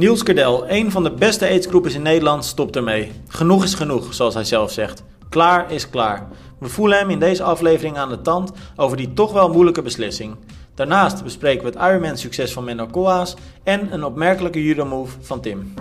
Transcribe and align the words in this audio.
Niels 0.00 0.22
Kerdel, 0.22 0.70
een 0.70 0.90
van 0.90 1.02
de 1.02 1.10
beste 1.10 1.46
aidsgroepers 1.46 1.94
in 1.94 2.02
Nederland, 2.02 2.44
stopt 2.44 2.76
ermee. 2.76 3.12
Genoeg 3.28 3.64
is 3.64 3.74
genoeg, 3.74 4.14
zoals 4.14 4.34
hij 4.34 4.44
zelf 4.44 4.72
zegt. 4.72 5.02
Klaar 5.28 5.72
is 5.72 5.90
klaar. 5.90 6.28
We 6.58 6.68
voelen 6.68 6.98
hem 6.98 7.10
in 7.10 7.18
deze 7.18 7.42
aflevering 7.42 7.96
aan 7.96 8.08
de 8.08 8.20
tand 8.20 8.52
over 8.76 8.96
die 8.96 9.12
toch 9.12 9.32
wel 9.32 9.48
moeilijke 9.48 9.82
beslissing. 9.82 10.36
Daarnaast 10.74 11.24
bespreken 11.24 11.64
we 11.64 11.78
het 11.78 11.90
Ironman-succes 11.90 12.52
van 12.52 12.64
Menno 12.64 12.86
Koolhaas 12.86 13.34
en 13.62 13.92
een 13.92 14.04
opmerkelijke 14.04 14.64
judo-move 14.64 15.16
van 15.20 15.40
Tim. 15.40 15.74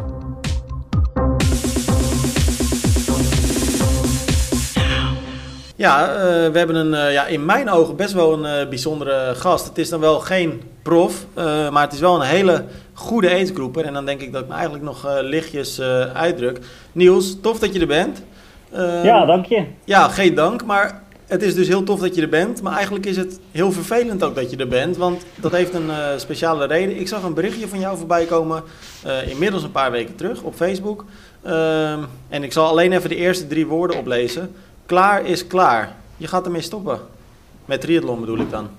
Ja, 5.75 6.15
uh, 6.15 6.21
we 6.51 6.57
hebben 6.57 6.75
een, 6.75 6.93
uh, 6.93 7.13
ja, 7.13 7.25
in 7.25 7.45
mijn 7.45 7.69
ogen 7.69 7.95
best 7.95 8.13
wel 8.13 8.33
een 8.33 8.61
uh, 8.61 8.69
bijzondere 8.69 9.35
gast. 9.35 9.67
Het 9.67 9.77
is 9.77 9.89
dan 9.89 9.99
wel 9.99 10.19
geen 10.19 10.61
prof, 10.81 11.25
maar 11.71 11.81
het 11.81 11.93
is 11.93 11.99
wel 11.99 12.15
een 12.15 12.27
hele 12.27 12.65
goede 12.99 13.29
aidsgroeper. 13.29 13.85
En 13.85 13.93
dan 13.93 14.05
denk 14.05 14.21
ik 14.21 14.31
dat 14.31 14.41
ik 14.41 14.47
me 14.47 14.53
eigenlijk 14.53 14.83
nog 14.83 15.07
lichtjes 15.21 15.81
uitdruk. 16.13 16.59
Niels, 16.91 17.37
tof 17.41 17.59
dat 17.59 17.73
je 17.73 17.79
er 17.79 17.87
bent. 17.87 18.23
ja, 19.03 19.25
dank 19.25 19.45
je. 19.45 19.65
Ja, 19.83 20.07
geen 20.07 20.35
dank, 20.35 20.65
maar 20.65 21.03
het 21.27 21.43
is 21.43 21.55
dus 21.55 21.67
heel 21.67 21.83
tof 21.83 21.99
dat 21.99 22.15
je 22.15 22.21
er 22.21 22.29
bent. 22.29 22.61
Maar 22.61 22.73
eigenlijk 22.73 23.05
is 23.05 23.17
het 23.17 23.39
heel 23.51 23.71
vervelend 23.71 24.23
ook 24.23 24.35
dat 24.35 24.51
je 24.51 24.57
er 24.57 24.67
bent, 24.67 24.97
want 24.97 25.25
dat 25.35 25.51
heeft 25.51 25.73
een 25.73 25.91
speciale 26.17 26.65
reden. 26.65 26.99
Ik 26.99 27.07
zag 27.07 27.23
een 27.23 27.33
berichtje 27.33 27.67
van 27.67 27.79
jou 27.79 27.97
voorbij 27.97 28.25
komen, 28.25 28.63
inmiddels 29.27 29.63
een 29.63 29.71
paar 29.71 29.91
weken 29.91 30.15
terug, 30.15 30.41
op 30.41 30.55
Facebook. 30.55 31.05
Ehm, 31.43 31.99
en 32.29 32.43
ik 32.43 32.53
zal 32.53 32.67
alleen 32.67 32.91
even 32.91 33.09
de 33.09 33.15
eerste 33.15 33.47
drie 33.47 33.67
woorden 33.67 33.97
oplezen. 33.97 34.55
Klaar 34.85 35.25
is 35.25 35.47
klaar. 35.47 35.95
Je 36.17 36.27
gaat 36.27 36.45
ermee 36.45 36.61
stoppen. 36.61 36.99
Met 37.65 37.81
triathlon 37.81 38.19
bedoel 38.19 38.39
ik 38.39 38.51
dan. 38.51 38.69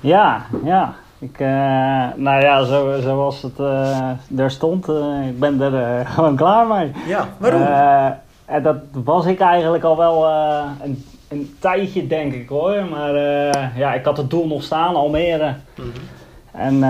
Ja, 0.00 0.46
ja. 0.64 0.94
Ik, 1.24 1.40
uh, 1.40 1.48
nou 2.16 2.40
ja, 2.40 2.64
zo, 2.64 3.00
zoals 3.00 3.42
het 3.42 3.58
uh, 3.58 4.10
er 4.36 4.50
stond, 4.50 4.88
uh, 4.88 5.26
ik 5.28 5.38
ben 5.38 5.60
er 5.60 6.06
gewoon 6.14 6.36
klaar 6.36 6.66
mee. 6.66 6.92
Ja, 7.06 7.28
waarom? 7.38 7.62
en 8.44 8.62
dat 8.62 8.76
was 8.92 9.26
ik 9.26 9.40
eigenlijk 9.40 9.84
al 9.84 9.96
wel 9.96 10.28
een, 10.82 11.04
een 11.28 11.56
tijdje, 11.58 12.06
denk 12.06 12.32
ik 12.32 12.48
hoor. 12.48 12.84
Maar 12.90 13.14
ja, 13.76 13.94
ik 13.94 14.04
had 14.04 14.16
het 14.16 14.30
doel 14.30 14.46
nog 14.46 14.62
staan, 14.62 14.94
Almere. 14.94 15.54
Mm 15.74 15.84
-hmm. 15.84 16.82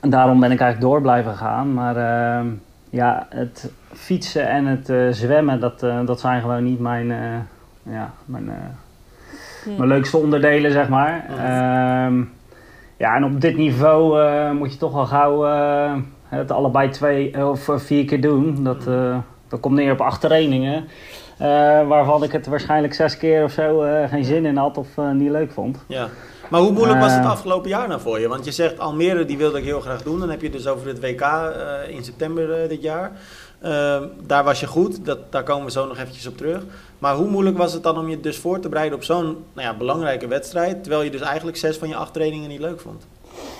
En 0.00 0.10
daarom 0.10 0.40
ben 0.40 0.50
ik 0.50 0.60
eigenlijk 0.60 0.92
door 0.92 1.00
blijven 1.00 1.34
gaan. 1.34 1.74
Maar 1.74 1.96
ja, 2.90 3.26
het 3.30 3.70
fietsen 3.92 4.48
en 4.48 4.66
het 4.66 4.88
uh, 4.88 5.12
zwemmen, 5.12 5.60
dat, 5.60 5.82
uh, 5.82 6.06
dat 6.06 6.20
zijn 6.20 6.40
gewoon 6.40 6.64
niet 6.64 6.80
mijn, 6.80 7.10
uh, 7.10 7.36
ja, 7.82 8.10
mijn, 8.24 8.50
mijn 9.76 9.88
leukste 9.88 10.16
onderdelen, 10.16 10.72
zeg 10.72 10.88
maar. 10.88 11.24
Ehm, 11.38 12.22
ja, 12.96 13.14
en 13.14 13.24
op 13.24 13.40
dit 13.40 13.56
niveau 13.56 14.54
moet 14.54 14.72
je 14.72 14.78
toch 14.78 14.92
wel 14.92 15.06
gauw 15.06 15.42
het 16.28 16.50
allebei 16.50 16.88
twee 16.88 17.48
of 17.48 17.68
vier 17.76 18.04
keer 18.04 18.20
doen. 18.20 18.64
Dat, 18.64 18.84
dat 19.48 19.60
komt 19.60 19.74
neer 19.74 19.92
op 19.92 20.00
acht 20.00 20.20
trainingen. 20.20 20.88
waarvan 21.88 22.22
ik 22.22 22.32
het 22.32 22.46
waarschijnlijk 22.46 22.94
zes 22.94 23.16
keer 23.16 23.44
of 23.44 23.52
zo 23.52 23.84
geen 24.08 24.24
zin 24.24 24.46
in 24.46 24.56
had 24.56 24.78
of 24.78 24.88
niet 25.12 25.30
leuk 25.30 25.52
vond. 25.52 25.84
Ja. 25.86 26.08
Maar 26.50 26.60
hoe 26.60 26.72
moeilijk 26.72 27.00
was 27.00 27.12
het 27.14 27.24
afgelopen 27.24 27.68
jaar 27.68 27.88
nou 27.88 28.00
voor 28.00 28.20
je? 28.20 28.28
Want 28.28 28.44
je 28.44 28.52
zegt 28.52 28.78
Almere, 28.78 29.24
die 29.24 29.38
wilde 29.38 29.58
ik 29.58 29.64
heel 29.64 29.80
graag 29.80 30.02
doen. 30.02 30.18
Dan 30.18 30.30
heb 30.30 30.42
je 30.42 30.50
dus 30.50 30.66
over 30.66 30.86
het 30.88 31.00
WK 31.00 31.52
in 31.88 32.04
september 32.04 32.68
dit 32.68 32.82
jaar. 32.82 33.12
Daar 34.26 34.44
was 34.44 34.60
je 34.60 34.66
goed, 34.66 35.04
dat, 35.04 35.32
daar 35.32 35.42
komen 35.42 35.64
we 35.64 35.70
zo 35.70 35.86
nog 35.86 35.98
eventjes 35.98 36.26
op 36.26 36.36
terug. 36.36 36.62
Maar 36.98 37.14
hoe 37.14 37.30
moeilijk 37.30 37.58
was 37.58 37.72
het 37.72 37.82
dan 37.82 37.98
om 37.98 38.08
je 38.08 38.20
dus 38.20 38.38
voor 38.38 38.60
te 38.60 38.68
bereiden 38.68 38.98
op 38.98 39.04
zo'n 39.04 39.24
nou 39.52 39.66
ja, 39.68 39.74
belangrijke 39.74 40.26
wedstrijd, 40.26 40.82
terwijl 40.82 41.02
je 41.04 41.10
dus 41.10 41.20
eigenlijk 41.20 41.56
zes 41.56 41.76
van 41.76 41.88
je 41.88 41.96
acht 41.96 42.12
trainingen 42.12 42.48
niet 42.48 42.60
leuk 42.60 42.80
vond? 42.80 43.06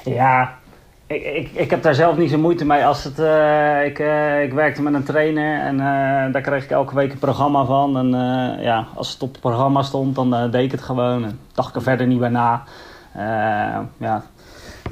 Ja, 0.05 0.59
ik, 1.07 1.25
ik, 1.25 1.51
ik 1.53 1.71
heb 1.71 1.83
daar 1.83 1.95
zelf 1.95 2.17
niet 2.17 2.31
zo 2.31 2.39
moeite 2.39 2.65
mee. 2.65 2.87
Als 2.87 3.05
het, 3.05 3.19
uh, 3.19 3.85
ik, 3.85 3.99
uh, 3.99 4.43
ik 4.43 4.53
werkte 4.53 4.83
met 4.83 4.95
een 4.95 5.05
trainer 5.05 5.61
en 5.61 5.75
uh, 5.75 6.33
daar 6.33 6.41
kreeg 6.41 6.65
ik 6.65 6.71
elke 6.71 6.95
week 6.95 7.13
een 7.13 7.19
programma 7.19 7.65
van. 7.65 7.97
En 7.97 8.11
ja, 8.63 8.87
als 8.95 9.13
het 9.13 9.23
op 9.23 9.33
het 9.33 9.41
programma 9.41 9.83
stond, 9.83 10.15
dan 10.15 10.51
deed 10.51 10.65
ik 10.65 10.71
het 10.71 10.83
gewoon. 10.83 11.25
En 11.25 11.39
dacht 11.55 11.69
ik 11.69 11.75
er 11.75 11.83
verder 11.83 12.07
niet 12.07 12.19
bij 12.19 12.29
na. 12.29 12.65
ja, 13.99 14.23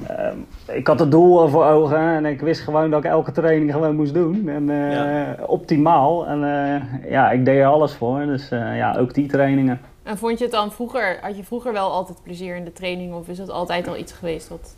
Ehm, 0.09 0.37
ik 0.67 0.87
had 0.87 0.99
het 0.99 1.11
doel 1.11 1.49
voor 1.49 1.65
ogen 1.65 1.99
en 1.99 2.27
ik 2.27 2.41
wist 2.41 2.61
gewoon 2.61 2.91
dat 2.91 3.05
ik 3.05 3.11
elke 3.11 3.33
training 3.33 3.73
gewoon 3.73 3.97
moest 3.97 4.15
doen. 4.15 4.49
En 4.49 4.69
uh, 4.69 5.29
optimaal. 5.47 6.27
En 6.27 6.43
uh, 6.43 7.11
ja, 7.11 7.31
ik 7.31 7.45
deed 7.45 7.59
er 7.59 7.67
alles 7.67 7.93
voor. 7.93 8.27
Dus 8.27 8.53
uh, 8.53 8.77
ja, 8.77 8.97
ook 8.99 9.15
die 9.15 9.27
trainingen. 9.27 9.81
En 10.05 10.19
vond 10.19 10.39
je 10.39 10.45
het 10.45 10.53
dan 10.53 10.73
vroeger, 10.73 11.19
had 11.21 11.37
je 11.37 11.45
vroeger 11.45 11.73
wel 11.73 11.91
altijd 11.91 12.23
plezier 12.23 12.57
in 12.57 12.65
de 12.65 12.73
training 12.73 13.15
of 13.15 13.29
is 13.29 13.39
het 13.39 13.51
altijd 13.51 13.89
al 13.89 13.97
iets 13.97 14.13
geweest 14.13 14.49
wat... 14.49 14.77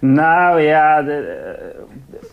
Nou 0.00 0.60
ja, 0.60 1.02
de, 1.02 1.46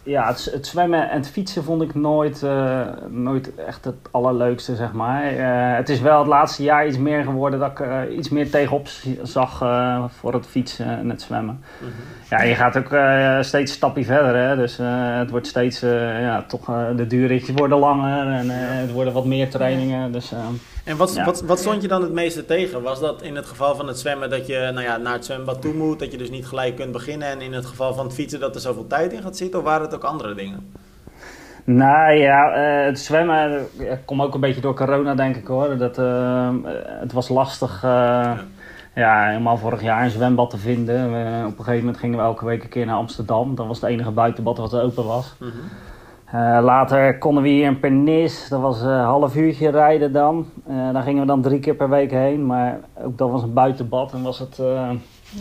ja 0.03 0.27
het, 0.27 0.49
het, 0.51 0.67
zwemmen 0.67 1.09
en 1.09 1.17
het 1.17 1.29
fietsen 1.29 1.63
vond 1.63 1.81
ik 1.81 1.95
nooit, 1.95 2.41
uh, 2.43 2.87
nooit 3.09 3.55
echt 3.55 3.85
het 3.85 3.95
allerleukste, 4.11 4.75
zeg 4.75 4.93
maar. 4.93 5.33
Uh, 5.33 5.75
het 5.75 5.89
is 5.89 5.99
wel 5.99 6.19
het 6.19 6.27
laatste 6.27 6.63
jaar 6.63 6.87
iets 6.87 6.97
meer 6.97 7.23
geworden 7.23 7.59
dat 7.59 7.71
ik 7.71 7.79
uh, 7.79 8.17
iets 8.17 8.29
meer 8.29 8.49
tegenop 8.49 8.87
zag 9.23 9.57
voor 10.19 10.33
het 10.33 10.47
fietsen 10.47 10.97
en 10.97 11.09
het 11.09 11.21
zwemmen. 11.21 11.63
Mm 11.79 11.87
-hmm. 11.87 11.95
Ja, 12.29 12.43
je 12.43 12.55
gaat 12.55 12.77
ook 12.77 12.87
steeds 13.43 13.71
een 13.71 13.77
stapje 13.77 14.03
verder, 14.03 14.35
hè. 14.35 14.55
Dus 14.55 14.77
het 15.17 15.29
wordt 15.29 15.47
steeds, 15.47 15.79
ja, 15.79 16.43
toch, 16.47 16.65
de 16.95 17.07
duurritjes 17.07 17.55
worden 17.55 17.77
langer 17.77 18.27
en 18.27 18.49
het 18.49 18.91
worden 18.91 19.13
wat 19.13 19.25
meer 19.25 19.49
trainingen, 19.49 20.11
dus... 20.11 20.33
En 20.85 20.97
wat, 20.97 21.23
wat, 21.23 21.41
wat 21.41 21.59
stond 21.59 21.81
je 21.81 21.87
dan 21.87 22.01
het 22.01 22.11
meeste 22.11 22.45
tegen? 22.45 22.81
Was 22.81 22.99
dat 22.99 23.21
in 23.21 23.35
het 23.35 23.45
geval 23.45 23.75
van 23.75 23.87
het 23.87 23.99
zwemmen 23.99 24.29
dat 24.29 24.47
je 24.47 24.71
nou 24.73 24.81
ja, 24.81 24.97
naar 24.97 25.13
het 25.13 25.25
zwembad 25.25 25.61
toe 25.61 25.73
moet, 25.73 25.99
dat 25.99 26.11
je 26.11 26.17
dus 26.17 26.29
niet 26.29 26.45
gelijk 26.45 26.75
kunt 26.75 26.91
beginnen? 26.91 27.27
En 27.27 27.41
in 27.41 27.53
het 27.53 27.65
geval 27.65 27.93
van 27.93 28.05
het 28.05 28.13
fietsen 28.13 28.39
dat 28.39 28.55
er 28.55 28.61
zoveel 28.61 28.87
tijd 28.87 29.13
in 29.13 29.21
gaat 29.21 29.37
zitten? 29.37 29.59
Of 29.59 29.65
waren 29.65 29.81
het 29.81 29.95
ook 29.95 30.03
andere 30.03 30.35
dingen? 30.35 30.73
Nou 31.63 32.11
ja, 32.13 32.57
uh, 32.57 32.85
het 32.85 32.99
zwemmen 32.99 33.67
uh, 33.79 33.91
komt 34.05 34.21
ook 34.21 34.33
een 34.33 34.39
beetje 34.39 34.61
door 34.61 34.75
corona, 34.75 35.15
denk 35.15 35.35
ik 35.35 35.47
hoor. 35.47 35.77
Dat, 35.77 35.97
uh, 35.97 36.49
het 36.99 37.11
was 37.11 37.29
lastig, 37.29 37.81
ja. 37.81 38.37
ja. 38.95 39.27
helemaal 39.27 39.57
vorig 39.57 39.81
jaar 39.81 40.03
een 40.03 40.09
zwembad 40.09 40.49
te 40.49 40.57
vinden. 40.57 41.05
op 41.45 41.57
een 41.57 41.63
gegeven 41.63 41.79
moment 41.79 41.97
gingen 41.97 42.17
we 42.17 42.23
elke 42.23 42.45
week 42.45 42.63
een 42.63 42.69
keer 42.69 42.85
naar 42.85 42.95
Amsterdam. 42.95 43.55
Dat 43.55 43.67
was 43.67 43.81
het 43.81 43.89
enige 43.89 44.11
buitenbad 44.11 44.57
wat 44.57 44.79
open 44.79 45.05
was. 45.05 45.35
Mm 45.39 45.49
-hmm. 45.49 45.69
Uh, 46.35 46.59
later 46.61 47.17
konden 47.17 47.43
we 47.43 47.49
hier 47.49 47.65
in 47.65 47.79
Pernis, 47.79 48.47
dat 48.49 48.61
was 48.61 48.81
een 48.81 48.99
half 48.99 49.35
uurtje 49.35 49.69
rijden 49.69 50.11
dan. 50.11 50.45
Uh, 50.69 50.93
daar 50.93 51.03
gingen 51.03 51.21
we 51.21 51.27
dan 51.27 51.41
drie 51.41 51.59
keer 51.59 51.75
per 51.75 51.89
week 51.89 52.11
heen, 52.11 52.45
maar 52.45 52.79
ook 53.03 53.17
dat 53.17 53.31
was 53.31 53.43
een 53.43 53.53
buitenbad 53.53 54.13
en 54.13 54.21
was 54.21 54.39
het 54.39 54.57
uh, 54.61 54.89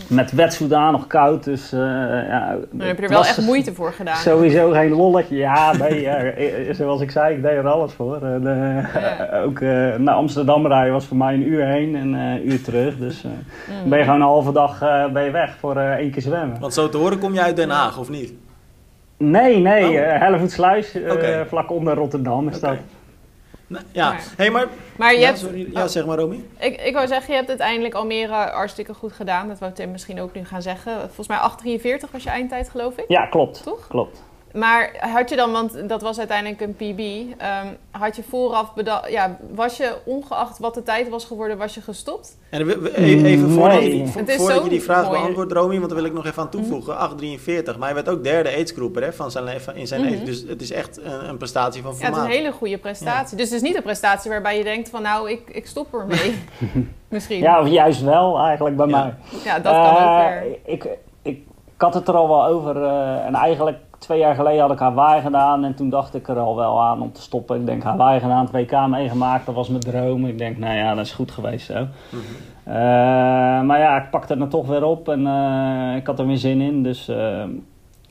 met 0.08 0.32
wetsuda 0.32 0.90
nog 0.90 1.06
koud. 1.06 1.44
Dus, 1.44 1.70
ja, 1.70 2.56
dan 2.70 2.86
heb 2.86 2.96
je 2.96 3.02
er 3.02 3.08
wel 3.08 3.24
echt 3.24 3.40
moeite 3.40 3.74
voor 3.74 3.92
gedaan. 3.92 4.16
Sowieso 4.16 4.70
geen 4.70 4.90
lolletje. 4.90 5.36
Ja, 5.36 5.72
nee, 5.76 6.74
zoals 6.74 7.00
ik 7.00 7.10
zei, 7.10 7.34
ik 7.36 7.42
deed 7.42 7.52
er 7.52 7.68
alles 7.68 7.92
voor. 7.92 8.28
Ja. 8.28 8.88
Ook 9.44 9.60
naar 9.98 10.14
Amsterdam 10.14 10.66
rijden 10.66 10.92
was 10.92 11.06
voor 11.06 11.16
mij 11.16 11.34
een 11.34 11.48
uur 11.48 11.66
heen 11.66 11.96
en 11.96 12.12
een 12.12 12.50
uur 12.50 12.62
terug. 12.62 12.98
Dus 12.98 13.22
mm. 13.22 13.90
ben 13.90 13.98
je 13.98 14.04
gewoon 14.04 14.20
een 14.20 14.26
halve 14.26 14.52
dag 14.52 14.78
ben 15.12 15.24
je 15.24 15.30
weg 15.30 15.56
voor 15.58 15.76
één 15.76 16.10
keer 16.10 16.22
zwemmen. 16.22 16.60
Want 16.60 16.74
zo 16.74 16.88
te 16.88 16.96
horen 16.96 17.18
kom 17.18 17.32
je 17.32 17.42
uit 17.42 17.56
Den 17.56 17.70
Haag, 17.70 17.98
of 17.98 18.10
niet? 18.10 18.32
Nee, 19.16 19.56
nee, 19.56 19.84
oh. 19.84 19.92
uh, 19.92 20.18
Hellevoetsluis, 20.18 20.96
uh, 20.96 21.12
okay. 21.12 21.46
vlak 21.46 21.70
onder 21.70 21.94
Rotterdam 21.94 22.48
is 22.48 22.56
okay. 22.56 22.70
dat. 22.70 22.78
Nou, 23.66 23.84
ja, 23.92 24.08
maar, 24.08 24.24
hey, 24.36 24.50
maar, 24.50 24.68
maar 24.96 25.12
je 25.12 25.18
ja, 25.18 25.26
hebt, 25.26 25.38
sorry. 25.38 25.68
ja, 25.72 25.86
zeg 25.86 26.06
maar 26.06 26.18
Romy. 26.18 26.44
Ik, 26.58 26.80
ik 26.80 26.94
wou 26.94 27.06
zeggen, 27.06 27.30
je 27.30 27.36
hebt 27.36 27.48
uiteindelijk 27.48 27.94
Almere 27.94 28.32
hartstikke 28.32 28.94
goed 28.94 29.12
gedaan. 29.12 29.48
Dat 29.48 29.58
wou 29.58 29.72
Tim 29.72 29.90
misschien 29.90 30.20
ook 30.20 30.34
nu 30.34 30.44
gaan 30.44 30.62
zeggen. 30.62 30.92
Volgens 31.00 31.28
mij 31.28 31.78
8,43 32.06 32.10
was 32.10 32.22
je 32.22 32.30
eindtijd, 32.30 32.68
geloof 32.68 32.96
ik. 32.96 33.04
Ja, 33.08 33.26
klopt. 33.26 33.62
Toch? 33.62 33.86
Klopt. 33.86 34.22
Maar 34.54 34.90
had 34.98 35.30
je 35.30 35.36
dan, 35.36 35.52
want 35.52 35.88
dat 35.88 36.02
was 36.02 36.18
uiteindelijk 36.18 36.60
een 36.60 36.74
PB, 36.74 37.00
um, 37.00 37.76
had 37.90 38.16
je 38.16 38.22
vooraf 38.22 38.74
bedacht, 38.74 39.10
ja, 39.10 39.38
was 39.54 39.76
je 39.76 39.96
ongeacht 40.04 40.58
wat 40.58 40.74
de 40.74 40.82
tijd 40.82 41.08
was 41.08 41.24
geworden, 41.24 41.58
was 41.58 41.74
je 41.74 41.80
gestopt? 41.80 42.38
En 42.50 42.68
even 43.24 43.50
voordat, 43.50 43.80
nee. 43.80 43.98
je, 43.98 44.06
voordat 44.06 44.62
je 44.64 44.68
die 44.68 44.82
vraag 44.82 45.10
beantwoordt, 45.10 45.52
Romy, 45.52 45.76
want 45.76 45.86
daar 45.90 45.98
wil 45.98 46.08
ik 46.08 46.12
nog 46.12 46.26
even 46.26 46.42
aan 46.42 46.50
toevoegen, 46.50 46.94
mm 46.94 47.18
-hmm. 47.18 47.38
8,43. 47.38 47.78
Maar 47.78 47.86
hij 47.86 47.94
werd 47.94 48.08
ook 48.08 48.24
derde 48.24 48.48
aidsgroeper 48.48 49.02
hè, 49.02 49.12
van 49.12 49.30
zijn, 49.30 49.60
in 49.74 49.86
zijn 49.86 50.00
mm 50.00 50.08
-hmm. 50.08 50.24
Dus 50.24 50.44
het 50.48 50.62
is 50.62 50.70
echt 50.72 51.00
een, 51.02 51.28
een 51.28 51.36
prestatie 51.36 51.82
van 51.82 51.94
formaat. 51.94 52.14
Ja, 52.14 52.20
het 52.22 52.30
is 52.30 52.36
een 52.36 52.42
hele 52.42 52.56
goede 52.56 52.78
prestatie. 52.78 53.36
Ja. 53.36 53.42
Dus 53.42 53.50
het 53.50 53.62
is 53.62 53.68
niet 53.68 53.76
een 53.76 53.82
prestatie 53.82 54.30
waarbij 54.30 54.58
je 54.58 54.64
denkt 54.64 54.88
van 54.88 55.02
nou, 55.02 55.30
ik, 55.30 55.50
ik 55.50 55.66
stop 55.66 55.94
ermee. 55.94 56.42
Misschien. 57.08 57.38
Ja, 57.38 57.60
of 57.60 57.68
juist 57.68 58.02
wel 58.02 58.38
eigenlijk 58.38 58.76
bij 58.76 58.86
ja. 58.86 59.02
mij. 59.02 59.14
Ja, 59.44 59.58
dat 59.58 59.72
uh, 59.72 59.82
kan 59.82 60.06
ook 60.06 60.28
weer. 60.28 60.58
Ik, 60.64 60.84
ik, 60.84 60.98
ik 61.22 61.40
had 61.76 61.94
het 61.94 62.08
er 62.08 62.14
al 62.14 62.28
wel 62.28 62.46
over 62.46 62.76
uh, 62.76 63.26
en 63.26 63.34
eigenlijk 63.34 63.78
twee 64.04 64.18
jaar 64.18 64.34
geleden 64.34 64.60
had 64.60 64.70
ik 64.70 64.78
Hawaii 64.78 65.22
gedaan 65.22 65.64
en 65.64 65.74
toen 65.74 65.90
dacht 65.90 66.14
ik 66.14 66.28
er 66.28 66.38
al 66.38 66.56
wel 66.56 66.82
aan 66.82 67.00
om 67.00 67.12
te 67.12 67.22
stoppen. 67.22 67.60
Ik 67.60 67.66
denk 67.66 67.82
Hawaii 67.82 68.20
gedaan, 68.20 68.44
het 68.44 68.50
WK 68.50 68.86
meegemaakt, 68.86 69.46
dat 69.46 69.54
was 69.54 69.68
mijn 69.68 69.80
droom. 69.80 70.26
Ik 70.26 70.38
denk, 70.38 70.58
nou 70.58 70.76
ja, 70.76 70.94
dat 70.94 71.06
is 71.06 71.12
goed 71.12 71.30
geweest 71.30 71.66
zo. 71.66 71.80
Mm 71.80 71.88
-hmm. 72.10 72.72
uh, 72.72 72.74
maar 73.62 73.78
ja, 73.78 74.02
ik 74.02 74.10
pakte 74.10 74.32
het 74.32 74.42
er 74.42 74.48
toch 74.48 74.66
weer 74.66 74.84
op 74.84 75.08
en 75.08 75.20
uh, 75.20 75.96
ik 75.96 76.06
had 76.06 76.18
er 76.18 76.26
weer 76.26 76.36
zin 76.36 76.60
in. 76.60 76.82
Dus 76.82 77.08
uh, 77.08 77.42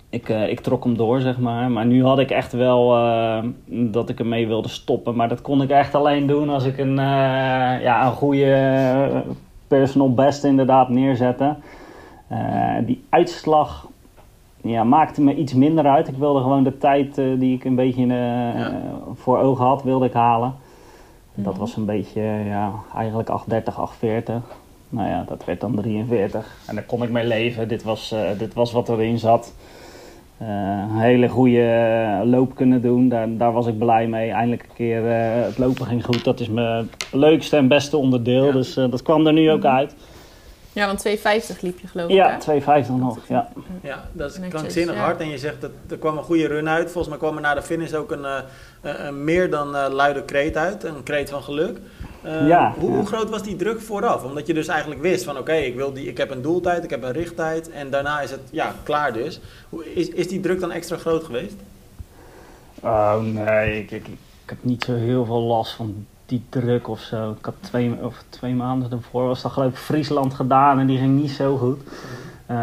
ik, 0.09 0.29
ik 0.29 0.59
trok 0.59 0.83
hem 0.83 0.97
door, 0.97 1.21
zeg 1.21 1.39
maar. 1.39 1.71
Maar 1.71 1.85
nu 1.85 2.03
had 2.03 2.19
ik 2.19 2.31
echt 2.31 2.53
wel 2.53 2.89
dat 3.67 4.09
ik 4.09 4.19
ermee 4.19 4.47
wilde 4.47 4.69
stoppen. 4.69 5.15
Maar 5.15 5.29
dat 5.29 5.41
kon 5.41 5.61
ik 5.61 5.69
echt 5.69 5.95
alleen 5.95 6.27
doen 6.27 6.49
als 6.49 6.65
ik 6.65 6.77
een, 6.77 6.95
ja, 7.81 8.05
een 8.05 8.11
goede 8.11 9.23
personal 9.67 10.13
best 10.13 10.43
inderdaad 10.43 10.89
neerzette. 10.89 11.55
die 12.85 13.05
uitslag 13.09 13.87
ja, 14.63 14.83
maakte 14.83 15.21
me 15.21 15.35
iets 15.35 15.53
minder 15.53 15.85
uit. 15.85 16.07
Ik 16.07 16.15
wilde 16.17 16.41
gewoon 16.41 16.63
de 16.63 16.77
tijd 16.77 17.17
eh, 17.17 17.25
die 17.39 17.55
ik 17.55 17.63
een 17.65 17.75
beetje 17.75 18.01
eh, 18.03 18.09
Ja. 18.09 18.71
voor 19.15 19.39
ogen 19.39 19.65
had, 19.65 19.83
wilde 19.83 20.05
ik 20.05 20.13
halen. 20.13 20.53
Dat 21.35 21.51
Mhm. 21.53 21.59
was 21.61 21.75
een 21.77 21.85
beetje, 21.85 22.21
ja, 22.45 22.71
eigenlijk 22.95 23.29
830, 23.29 23.79
840. 23.79 24.41
Nou 24.89 25.09
ja, 25.09 25.23
dat 25.27 25.45
werd 25.45 25.61
dan 25.61 25.75
43. 25.75 26.55
En 26.67 26.75
daar 26.75 26.83
kon 26.83 27.03
ik 27.03 27.09
mee 27.09 27.25
leven. 27.27 27.67
Dit 27.67 27.83
was, 27.83 28.11
eh, 28.11 28.19
dit 28.37 28.53
was 28.53 28.71
wat 28.71 28.89
erin 28.89 29.17
zat. 29.19 29.53
Eh, 30.37 30.47
een 30.91 30.99
hele 30.99 31.27
goede 31.29 31.65
eh, 31.69 32.19
loop 32.29 32.55
kunnen 32.55 32.81
doen. 32.81 33.09
Daar, 33.09 33.37
daar 33.37 33.51
was 33.51 33.67
ik 33.67 33.77
blij 33.77 34.07
mee. 34.07 34.29
Eindelijk 34.31 34.63
een 34.63 34.75
keer 34.75 35.11
eh, 35.11 35.43
het 35.45 35.57
lopen 35.57 35.85
ging 35.85 36.05
goed. 36.05 36.23
Dat 36.23 36.39
is 36.39 36.49
mijn 36.49 36.89
leukste 37.11 37.57
en 37.57 37.67
beste 37.67 37.97
onderdeel. 37.97 38.45
Ja. 38.45 38.51
Dus 38.51 38.77
eh, 38.77 38.91
dat 38.91 39.01
kwam 39.01 39.27
er 39.27 39.33
nu 39.33 39.51
ook 39.51 39.65
uit. 39.65 39.95
Ja, 40.73 40.85
want 40.85 41.07
2,50 41.07 41.59
liep 41.59 41.79
je 41.79 41.87
geloof 41.87 42.09
ik. 42.09 42.15
Ja, 42.15 42.31
hè? 42.31 42.39
250 42.39 42.95
nog. 42.95 43.17
Ja. 43.27 43.49
Ja, 43.81 44.09
dat 44.11 44.29
is 44.31 44.37
Netjes, 44.37 44.59
krankzinnig 44.59 44.95
ja. 44.95 45.01
hard. 45.01 45.19
En 45.19 45.29
je 45.29 45.37
zegt 45.37 45.61
dat 45.61 45.71
er 45.89 45.97
kwam 45.97 46.17
een 46.17 46.23
goede 46.23 46.47
run 46.47 46.69
uit. 46.69 46.83
Volgens 46.83 47.07
mij 47.07 47.17
kwam 47.17 47.35
er 47.35 47.41
na 47.41 47.53
de 47.53 47.61
finish 47.61 47.93
ook 47.93 48.11
een, 48.11 48.25
eh, 48.25 48.37
een, 48.81 49.05
een 49.05 49.23
meer 49.23 49.49
dan 49.49 49.75
eh, 49.75 49.91
luide 49.91 50.23
kreet 50.23 50.57
uit. 50.57 50.83
Een 50.83 51.03
kreet 51.03 51.29
van 51.29 51.43
geluk. 51.43 51.77
Eh, 52.21 52.47
Ja, 52.47 52.73
hoe, 52.79 52.89
ja. 52.89 52.95
hoe 52.95 53.05
groot 53.05 53.29
was 53.29 53.43
die 53.43 53.55
druk 53.55 53.81
vooraf? 53.81 54.23
Omdat 54.23 54.47
je 54.47 54.53
dus 54.53 54.67
eigenlijk 54.67 55.01
wist 55.01 55.23
van 55.23 55.37
oké, 55.37 55.53
ik 55.53 55.75
wil 55.75 55.93
die, 55.93 56.07
ik 56.07 56.17
heb 56.17 56.31
een 56.31 56.41
doeltijd, 56.41 56.83
ik 56.83 56.89
heb 56.89 57.03
een 57.03 57.11
richttijd. 57.11 57.69
En 57.69 57.89
daarna 57.89 58.21
is 58.21 58.31
het 58.31 58.41
ja, 58.51 58.75
klaar 58.83 59.13
dus. 59.13 59.39
Hoe, 59.69 59.93
is, 59.93 60.09
is 60.09 60.27
die 60.27 60.39
druk 60.39 60.59
dan 60.59 60.71
extra 60.71 60.97
groot 60.97 61.23
geweest? 61.23 61.55
Oh 62.79 63.19
nee, 63.21 63.79
ik, 63.79 63.91
ik, 63.91 64.07
ik 64.43 64.49
heb 64.49 64.57
niet 64.61 64.83
zo 64.83 64.95
heel 64.95 65.25
veel 65.25 65.41
last 65.41 65.73
van 65.73 66.05
die 66.33 66.61
druk 66.61 66.87
of 66.87 66.99
zo. 66.99 67.31
Ik 67.31 67.45
had 67.45 67.53
twee, 67.59 67.95
of 68.01 68.23
twee 68.29 68.53
maanden 68.53 68.91
ervoor 68.91 69.27
was 69.27 69.41
dat 69.41 69.51
geloof 69.51 69.71
ik 69.71 69.77
Friesland 69.77 70.33
gedaan 70.33 70.79
en 70.79 70.87
die 70.87 70.97
ging 70.97 71.21
niet 71.21 71.31
zo 71.31 71.57
goed. 71.57 71.79
Eh, 72.45 72.55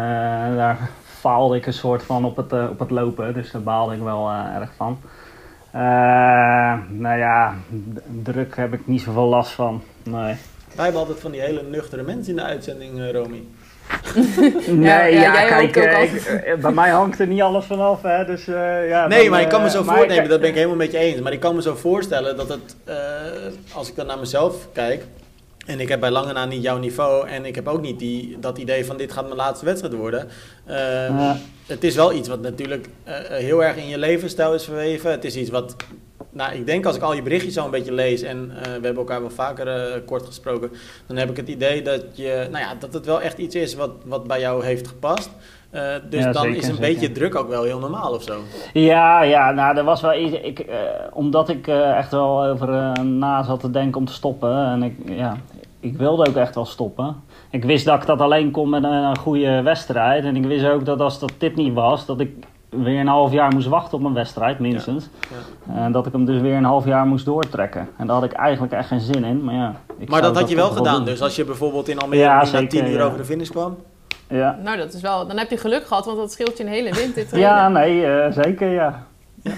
daar 0.55 0.89
faalde 1.03 1.55
ik 1.55 1.65
een 1.65 1.73
soort 1.73 2.03
van 2.03 2.25
op 2.25 2.37
het, 2.37 2.53
eh, 2.53 2.67
op 2.69 2.79
het 2.79 2.89
lopen, 2.89 3.33
dus 3.33 3.51
daar 3.51 3.61
baalde 3.61 3.95
ik 3.95 4.01
wel 4.01 4.29
eh, 4.29 4.55
erg 4.55 4.71
van. 4.75 4.99
Nou 6.89 7.17
ja, 7.17 7.55
druk 8.23 8.55
heb 8.55 8.73
ik 8.73 8.87
niet 8.87 9.01
zoveel 9.01 9.27
last 9.27 9.51
van. 9.51 9.81
Nee. 10.03 10.35
Wij 10.75 10.83
hebben 10.83 11.01
altijd 11.01 11.19
van 11.19 11.31
die 11.31 11.41
hele 11.41 11.63
nuchtere 11.63 12.03
mensen 12.03 12.29
in 12.29 12.35
de 12.35 12.43
uitzending, 12.43 13.11
Romy. 13.11 13.43
Nee, 14.67 15.13
ja, 15.13 15.21
ja, 15.21 15.47
kijk, 15.47 15.75
eh, 15.75 16.13
ik- 16.13 16.21
eh, 16.25 16.55
bij 16.55 16.71
mij 16.71 16.89
hangt 16.89 17.19
er 17.19 17.27
niet 17.27 17.41
alles 17.41 17.65
vanaf, 17.65 18.01
hè. 18.01 18.25
Dus, 18.25 18.47
eh, 18.47 18.89
ja, 18.89 19.07
Nee, 19.07 19.21
dan, 19.21 19.29
maar 19.29 19.41
ik 19.41 19.49
kan 19.49 19.61
me 19.61 19.69
zo 19.69 19.83
voornemen, 19.83 20.23
ik- 20.23 20.29
dat 20.29 20.39
ben 20.39 20.49
ik 20.49 20.55
helemaal 20.55 20.75
met 20.75 20.91
je 20.91 20.97
eens. 20.97 21.19
Maar 21.21 21.31
ik 21.33 21.39
kan 21.39 21.55
me 21.55 21.61
zo 21.61 21.75
voorstellen 21.75 22.37
dat 22.37 22.49
het, 22.49 22.75
eh, 22.83 22.95
als 23.73 23.89
ik 23.89 23.95
dan 23.95 24.05
naar 24.05 24.19
mezelf 24.19 24.55
kijk, 24.73 25.03
en 25.65 25.79
ik 25.79 25.89
heb 25.89 25.99
bij 25.99 26.09
lange 26.11 26.33
na 26.33 26.45
niet 26.45 26.63
jouw 26.63 26.77
niveau, 26.77 27.27
en 27.27 27.45
ik 27.45 27.55
heb 27.55 27.67
ook 27.67 27.81
niet 27.81 27.99
die, 27.99 28.37
dat 28.39 28.57
idee 28.57 28.85
van 28.85 28.97
dit 28.97 29.11
gaat 29.11 29.23
mijn 29.25 29.35
laatste 29.35 29.65
wedstrijd 29.65 29.93
worden. 29.95 30.27
Eh, 30.65 30.75
Ja. 31.07 31.37
Het 31.67 31.83
is 31.83 31.95
wel 31.95 32.13
iets 32.13 32.27
wat 32.29 32.41
natuurlijk 32.41 32.87
heel 33.29 33.63
erg 33.63 33.75
in 33.75 33.87
je 33.87 33.97
levensstijl 33.97 34.53
is 34.53 34.63
verweven. 34.63 35.11
Het 35.11 35.25
is 35.25 35.35
iets 35.35 35.49
wat, 35.49 35.75
nou 36.31 36.53
ik 36.53 36.65
denk 36.65 36.85
als 36.85 36.95
ik 36.95 37.01
al 37.01 37.13
je 37.13 37.21
berichtjes 37.21 37.53
zo 37.53 37.65
een 37.65 37.71
beetje 37.71 37.93
lees, 37.93 38.21
en 38.21 38.51
eh, 38.55 38.63
we 38.63 38.69
hebben 38.71 38.95
elkaar 38.95 39.21
wel 39.21 39.29
vaker 39.29 39.67
eh, 39.67 39.99
kort 40.05 40.25
gesproken, 40.25 40.71
dan 41.07 41.17
heb 41.17 41.29
ik 41.29 41.37
het 41.37 41.47
idee 41.47 41.81
dat, 41.81 42.03
je, 42.13 42.47
nou 42.51 42.63
ja, 42.63 42.75
dat 42.79 42.93
het 42.93 43.05
wel 43.05 43.21
echt 43.21 43.37
iets 43.37 43.55
is 43.55 43.75
wat, 43.75 43.91
wat 44.05 44.27
bij 44.27 44.39
jou 44.39 44.65
heeft 44.65 44.87
gepast. 44.87 45.29
Eh, 45.69 45.81
dus 46.09 46.23
Ja, 46.23 46.31
dan 46.31 46.41
zeker, 46.41 46.57
is 46.57 46.67
een 46.67 46.75
zeker. 46.75 46.93
beetje 46.93 47.11
druk 47.11 47.35
ook 47.35 47.49
wel 47.49 47.63
heel 47.63 47.79
normaal 47.79 48.13
of 48.13 48.23
zo. 48.23 48.39
Ja, 48.73 49.21
ja, 49.23 49.51
nou, 49.51 49.77
er 49.77 49.83
was 49.83 50.01
wel 50.01 50.15
iets. 50.19 50.35
Ik, 50.41 50.65
omdat 51.13 51.49
ik 51.49 51.67
echt 51.67 52.11
wel 52.11 52.45
over 52.45 52.67
na 53.03 53.43
zat 53.43 53.59
te 53.59 53.71
denken 53.71 53.99
om 53.99 54.05
te 54.05 54.13
stoppen. 54.13 54.65
En 54.65 54.83
ik, 54.83 54.95
ja, 55.05 55.37
ik 55.79 55.97
wilde 55.97 56.27
ook 56.27 56.35
echt 56.35 56.55
wel 56.55 56.65
stoppen. 56.65 57.15
Ik 57.49 57.63
wist 57.63 57.85
dat 57.85 58.01
ik 58.01 58.05
dat 58.07 58.19
alleen 58.21 58.51
kon 58.51 58.69
met 58.69 58.83
een, 58.83 58.91
een 58.91 59.17
goede 59.17 59.61
wedstrijd. 59.61 60.23
En 60.23 60.35
ik 60.35 60.45
wist 60.45 60.65
ook 60.65 60.85
dat 60.85 60.99
als 60.99 61.19
dat 61.19 61.31
dit 61.37 61.55
niet 61.55 61.73
was, 61.73 62.05
dat 62.05 62.19
ik 62.19 62.31
weer 62.71 62.99
een 62.99 63.07
half 63.07 63.31
jaar 63.31 63.53
moest 63.53 63.67
wachten 63.67 63.97
op 63.97 64.03
een 64.03 64.13
wedstrijd, 64.13 64.59
minstens. 64.59 65.09
En 65.73 65.91
dat 65.91 66.05
ik 66.05 66.11
hem 66.11 66.25
dus 66.25 66.41
weer 66.41 66.55
een 66.55 66.63
half 66.63 66.85
jaar 66.85 67.05
moest 67.05 67.25
doortrekken. 67.25 67.89
En 67.97 68.07
daar 68.07 68.15
had 68.15 68.25
ik 68.25 68.31
eigenlijk 68.31 68.73
echt 68.73 68.87
geen 68.87 68.99
zin 68.99 69.23
in. 69.23 69.43
Maar 69.43 69.55
ja, 69.55 69.75
ik 69.97 70.09
Maar 70.09 70.21
dat 70.21 70.35
had 70.35 70.49
je 70.49 70.55
wel 70.55 70.69
gedaan. 70.69 70.95
doen. 70.95 71.05
Dus 71.05 71.21
als 71.21 71.35
je 71.35 71.45
bijvoorbeeld 71.45 71.87
in 71.87 71.99
Almere 71.99 72.21
Ja, 72.21 72.37
na 72.37 72.45
zeker, 72.45 72.69
10 72.69 72.87
uur 72.87 72.97
ja. 72.97 73.03
over 73.03 73.17
de 73.17 73.25
finish 73.25 73.49
kwam. 73.49 73.77
Ja, 74.27 74.59
Nou, 74.63 74.77
dat 74.77 74.93
is 74.93 75.01
wel... 75.01 75.27
Dan 75.27 75.37
heb 75.37 75.49
je 75.49 75.57
geluk 75.57 75.85
gehad, 75.85 76.05
want 76.05 76.17
dat 76.17 76.31
scheelt 76.31 76.57
je 76.57 76.63
een 76.63 76.69
hele 76.69 76.93
winter 76.93 77.27
trainen. 77.27 77.51
ja 77.51 77.69
nee, 77.69 78.05
eh, 78.05 78.31
zeker 78.31 78.69
ja. 78.69 79.07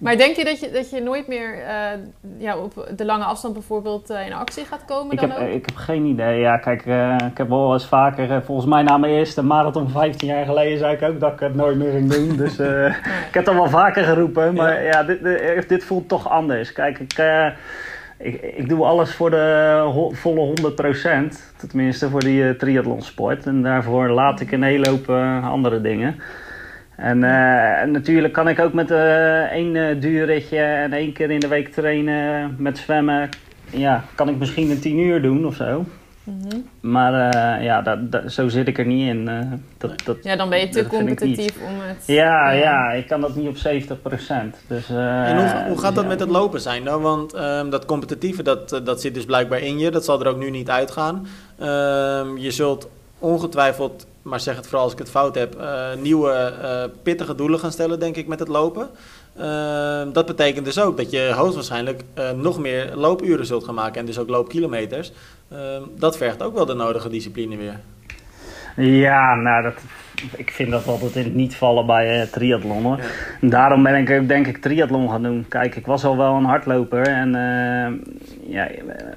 Maar 0.00 0.16
denk 0.16 0.36
je 0.36 0.44
dat 0.44 0.60
je, 0.60 0.70
dat 0.70 0.90
je 0.90 1.00
nooit 1.00 1.28
meer 1.28 1.58
eh, 1.58 1.98
ja, 2.38 2.56
op 2.56 2.86
de 2.96 3.04
lange 3.04 3.24
afstand 3.24 3.54
bijvoorbeeld 3.54 4.10
eh, 4.10 4.26
in 4.26 4.32
actie 4.32 4.64
gaat 4.64 4.84
komen 4.84 5.12
Ik 5.12 5.20
dan 5.20 5.30
heb, 5.30 5.38
ook? 5.38 5.48
ik 5.48 5.66
heb 5.66 5.76
geen 5.76 6.04
idee. 6.04 6.40
Ja, 6.40 6.56
kijk, 6.56 6.86
eh, 6.86 7.16
ik 7.30 7.38
heb 7.38 7.48
wel 7.48 7.72
eens 7.72 7.86
vaker, 7.86 8.42
volgens 8.42 8.66
mij 8.66 8.82
na 8.82 8.96
mijn 8.98 9.12
eerste 9.12 9.42
marathon 9.42 9.90
15 9.90 10.28
jaar 10.28 10.44
geleden, 10.44 10.78
zei 10.78 10.94
ik 10.94 11.02
ook 11.02 11.20
dat 11.20 11.32
ik 11.32 11.40
het 11.40 11.54
nooit 11.54 11.76
meer 11.76 11.90
ging 11.90 12.10
doen. 12.12 12.36
Dus 12.36 12.58
ik 13.28 13.34
heb 13.34 13.44
dat 13.44 13.54
wel 13.54 13.68
vaker 13.68 14.04
geroepen. 14.04 14.54
Maar 14.54 14.82
ja, 14.82 15.02
dit, 15.02 15.22
dit, 15.22 15.68
dit 15.68 15.84
voelt 15.84 16.08
toch 16.08 16.28
anders. 16.28 16.72
Kijk, 16.72 16.98
ik, 16.98 17.22
ik, 18.18 18.42
ik 18.42 18.68
doe 18.68 18.84
alles 18.84 19.14
voor 19.14 19.30
de 19.30 19.80
ho- 19.84 20.10
volle 20.10 20.54
100%. 21.30 21.66
Tenminste, 21.68 22.08
voor 22.10 22.20
die 22.20 22.56
triathlonsport. 22.56 23.46
En 23.46 23.62
daarvoor 23.62 24.08
laat 24.08 24.40
ik 24.40 24.52
een 24.52 24.62
hele 24.62 24.88
hoop 24.88 25.08
andere 25.50 25.80
dingen. 25.80 26.20
En, 27.00 27.24
eh, 27.24 27.80
en 27.80 27.90
natuurlijk 27.90 28.32
kan 28.32 28.48
ik 28.48 28.58
ook 28.60 28.72
met 28.72 28.90
eh, 28.90 29.40
één 29.42 29.76
eh, 29.76 30.00
duurritje 30.00 30.58
en 30.58 30.92
één 30.92 31.12
keer 31.12 31.30
in 31.30 31.40
de 31.40 31.48
week 31.48 31.68
trainen 31.72 32.54
met 32.58 32.78
zwemmen. 32.78 33.28
Ja, 33.70 34.04
kan 34.14 34.28
ik 34.28 34.36
misschien 34.38 34.70
een 34.70 34.80
tien 34.80 34.98
uur 34.98 35.22
doen 35.22 35.46
of 35.46 35.54
zo. 35.54 35.84
Mhm. 36.24 36.56
Maar 36.80 37.30
eh, 37.58 37.64
ja, 37.64 37.82
dat, 37.82 38.12
dat- 38.12 38.32
zo 38.32 38.48
zit 38.48 38.68
ik 38.68 38.78
er 38.78 38.86
niet 38.86 39.08
in. 39.08 39.28
eh, 39.28 39.38
dat, 39.78 40.02
dat, 40.04 40.16
Ja, 40.22 40.36
dan 40.36 40.48
ben 40.48 40.58
je 40.60 40.68
te 40.68 40.86
competitief 40.86 41.56
om 41.56 41.74
het... 41.80 42.06
Ja, 42.06 42.50
ja, 42.50 42.90
ik 42.92 43.06
kan 43.06 43.20
dat 43.20 43.34
niet 43.36 43.48
op 43.48 43.56
70%. 43.56 44.56
Dus, 44.66 44.90
eh, 44.90 45.28
En 45.30 45.36
hoe, 45.36 45.64
hoe 45.68 45.78
gaat 45.78 45.94
dat 45.94 46.02
ja. 46.04 46.10
met 46.10 46.20
het 46.20 46.28
lopen 46.28 46.60
zijn 46.60 46.84
dan? 46.84 47.02
Want 47.02 47.32
ehm, 47.32 47.70
dat 47.70 47.84
competitieve, 47.84 48.42
dat, 48.42 48.80
dat 48.84 49.00
zit 49.00 49.14
dus 49.14 49.24
blijkbaar 49.24 49.60
in 49.60 49.78
je. 49.78 49.90
Dat 49.90 50.04
zal 50.04 50.20
er 50.20 50.26
ook 50.28 50.38
nu 50.38 50.50
niet 50.50 50.70
uitgaan. 50.70 51.26
Ehm, 51.58 52.36
je 52.36 52.50
zult 52.50 52.88
ongetwijfeld, 53.18 54.06
maar 54.22 54.40
zeg 54.40 54.56
het 54.56 54.66
vooral 54.66 54.84
als 54.84 54.92
ik 54.92 54.98
het 54.98 55.10
fout 55.10 55.34
heb, 55.34 55.54
eh, 55.54 55.94
nieuwe 56.00 56.30
eh, 56.32 56.84
pittige 57.02 57.34
doelen 57.34 57.58
gaan 57.58 57.72
stellen, 57.72 58.00
denk 58.00 58.16
ik, 58.16 58.26
met 58.26 58.38
het 58.38 58.48
lopen. 58.48 58.88
Ehm, 59.36 60.12
dat 60.12 60.26
betekent 60.26 60.64
dus 60.64 60.80
ook 60.80 60.96
dat 60.96 61.10
je 61.10 61.32
hoogstwaarschijnlijk 61.34 62.02
eh, 62.14 62.30
nog 62.30 62.58
meer 62.58 62.92
loopuren 62.94 63.46
zult 63.46 63.64
gaan 63.64 63.74
maken 63.74 64.00
en 64.00 64.06
dus 64.06 64.18
ook 64.18 64.28
loopkilometers. 64.28 65.12
Ehm, 65.50 65.82
dat 65.96 66.16
vergt 66.16 66.42
ook 66.42 66.54
wel 66.54 66.66
de 66.66 66.74
nodige 66.74 67.08
discipline 67.08 67.56
weer. 67.56 67.80
Ja, 68.76 69.34
nou, 69.34 69.62
dat, 69.62 69.74
ik 70.36 70.50
vind 70.50 70.70
dat 70.70 70.86
altijd 70.86 71.16
in 71.16 71.24
het 71.24 71.34
niet 71.34 71.56
vallen 71.56 71.86
bij 71.86 72.20
eh, 72.20 72.26
triathlon 72.26 72.82
hoor. 72.82 72.96
Ja. 72.96 73.48
Daarom 73.48 73.82
ben 73.82 73.94
ik 73.94 74.20
ook 74.20 74.28
denk 74.28 74.46
ik 74.46 74.56
triathlon 74.56 75.10
gaan 75.10 75.22
doen. 75.22 75.46
Kijk, 75.48 75.76
ik 75.76 75.86
was 75.86 76.04
al 76.04 76.16
wel 76.16 76.34
een 76.34 76.44
hardloper 76.44 77.06
en 77.06 77.32
ja, 78.46 78.68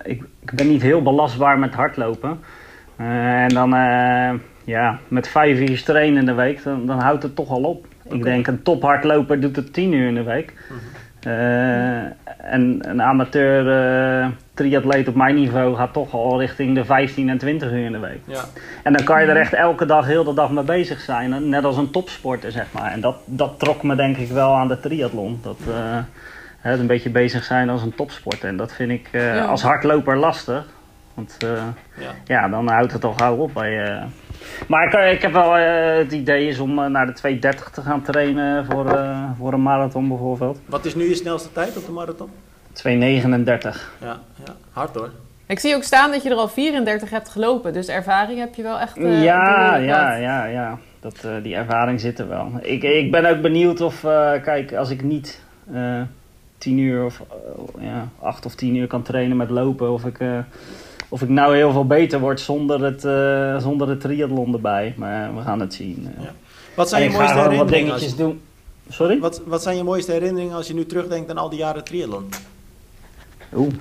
ik, 0.03 0.23
ik 0.39 0.51
ben 0.53 0.67
niet 0.67 0.81
heel 0.81 1.01
belastbaar 1.01 1.59
met 1.59 1.73
hardlopen. 1.73 2.39
En 2.97 3.49
dan 3.49 3.75
uh, 3.75 4.33
ja, 4.63 4.99
met 5.07 5.27
vijf 5.27 5.59
uur 5.59 5.83
trainen 5.83 6.19
in 6.19 6.25
de 6.25 6.33
week, 6.33 6.63
dan, 6.63 6.85
dan 6.85 6.99
houdt 6.99 7.23
het 7.23 7.35
toch 7.35 7.49
al 7.49 7.63
op. 7.63 7.85
Okay. 8.03 8.17
Ik 8.17 8.23
denk 8.23 8.47
een 8.47 8.63
tophardloper 8.63 9.39
doet 9.39 9.55
het 9.55 9.73
tien 9.73 9.93
uur 9.93 10.07
in 10.07 10.15
de 10.15 10.23
week. 10.23 10.53
Mm 10.69 10.77
-hmm. 10.77 11.31
uh, 11.31 12.03
en 12.37 12.89
een 12.89 13.01
amateur 13.01 13.65
uh, 14.21 14.27
triatleet 14.53 15.07
op 15.07 15.15
mijn 15.15 15.35
niveau 15.35 15.75
gaat 15.75 15.93
toch 15.93 16.13
al 16.13 16.39
richting 16.39 16.75
de 16.75 16.85
15 16.85 17.29
en 17.29 17.37
20 17.37 17.71
uur 17.71 17.85
in 17.85 17.91
de 17.91 17.99
week. 17.99 18.19
Ja. 18.25 18.43
En 18.83 18.93
dan 18.93 19.03
kan 19.03 19.21
je 19.21 19.27
er 19.27 19.37
echt 19.37 19.53
elke 19.53 19.85
dag, 19.85 20.05
heel 20.05 20.23
de 20.23 20.33
dag 20.33 20.51
mee 20.51 20.63
bezig 20.63 20.99
zijn. 20.99 21.49
Net 21.49 21.63
als 21.63 21.77
een 21.77 21.91
topsporter, 21.91 22.51
zeg 22.51 22.65
maar. 22.71 22.91
En 22.91 23.01
dat, 23.01 23.15
dat 23.25 23.59
trok 23.59 23.83
me 23.83 23.95
denk 23.95 24.17
ik 24.17 24.29
wel 24.29 24.55
aan 24.55 24.67
de 24.67 24.79
triathlon. 24.79 25.39
Dat 25.41 25.57
uh, 25.67 25.75
het 26.57 26.79
een 26.79 26.87
beetje 26.87 27.09
bezig 27.09 27.43
zijn 27.43 27.69
als 27.69 27.81
een 27.81 27.95
topsporter. 27.95 28.49
En 28.49 28.57
dat 28.57 28.73
vind 28.73 28.91
ik 28.91 29.09
ja. 29.11 29.45
als 29.45 29.61
hardloper 29.61 30.17
lastig. 30.17 30.65
Want 31.13 31.37
ja. 31.39 31.73
ja. 32.25 32.49
dan 32.49 32.69
houdt 32.69 32.91
het 32.91 33.03
al 33.03 33.13
gauw 33.13 33.35
op 33.35 33.53
bij. 33.53 34.03
Maar 34.67 34.85
ik, 34.85 35.13
ik, 35.15 35.21
heb 35.21 35.31
wel 35.31 35.57
uh, 35.57 35.97
het 35.97 36.11
idee 36.11 36.47
is 36.47 36.59
om 36.59 36.91
naar 36.91 37.05
de 37.05 37.13
230 37.13 37.69
te 37.69 37.81
gaan 37.81 38.01
trainen 38.01 38.65
voor, 38.65 38.99
voor 39.37 39.53
een 39.53 39.61
marathon 39.61 40.07
bijvoorbeeld. 40.07 40.59
Wat 40.65 40.85
is 40.85 40.95
nu 40.95 41.09
je 41.09 41.15
snelste 41.15 41.51
tijd 41.51 41.77
op 41.77 41.85
de 41.85 41.91
marathon? 41.91 42.29
239. 42.73 43.93
Ja, 44.01 44.19
ja, 44.45 44.53
hard 44.71 44.95
hoor. 44.95 45.09
Ik 45.45 45.59
zie 45.59 45.75
ook 45.75 45.83
staan 45.83 46.11
dat 46.11 46.23
je 46.23 46.29
er 46.29 46.35
al 46.35 46.47
34 46.47 47.09
hebt 47.09 47.29
gelopen, 47.29 47.73
dus 47.73 47.87
ervaring 47.87 48.39
heb 48.39 48.55
je 48.55 48.63
wel 48.63 48.79
echt. 48.79 48.97
Uh, 48.97 49.23
ja, 49.23 49.75
ja, 49.75 50.15
ja, 50.15 50.45
ja, 50.45 50.79
dat, 50.99 51.23
uh, 51.25 51.31
die 51.43 51.55
ervaring 51.55 51.99
zit 51.99 52.19
er 52.19 52.27
wel. 52.27 52.51
Ik, 52.61 52.83
ik 52.83 53.11
ben 53.11 53.25
ook 53.25 53.41
benieuwd 53.41 53.81
of, 53.81 54.03
uh, 54.03 54.31
kijk, 54.43 54.73
als 54.73 54.89
ik 54.89 55.03
niet 55.03 55.41
uh, 55.73 56.01
10 56.57 56.77
uur 56.77 57.05
of 57.05 57.21
ja, 57.79 58.07
8 58.19 58.45
of 58.45 58.55
10 58.55 58.75
uur 58.75 58.87
kan 58.87 59.01
trainen 59.01 59.37
met 59.37 59.49
lopen, 59.49 59.91
of 59.91 60.05
ik, 60.05 60.17
of 61.13 61.21
ik 61.21 61.29
nou 61.29 61.55
heel 61.55 61.71
veel 61.71 61.85
beter 61.85 62.19
word 62.19 62.39
zonder 62.39 62.83
het, 62.83 63.01
zonder 63.61 63.89
het 63.89 64.01
triathlon 64.01 64.53
erbij. 64.53 64.93
Maar 64.97 65.35
we 65.35 65.41
gaan 65.41 65.59
het 65.59 65.73
zien. 65.73 66.15
Ja. 66.19 66.29
Wat 66.75 66.89
zijn 66.89 67.03
je 67.03 67.09
mooiste 67.09 67.33
herinneringen? 67.33 67.65
Wat 67.65 67.73
dingetjes 67.73 68.11
je... 68.11 68.17
doen. 68.17 68.41
Sorry? 68.89 69.19
Wat, 69.19 69.41
wat 69.45 69.63
zijn 69.63 69.77
je 69.77 69.83
mooiste 69.83 70.11
herinneringen 70.11 70.55
als 70.55 70.67
je 70.67 70.73
nu 70.73 70.85
terugdenkt 70.85 71.29
aan 71.29 71.37
al 71.37 71.49
die 71.49 71.59
jaren 71.59 71.83
triathlon? 71.83 72.29
Oeh. 73.55 73.73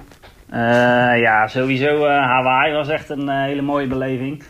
ja, 1.21 1.49
sowieso 1.49 2.07
Hawaii 2.07 2.73
was 2.73 2.89
echt 2.89 3.11
een 3.11 3.29
hele 3.29 3.63
mooie 3.63 3.87
beleving. 3.87 4.43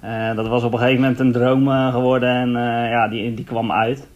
Ja. 0.00 0.34
dat 0.34 0.48
was 0.48 0.62
op 0.62 0.72
een 0.72 0.78
gegeven 0.78 1.00
moment 1.00 1.20
een 1.20 1.32
droom 1.32 1.90
geworden 1.90 2.28
en 2.28 2.50
ja, 2.90 3.08
die, 3.08 3.34
die 3.34 3.44
kwam 3.44 3.72
uit. 3.72 4.06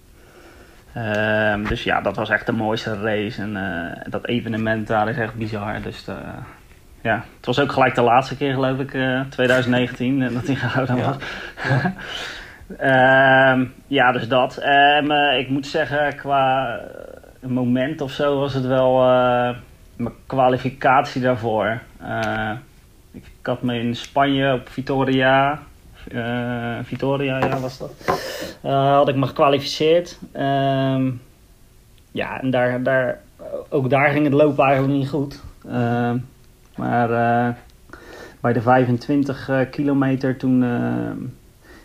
Ehm, 0.93 1.64
dus 1.64 1.85
ja, 1.85 2.00
dat 2.00 2.17
was 2.17 2.29
echt 2.29 2.47
de 2.47 2.52
mooiste 2.52 2.97
race. 3.02 3.43
En 3.43 3.57
dat 4.11 4.26
evenement 4.26 4.87
daar 4.87 5.09
is 5.09 5.17
echt 5.17 5.35
bizar. 5.35 5.83
Dus 5.83 6.05
ja, 7.03 7.25
het 7.37 7.47
was 7.47 7.61
ook 7.61 7.73
gelijk 7.73 7.95
de 7.95 8.03
laatste 8.03 8.37
keer, 8.37 8.53
geloof 8.53 8.79
ik, 8.79 8.97
2019, 9.29 10.19
dat 10.19 10.47
hij 10.47 10.55
gehouden 10.55 10.97
was. 10.97 11.17
Ja. 11.69 11.93
Ehm, 12.79 13.65
ja, 13.87 14.13
dus 14.13 14.29
dat. 14.29 14.63
Um, 14.65 15.11
ik 15.13 15.49
moet 15.49 15.67
zeggen, 15.67 16.17
qua 16.17 16.81
moment 17.41 18.01
of 18.01 18.11
zo 18.11 18.39
was 18.39 18.55
het 18.55 18.67
wel 18.67 19.03
uh, 19.03 19.51
mijn 19.97 20.15
kwalificatie 20.27 21.23
daarvoor. 21.23 21.81
Uh, 22.03 22.51
ik, 23.13 23.25
had 23.43 23.63
me 23.63 23.79
in 23.79 23.97
Spanje 23.97 24.53
op 24.53 24.69
Vitoria, 24.69 25.63
uh, 26.13 26.79
Vitoria 26.83 27.39
ja, 27.39 27.59
was 27.59 27.79
dat, 27.79 27.93
had 28.63 29.09
ik 29.09 29.17
me 29.17 29.27
gekwalificeerd. 29.27 30.19
Um, 30.37 31.21
ja, 32.13 32.41
en 32.41 32.51
daar, 32.51 32.83
daar, 32.83 33.21
ook 33.69 33.91
daar 33.91 34.11
ging 34.11 34.25
het 34.25 34.35
lopen 34.35 34.65
eigenlijk 34.65 34.99
niet 34.99 35.09
goed. 35.09 35.43
Maar 36.76 37.09
bij 38.41 38.52
de 38.52 38.61
25 38.61 39.50
kilometer 39.71 40.37
toen 40.37 40.62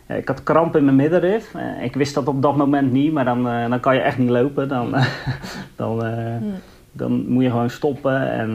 ik 0.07 0.27
had 0.27 0.43
kramp 0.43 0.75
in 0.75 0.83
mijn 0.83 0.95
middenrif. 0.95 1.53
Eh, 1.53 1.83
ik 1.83 1.95
wist 1.95 2.13
dat 2.13 2.27
op 2.27 2.41
dat 2.41 2.55
moment 2.55 2.91
niet, 2.91 3.13
maar 3.13 3.25
dan, 3.25 3.47
eh, 3.47 3.69
dan 3.69 3.79
kan 3.79 3.95
je 3.95 4.01
echt 4.01 4.17
niet 4.17 4.29
lopen. 4.29 4.67
Dan, 4.67 4.95
dan, 5.75 6.05
hmm. 6.05 6.53
dan 6.91 7.29
moet 7.29 7.43
je 7.43 7.49
gewoon 7.49 7.69
stoppen. 7.69 8.31
En 8.31 8.51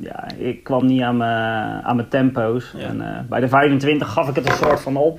ja, 0.00 0.28
ik 0.36 0.64
kwam 0.64 0.86
niet 0.86 1.02
aan 1.02 1.16
mijn, 1.16 1.82
aan 1.82 1.96
mijn 1.96 2.08
tempo's. 2.08 2.74
En, 2.74 3.26
bij 3.28 3.40
de 3.40 3.48
25 3.48 4.12
gaf 4.12 4.28
ik 4.28 4.34
het 4.34 4.48
een 4.48 4.56
soort 4.56 4.80
van 4.80 4.96
op. 4.96 5.18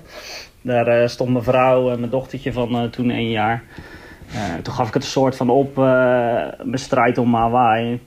Daar 0.62 1.10
stond 1.10 1.32
mijn 1.32 1.44
vrouw 1.44 1.92
en 1.92 2.00
mijn 2.00 2.12
dochtertje 2.12 2.54
van 2.54 2.90
toen 2.90 3.10
één 3.10 3.30
jaar. 3.30 3.64
toen 4.62 4.74
gaf 4.74 4.88
ik 4.88 4.94
het 4.94 5.04
een 5.04 5.10
soort 5.10 5.36
van 5.36 5.50
op, 5.50 5.76
mijn 5.76 6.74
strijd 6.74 7.18
om 7.18 7.34
Hawaii. 7.34 8.02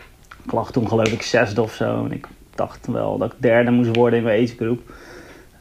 Ik 0.47 0.53
lag 0.53 0.73
toen 0.73 0.89
geloof 0.89 1.13
ik 1.13 1.23
zesde 1.23 1.63
of 1.63 1.73
zo. 1.73 2.05
En 2.05 2.13
ik 2.13 2.27
dacht 2.55 2.87
wel 2.87 3.19
dat 3.19 3.33
ik 3.33 3.43
derde 3.43 3.71
moest 3.71 3.97
worden 3.97 4.19
in 4.19 4.25
mijn 4.25 4.43
agegroep. 4.43 4.81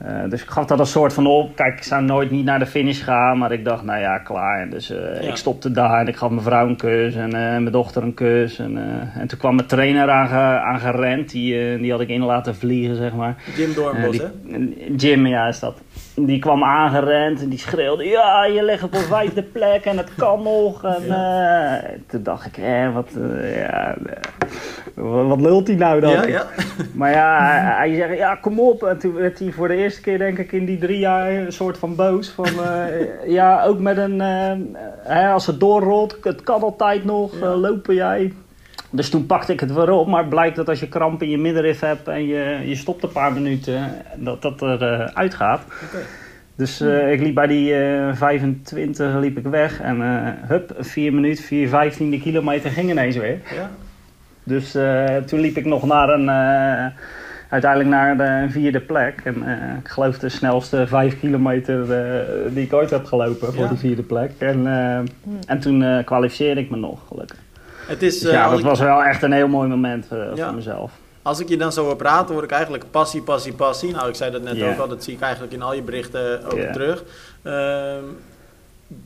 Uh, 0.01 0.29
dus 0.29 0.41
ik 0.41 0.49
gaf 0.49 0.65
dat 0.65 0.79
een 0.79 0.85
soort 0.85 1.13
van 1.13 1.27
op. 1.27 1.55
Kijk, 1.55 1.77
ik 1.77 1.83
zou 1.83 2.03
nooit 2.03 2.31
niet 2.31 2.45
naar 2.45 2.59
de 2.59 2.65
finish 2.65 3.03
gaan, 3.03 3.37
maar 3.37 3.51
ik 3.51 3.65
dacht, 3.65 3.83
nou 3.83 3.99
ja, 3.99 4.17
klaar. 4.17 4.69
Dus 4.69 4.91
uh, 4.91 4.97
ja. 4.97 5.29
ik 5.29 5.35
stopte 5.35 5.71
daar 5.71 5.99
en 5.99 6.07
ik 6.07 6.15
gaf 6.15 6.29
mijn 6.29 6.41
vrouw 6.41 6.67
een 6.67 6.75
kus 6.75 7.15
en 7.15 7.29
uh, 7.29 7.31
mijn 7.31 7.71
dochter 7.71 8.03
een 8.03 8.13
kus. 8.13 8.59
En, 8.59 8.77
en 9.13 9.27
toen 9.27 9.39
kwam 9.39 9.55
mijn 9.55 9.67
trainer 9.67 10.09
aangerend, 10.09 11.31
die, 11.31 11.77
die 11.77 11.91
had 11.91 12.01
ik 12.01 12.09
in 12.09 12.23
laten 12.23 12.55
vliegen, 12.55 12.95
zeg 12.95 13.13
maar. 13.13 13.35
Jim 13.55 13.73
Doornbos, 13.73 14.17
hè? 14.17 14.27
Jim, 14.95 15.27
ja, 15.27 15.47
is 15.47 15.59
dat. 15.59 15.81
Die 16.15 16.39
kwam 16.39 16.63
aangerend 16.63 17.41
en 17.41 17.49
die 17.49 17.59
schreeuwde, 17.59 18.03
ja, 18.03 18.45
je 18.45 18.63
ligt 18.63 18.83
op 18.83 18.93
een 18.93 18.99
vijfde 18.99 19.43
plek 19.43 19.85
en 19.85 19.97
het 19.97 20.15
kan 20.17 20.43
nog. 20.43 20.83
En 20.83 21.05
ja. 21.05 21.81
toen 22.07 22.23
dacht 22.23 22.45
ik, 22.45 22.55
hé, 22.55 22.91
wat, 22.91 23.09
ja, 23.55 23.95
wat 25.27 25.41
lult 25.41 25.67
hij 25.67 25.75
nou 25.75 25.99
dan? 25.99 26.11
Ja, 26.11 26.25
ja. 26.25 26.45
Maar 26.93 27.11
ja, 27.11 27.45
hij, 27.45 27.59
hij 27.59 27.95
zei, 27.95 28.15
ja, 28.15 28.35
kom 28.35 28.59
op. 28.59 28.83
En 28.83 28.97
toen 28.97 29.13
werd 29.13 29.39
hij 29.39 29.51
voor 29.51 29.67
de 29.67 29.75
eerste 29.75 30.01
keer, 30.01 30.17
denk 30.17 30.37
ik, 30.37 30.51
in 30.51 30.65
die 30.65 30.77
drie 30.77 30.99
jaar 30.99 31.31
een 31.31 31.53
soort 31.53 31.77
van 31.77 31.95
boos. 31.95 32.29
Van, 32.29 32.49
ja, 33.25 33.63
ook 33.63 33.79
met 33.79 33.97
een, 33.97 34.21
uh, 35.07 35.33
als 35.33 35.47
het 35.47 35.59
doorrolt, 35.59 36.17
het 36.21 36.43
kan 36.43 36.61
altijd 36.61 37.05
nog, 37.05 37.31
lopen 37.41 37.95
jij. 37.95 38.33
Dus 38.95 39.09
toen 39.09 39.25
pakte 39.25 39.53
ik 39.53 39.59
het 39.59 39.73
weer 39.73 39.91
op, 39.91 40.07
maar 40.07 40.19
het 40.19 40.29
blijkt 40.29 40.55
dat 40.55 40.69
als 40.69 40.79
je 40.79 40.87
kramp 40.87 41.21
in 41.21 41.29
je 41.29 41.37
middenrif 41.37 41.79
hebt 41.79 42.07
en 42.07 42.27
je, 42.27 42.61
je 42.65 42.75
stopt 42.75 43.03
een 43.03 43.11
paar 43.11 43.33
minuten, 43.33 43.91
dat 44.15 44.41
dat 44.41 44.61
er 44.61 45.13
uitgaat. 45.13 45.61
Okay. 45.87 46.01
Dus 46.55 46.81
uh, 46.81 47.11
ik 47.11 47.21
liep 47.21 47.35
bij 47.35 47.47
die 47.47 47.73
uh, 47.73 48.15
25 48.15 49.15
liep 49.15 49.37
ik 49.37 49.43
weg 49.43 49.81
en 49.81 49.97
uh, 49.97 50.29
hup, 50.47 50.75
4 50.79 51.13
minuten, 51.13 51.43
4 51.43 51.69
vijftiende 51.69 52.19
kilometer 52.19 52.71
ging 52.71 52.89
ineens 52.89 53.15
weer. 53.15 53.39
Ja. 53.55 53.69
Dus 54.43 54.75
uh, 54.75 55.15
toen 55.15 55.39
liep 55.39 55.57
ik 55.57 55.65
nog 55.65 55.85
naar 55.85 56.09
een, 56.09 56.23
uh, 56.23 56.85
uiteindelijk 57.49 57.89
naar 57.89 58.17
de 58.17 58.51
vierde 58.51 58.79
plek. 58.79 59.21
En 59.23 59.35
uh, 59.37 59.77
ik 59.79 59.87
geloof 59.87 60.19
de 60.19 60.29
snelste 60.29 60.87
vijf 60.87 61.19
kilometer 61.19 61.85
die 62.53 62.63
ik 62.63 62.73
ooit 62.73 62.89
heb 62.89 63.05
gelopen 63.05 63.53
voor 63.53 63.63
ja. 63.63 63.69
de 63.69 63.77
vierde 63.77 64.03
plek. 64.03 64.31
En, 64.37 64.65
hmm. 65.23 65.39
en 65.47 65.59
toen 65.59 66.03
kwalificeerde 66.03 66.61
ik 66.61 66.69
me 66.69 66.77
nog, 66.77 67.07
gelukkig. 67.07 67.44
Het 67.85 68.03
is, 68.03 68.19
dus 68.19 68.31
ja, 68.31 68.49
dat 68.49 68.61
was 68.61 68.79
wel 68.79 69.03
echt 69.03 69.23
een 69.23 69.31
heel 69.31 69.47
mooi 69.47 69.69
moment 69.69 70.07
ja. 70.35 70.45
voor 70.45 70.55
mezelf. 70.55 70.91
Als 71.21 71.39
ik 71.39 71.49
je 71.49 71.57
dan 71.57 71.71
zo 71.71 71.83
hoor 71.83 71.95
praten, 71.95 72.33
word 72.33 72.45
ik 72.45 72.51
eigenlijk 72.51 72.83
passie, 72.91 73.21
passie, 73.21 73.53
passie. 73.53 73.91
Nou, 73.91 74.09
ik 74.09 74.15
zei 74.15 74.31
dat 74.31 74.41
net 74.41 74.55
yeah. 74.55 74.71
ook 74.71 74.79
al, 74.79 74.87
dat 74.87 75.03
zie 75.03 75.13
ik 75.13 75.21
eigenlijk 75.21 75.53
in 75.53 75.61
al 75.61 75.73
je 75.73 75.81
berichten 75.81 76.45
ook 76.45 76.57
yeah. 76.57 76.73
terug. 76.73 77.03
Ehm, 77.41 78.03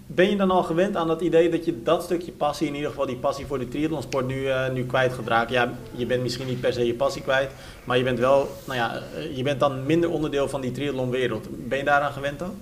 ben 0.06 0.30
je 0.30 0.36
dan 0.36 0.52
al 0.52 0.64
gewend 0.64 0.96
aan 0.96 1.08
dat 1.08 1.22
idee 1.22 1.50
dat 1.50 1.66
je 1.66 1.84
dat 1.84 2.04
stukje 2.04 2.32
passie, 2.32 2.68
in 2.68 2.76
ieder 2.76 2.90
geval 2.90 3.06
die 3.06 3.16
passie 3.16 3.46
voor 3.46 3.60
de 3.60 3.68
triathlonsport, 3.68 4.28
nu, 4.28 4.36
uh, 4.36 4.70
nu 4.70 4.86
kwijt 4.86 5.14
gaat 5.14 5.28
raken? 5.28 5.54
Ja, 5.54 5.72
je 5.92 6.06
bent 6.06 6.22
misschien 6.22 6.48
niet 6.48 6.62
per 6.62 6.74
se 6.74 6.86
je 6.86 6.94
passie 6.94 7.22
kwijt, 7.22 7.52
maar 7.84 7.98
je 7.98 8.04
bent 8.04 8.20
wel, 8.20 8.50
nou 8.66 8.80
ja, 8.80 9.02
eh, 9.16 9.38
je 9.38 9.44
bent 9.44 9.60
dan 9.60 9.86
minder 9.86 10.10
onderdeel 10.10 10.50
van 10.50 10.62
die 10.62 10.72
triathlonwereld. 10.72 11.48
Ben 11.68 11.78
je 11.78 11.84
daaraan 11.84 12.12
gewend 12.12 12.40
dan? 12.40 12.54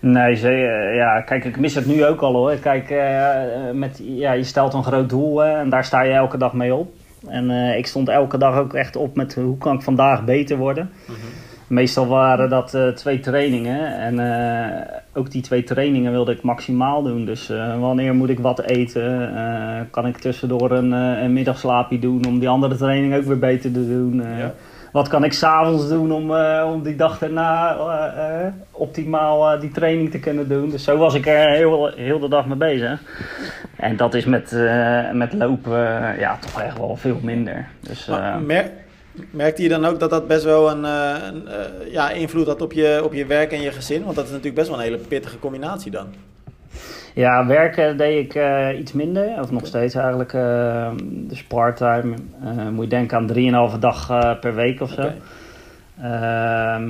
Nee, 0.00 0.34
ze, 0.34 0.50
ja, 0.94 1.20
kijk, 1.20 1.44
ik 1.44 1.58
mis 1.58 1.74
het 1.74 1.86
nu 1.86 2.06
ook 2.06 2.20
al 2.20 2.34
hoor. 2.34 2.54
Kijk, 2.54 2.90
uh, 2.90 3.70
met, 3.72 4.00
ja, 4.02 4.32
je 4.32 4.44
stelt 4.44 4.74
een 4.74 4.84
groot 4.84 5.08
doel 5.08 5.38
hè, 5.38 5.58
en 5.58 5.68
daar 5.68 5.84
sta 5.84 6.02
je 6.02 6.12
elke 6.12 6.38
dag 6.38 6.52
mee 6.52 6.74
op. 6.74 6.92
En 7.28 7.50
ik 7.50 7.86
stond 7.86 8.08
elke 8.08 8.38
dag 8.38 8.56
ook 8.56 8.74
echt 8.74 8.96
op 8.96 9.16
met 9.16 9.34
hoe 9.34 9.58
kan 9.58 9.74
ik 9.74 9.82
vandaag 9.82 10.24
beter 10.24 10.56
worden. 10.56 10.90
Mm 11.06 11.14
Meestal 11.70 12.06
waren 12.06 12.48
dat 12.48 12.74
uh, 12.74 12.88
twee 12.88 13.20
trainingen. 13.20 13.96
En 13.98 14.20
ook 15.12 15.30
die 15.30 15.42
twee 15.42 15.64
trainingen 15.64 16.12
wilde 16.12 16.32
ik 16.32 16.42
maximaal 16.42 17.02
doen. 17.02 17.24
Dus 17.24 17.52
wanneer 17.78 18.14
moet 18.14 18.28
ik 18.28 18.38
wat 18.38 18.60
eten? 18.60 19.32
kan 19.90 20.06
ik 20.06 20.16
tussendoor 20.16 20.70
een, 20.70 20.92
een 20.92 21.32
middagslaapje 21.32 21.98
doen 21.98 22.26
om 22.26 22.38
die 22.38 22.48
andere 22.48 22.76
training 22.76 23.14
ook 23.14 23.24
weer 23.24 23.38
beter 23.38 23.72
te 23.72 23.88
doen? 23.88 24.22
Ja. 24.38 24.54
Wat 24.92 25.08
kan 25.08 25.24
ik 25.24 25.32
s'avonds 25.32 25.88
doen 25.88 26.12
om, 26.12 26.34
om 26.64 26.82
die 26.82 26.96
dag 26.96 27.18
daarna 27.18 27.76
optimaal 28.70 29.60
die 29.60 29.70
training 29.70 30.10
te 30.10 30.18
kunnen 30.18 30.48
doen? 30.48 30.70
Dus 30.70 30.84
zo 30.84 30.96
was 30.96 31.14
ik 31.14 31.26
er 31.26 31.50
heel, 31.50 31.86
heel 31.86 32.18
de 32.18 32.28
dag 32.28 32.46
mee 32.46 32.56
bezig. 32.56 33.00
En 33.76 33.96
dat 33.96 34.14
is 34.14 34.24
met, 34.24 34.50
met 35.12 35.32
lopen 35.32 35.78
ja, 36.18 36.38
toch 36.40 36.60
echt 36.62 36.78
wel 36.78 36.96
veel 36.96 37.18
minder. 37.22 37.68
Dus, 37.80 38.10
Merkte 39.30 39.62
je 39.62 39.68
dan 39.68 39.84
ook 39.84 40.00
dat 40.00 40.10
dat 40.10 40.26
best 40.26 40.44
wel 40.44 40.70
een, 40.70 40.84
een 40.84 41.44
ja, 41.90 42.10
invloed 42.10 42.46
had 42.46 42.60
op 42.60 42.72
je, 42.72 43.00
op 43.04 43.12
je 43.12 43.26
werk 43.26 43.52
en 43.52 43.60
je 43.60 43.72
gezin? 43.72 44.04
Want 44.04 44.16
dat 44.16 44.24
is 44.24 44.30
natuurlijk 44.30 44.56
best 44.56 44.68
wel 44.68 44.78
een 44.78 44.84
hele 44.84 44.98
pittige 44.98 45.38
combinatie 45.38 45.90
dan. 45.90 46.06
Ja, 47.14 47.46
werken 47.46 47.96
deed 47.96 48.24
ik 48.24 48.34
uh, 48.34 48.78
iets 48.78 48.92
minder, 48.92 49.40
of 49.40 49.50
nog 49.50 49.66
steeds 49.66 49.94
eigenlijk. 49.94 50.32
dus 51.04 51.44
part-time 51.44 52.14
moet 52.70 52.84
je 52.84 52.90
denken 52.90 53.16
aan 53.16 53.70
3,5 53.72 53.78
dag 53.78 54.06
per 54.40 54.54
week 54.54 54.80
of 54.80 54.90
zo. 54.90 55.00
Okay. 55.00 55.16
Ehm, 56.02 56.88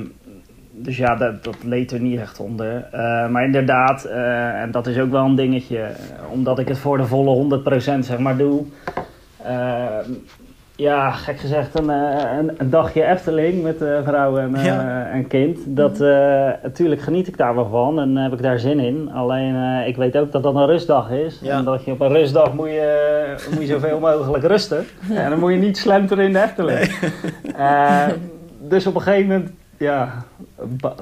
dus 0.71 0.97
ja, 0.97 1.15
dat, 1.15 1.43
dat 1.43 1.63
leed 1.63 1.91
er 1.91 1.99
niet 1.99 2.19
echt 2.19 2.39
onder. 2.39 2.87
maar 3.31 3.43
inderdaad, 3.45 4.05
en 4.05 4.71
dat 4.71 4.87
is 4.87 4.99
ook 4.99 5.11
wel 5.11 5.25
een 5.25 5.35
dingetje, 5.35 5.91
omdat 6.31 6.59
ik 6.59 6.67
het 6.67 6.77
voor 6.77 6.97
de 6.97 7.05
volle 7.05 7.61
100% 7.63 7.99
zeg 7.99 8.17
maar 8.17 8.37
doe 8.37 8.65
ja, 10.81 11.11
gek 11.11 11.39
gezegd, 11.39 11.79
een, 11.79 11.89
eh, 11.89 12.37
een, 12.37 12.51
een 12.57 12.69
dagje 12.69 13.05
Efteling 13.05 13.63
met 13.63 13.81
uh, 13.81 13.97
vrouw 14.03 14.37
en, 14.37 14.55
uh, 14.55 15.13
en 15.13 15.27
kind. 15.27 15.59
Dat, 15.65 15.99
natuurlijk 16.63 17.01
geniet 17.01 17.27
ik 17.27 17.37
daar 17.37 17.55
wel 17.55 17.69
van 17.69 17.99
en 17.99 18.15
heb 18.15 18.33
ik 18.33 18.41
daar 18.41 18.59
zin 18.59 18.79
in. 18.79 19.11
Alleen 19.13 19.85
ik 19.87 19.95
weet 19.95 20.17
ook 20.17 20.31
dat 20.31 20.43
dat 20.43 20.55
een 20.55 20.65
rustdag 20.65 21.11
is. 21.11 21.41
En 21.41 21.63
dat 21.63 21.83
je 21.83 21.91
op 21.91 22.01
een 22.01 22.11
rustdag 22.11 22.53
moet 22.53 22.69
je, 22.69 23.35
moet 23.53 23.61
je 23.61 23.67
zoveel 23.67 23.99
mogelijk 24.09 24.43
rusten. 24.43 24.85
En 25.13 25.29
dan 25.29 25.39
moet 25.39 25.51
je 25.51 25.57
niet 25.57 25.77
slenteren 25.77 26.25
in 26.25 26.33
de 26.33 26.41
Efteling. 26.41 26.99
dus 28.59 28.87
op 28.87 28.95
een 28.95 29.01
gegeven 29.01 29.27
moment 29.27 29.51
ja, 29.81 30.25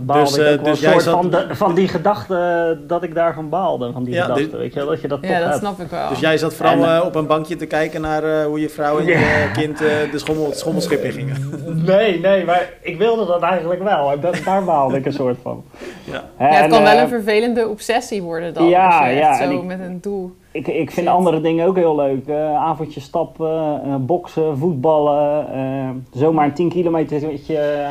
baalde 0.01 0.23
dus, 0.23 0.37
ik 0.37 0.59
ook 0.59 0.63
wel 0.63 0.73
dus 0.73 0.81
soort 0.81 1.01
zat... 1.01 1.13
van, 1.13 1.29
de, 1.29 1.47
van 1.49 1.75
die 1.75 1.87
gedachte 1.87 2.77
dat 2.87 3.03
ik 3.03 3.15
daarvan 3.15 3.49
baalde. 3.49 3.91
Van 3.91 4.03
die 4.03 4.13
ja, 4.13 4.21
gedachte, 4.21 4.57
weet 4.57 4.73
je 4.73 4.85
dat 4.85 5.01
je 5.01 5.07
dat 5.07 5.19
Ja, 5.21 5.49
dat 5.49 5.59
snap 5.59 5.79
ik 5.79 5.89
wel. 5.89 6.09
Dus 6.09 6.19
jij 6.19 6.37
zat 6.37 6.53
vooral 6.53 6.73
en, 6.73 6.99
uh, 6.99 7.05
op 7.05 7.15
een 7.15 7.27
bankje 7.27 7.55
te 7.55 7.65
kijken 7.65 8.01
naar 8.01 8.23
uh, 8.23 8.45
hoe 8.45 8.59
je 8.59 8.69
vrouw 8.69 8.99
en 8.99 9.05
je 9.05 9.49
kind 9.53 9.81
uh, 9.81 9.87
de 10.11 10.17
schommel, 10.17 10.51
schommelschip 10.53 11.03
in 11.03 11.11
gingen? 11.11 11.37
Nee, 11.89 12.19
nee, 12.19 12.45
maar 12.45 12.69
ik 12.81 12.97
wilde 12.97 13.25
dat 13.25 13.41
eigenlijk 13.41 13.83
wel. 13.83 14.19
Dat, 14.19 14.41
daar 14.45 14.63
baalde 14.63 14.97
ik 14.97 15.05
een 15.05 15.13
soort 15.13 15.37
van. 15.41 15.63
Ja, 16.03 16.23
ja 16.39 16.45
het 16.45 16.71
kan 16.71 16.83
wel 16.83 16.97
een 16.97 17.07
vervelende 17.07 17.67
obsessie 17.67 18.21
worden 18.21 18.53
dan. 18.53 18.67
Ja, 18.67 19.07
ja. 19.07 19.37
Zo 19.37 19.51
ik, 19.51 19.63
met 19.63 19.79
een 19.79 20.01
doel 20.01 20.35
ik, 20.51 20.67
ik 20.67 20.91
vind 20.91 21.07
andere 21.07 21.41
dingen 21.41 21.67
ook 21.67 21.75
heel 21.75 21.95
leuk. 21.95 22.27
Uh, 22.27 22.55
avondje 22.55 22.99
stappen, 22.99 23.81
uh, 23.85 23.95
boksen, 23.95 24.57
voetballen. 24.57 25.47
Uh, 25.55 25.89
zomaar 26.21 26.45
een 26.45 26.53
10 26.53 26.69
kilometer 26.69 27.21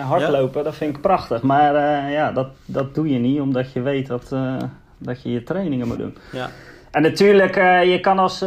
hardlopen, 0.06 0.58
ja. 0.58 0.64
dat 0.64 0.74
vind 0.74 0.96
ik 0.96 1.02
prachtig. 1.02 1.42
Maar 1.42 1.74
ja, 2.10 2.32
dat, 2.32 2.48
dat 2.64 2.94
doe 2.94 3.08
je 3.08 3.18
niet, 3.18 3.40
omdat 3.40 3.72
je 3.72 3.80
weet 3.80 4.06
dat, 4.06 4.34
dat 4.98 5.22
je 5.22 5.32
je 5.32 5.42
trainingen 5.42 5.88
moet 5.88 5.98
doen. 5.98 6.16
Ja. 6.32 6.48
En 6.90 7.02
natuurlijk, 7.02 7.54
je 7.84 7.98
kan 8.00 8.18
als, 8.18 8.44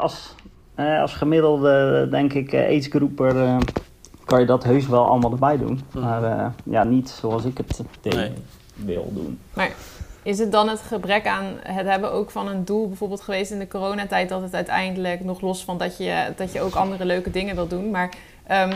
als 0.00 0.34
eh, 0.80 1.00
als 1.00 1.14
gemiddelde, 1.14 2.06
denk 2.10 2.32
ik, 2.32 2.54
agegroeper 2.54 3.58
kan 4.24 4.40
je 4.40 4.46
dat 4.46 4.64
heus 4.64 4.88
wel 4.88 5.06
allemaal 5.06 5.30
erbij 5.30 5.58
doen. 5.58 5.80
Mhm. 5.92 6.04
Maar 6.04 6.52
ja, 6.64 6.84
niet 6.84 7.08
zoals 7.08 7.44
ik 7.44 7.56
het 7.56 7.82
Nee. 8.02 8.32
wil 8.74 9.10
doen. 9.14 9.38
Maar 9.54 9.72
is 10.22 10.38
het 10.38 10.52
dan 10.52 10.68
het 10.68 10.80
gebrek 10.80 11.26
aan 11.26 11.44
het 11.62 11.86
hebben 11.86 12.12
ook 12.12 12.30
van 12.30 12.48
een 12.48 12.64
doel 12.64 12.88
bijvoorbeeld 12.88 13.20
geweest 13.20 13.50
in 13.50 13.58
de 13.58 13.68
coronatijd 13.68 14.28
dat 14.28 14.42
het 14.42 14.54
uiteindelijk 14.54 15.24
nog 15.24 15.40
los 15.40 15.64
van 15.64 15.78
dat 15.78 15.96
je, 15.96 16.32
dat 16.36 16.52
je 16.52 16.60
ook 16.60 16.74
andere 16.74 17.04
leuke 17.04 17.30
dingen 17.30 17.54
wil 17.54 17.68
doen, 17.68 17.90
maar 17.90 18.10
ehm, 18.46 18.72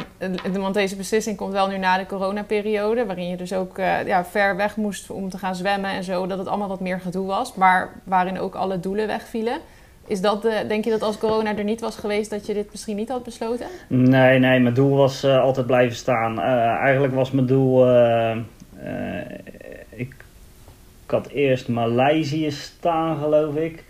want 0.53 0.75
deze 0.75 0.97
beslissing 0.97 1.37
komt 1.37 1.53
wel 1.53 1.69
nu 1.69 1.79
na 1.79 1.99
de 1.99 2.07
coronaperiode, 2.07 3.07
waarin 3.07 3.29
je 3.29 3.37
dus 3.37 3.53
ook 3.53 3.79
eh, 3.79 4.07
ja, 4.07 4.25
ver 4.25 4.57
weg 4.57 4.77
moest 4.77 5.11
om 5.11 5.31
te 5.31 5.39
gaan 5.39 5.55
zwemmen 5.55 5.91
en 5.91 6.05
zo, 6.05 6.27
dat 6.27 6.39
het 6.39 6.49
allemaal 6.49 6.69
wat 6.69 6.81
meer 6.81 7.01
gedoe 7.01 7.27
was, 7.27 7.55
maar 7.55 7.93
waarin 8.05 8.41
ook 8.41 8.55
alle 8.55 8.81
doelen 8.81 9.07
wegvielen. 9.07 9.59
Is 10.07 10.21
dat 10.21 10.43
de, 10.43 10.65
denk 10.69 10.85
je 10.85 10.91
dat 10.91 11.03
als 11.03 11.19
corona 11.19 11.57
er 11.57 11.65
niet 11.65 11.81
was 11.81 11.97
geweest, 11.97 12.31
dat 12.31 12.47
je 12.47 12.55
dit 12.55 12.71
misschien 12.71 12.97
niet 12.97 13.09
had 13.09 13.23
besloten? 13.23 13.67
Nee, 13.89 14.39
nee, 14.39 14.61
mijn 14.61 14.75
doel 14.75 14.97
was 14.97 15.23
eh, 15.23 15.41
altijd 15.41 15.67
blijven 15.67 15.97
staan. 15.97 16.41
Eh, 16.41 16.67
eigenlijk 16.67 17.15
was 17.15 17.31
mijn 17.31 17.47
doel. 17.47 17.87
Had 21.15 21.29
eerst 21.29 21.69
Maleisië 21.69 22.51
staan, 22.51 23.19
geloof 23.19 23.55
ik. 23.57 23.85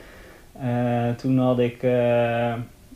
Eh, 0.60 1.08
toen 1.16 1.38
had 1.38 1.58
ik 1.58 1.82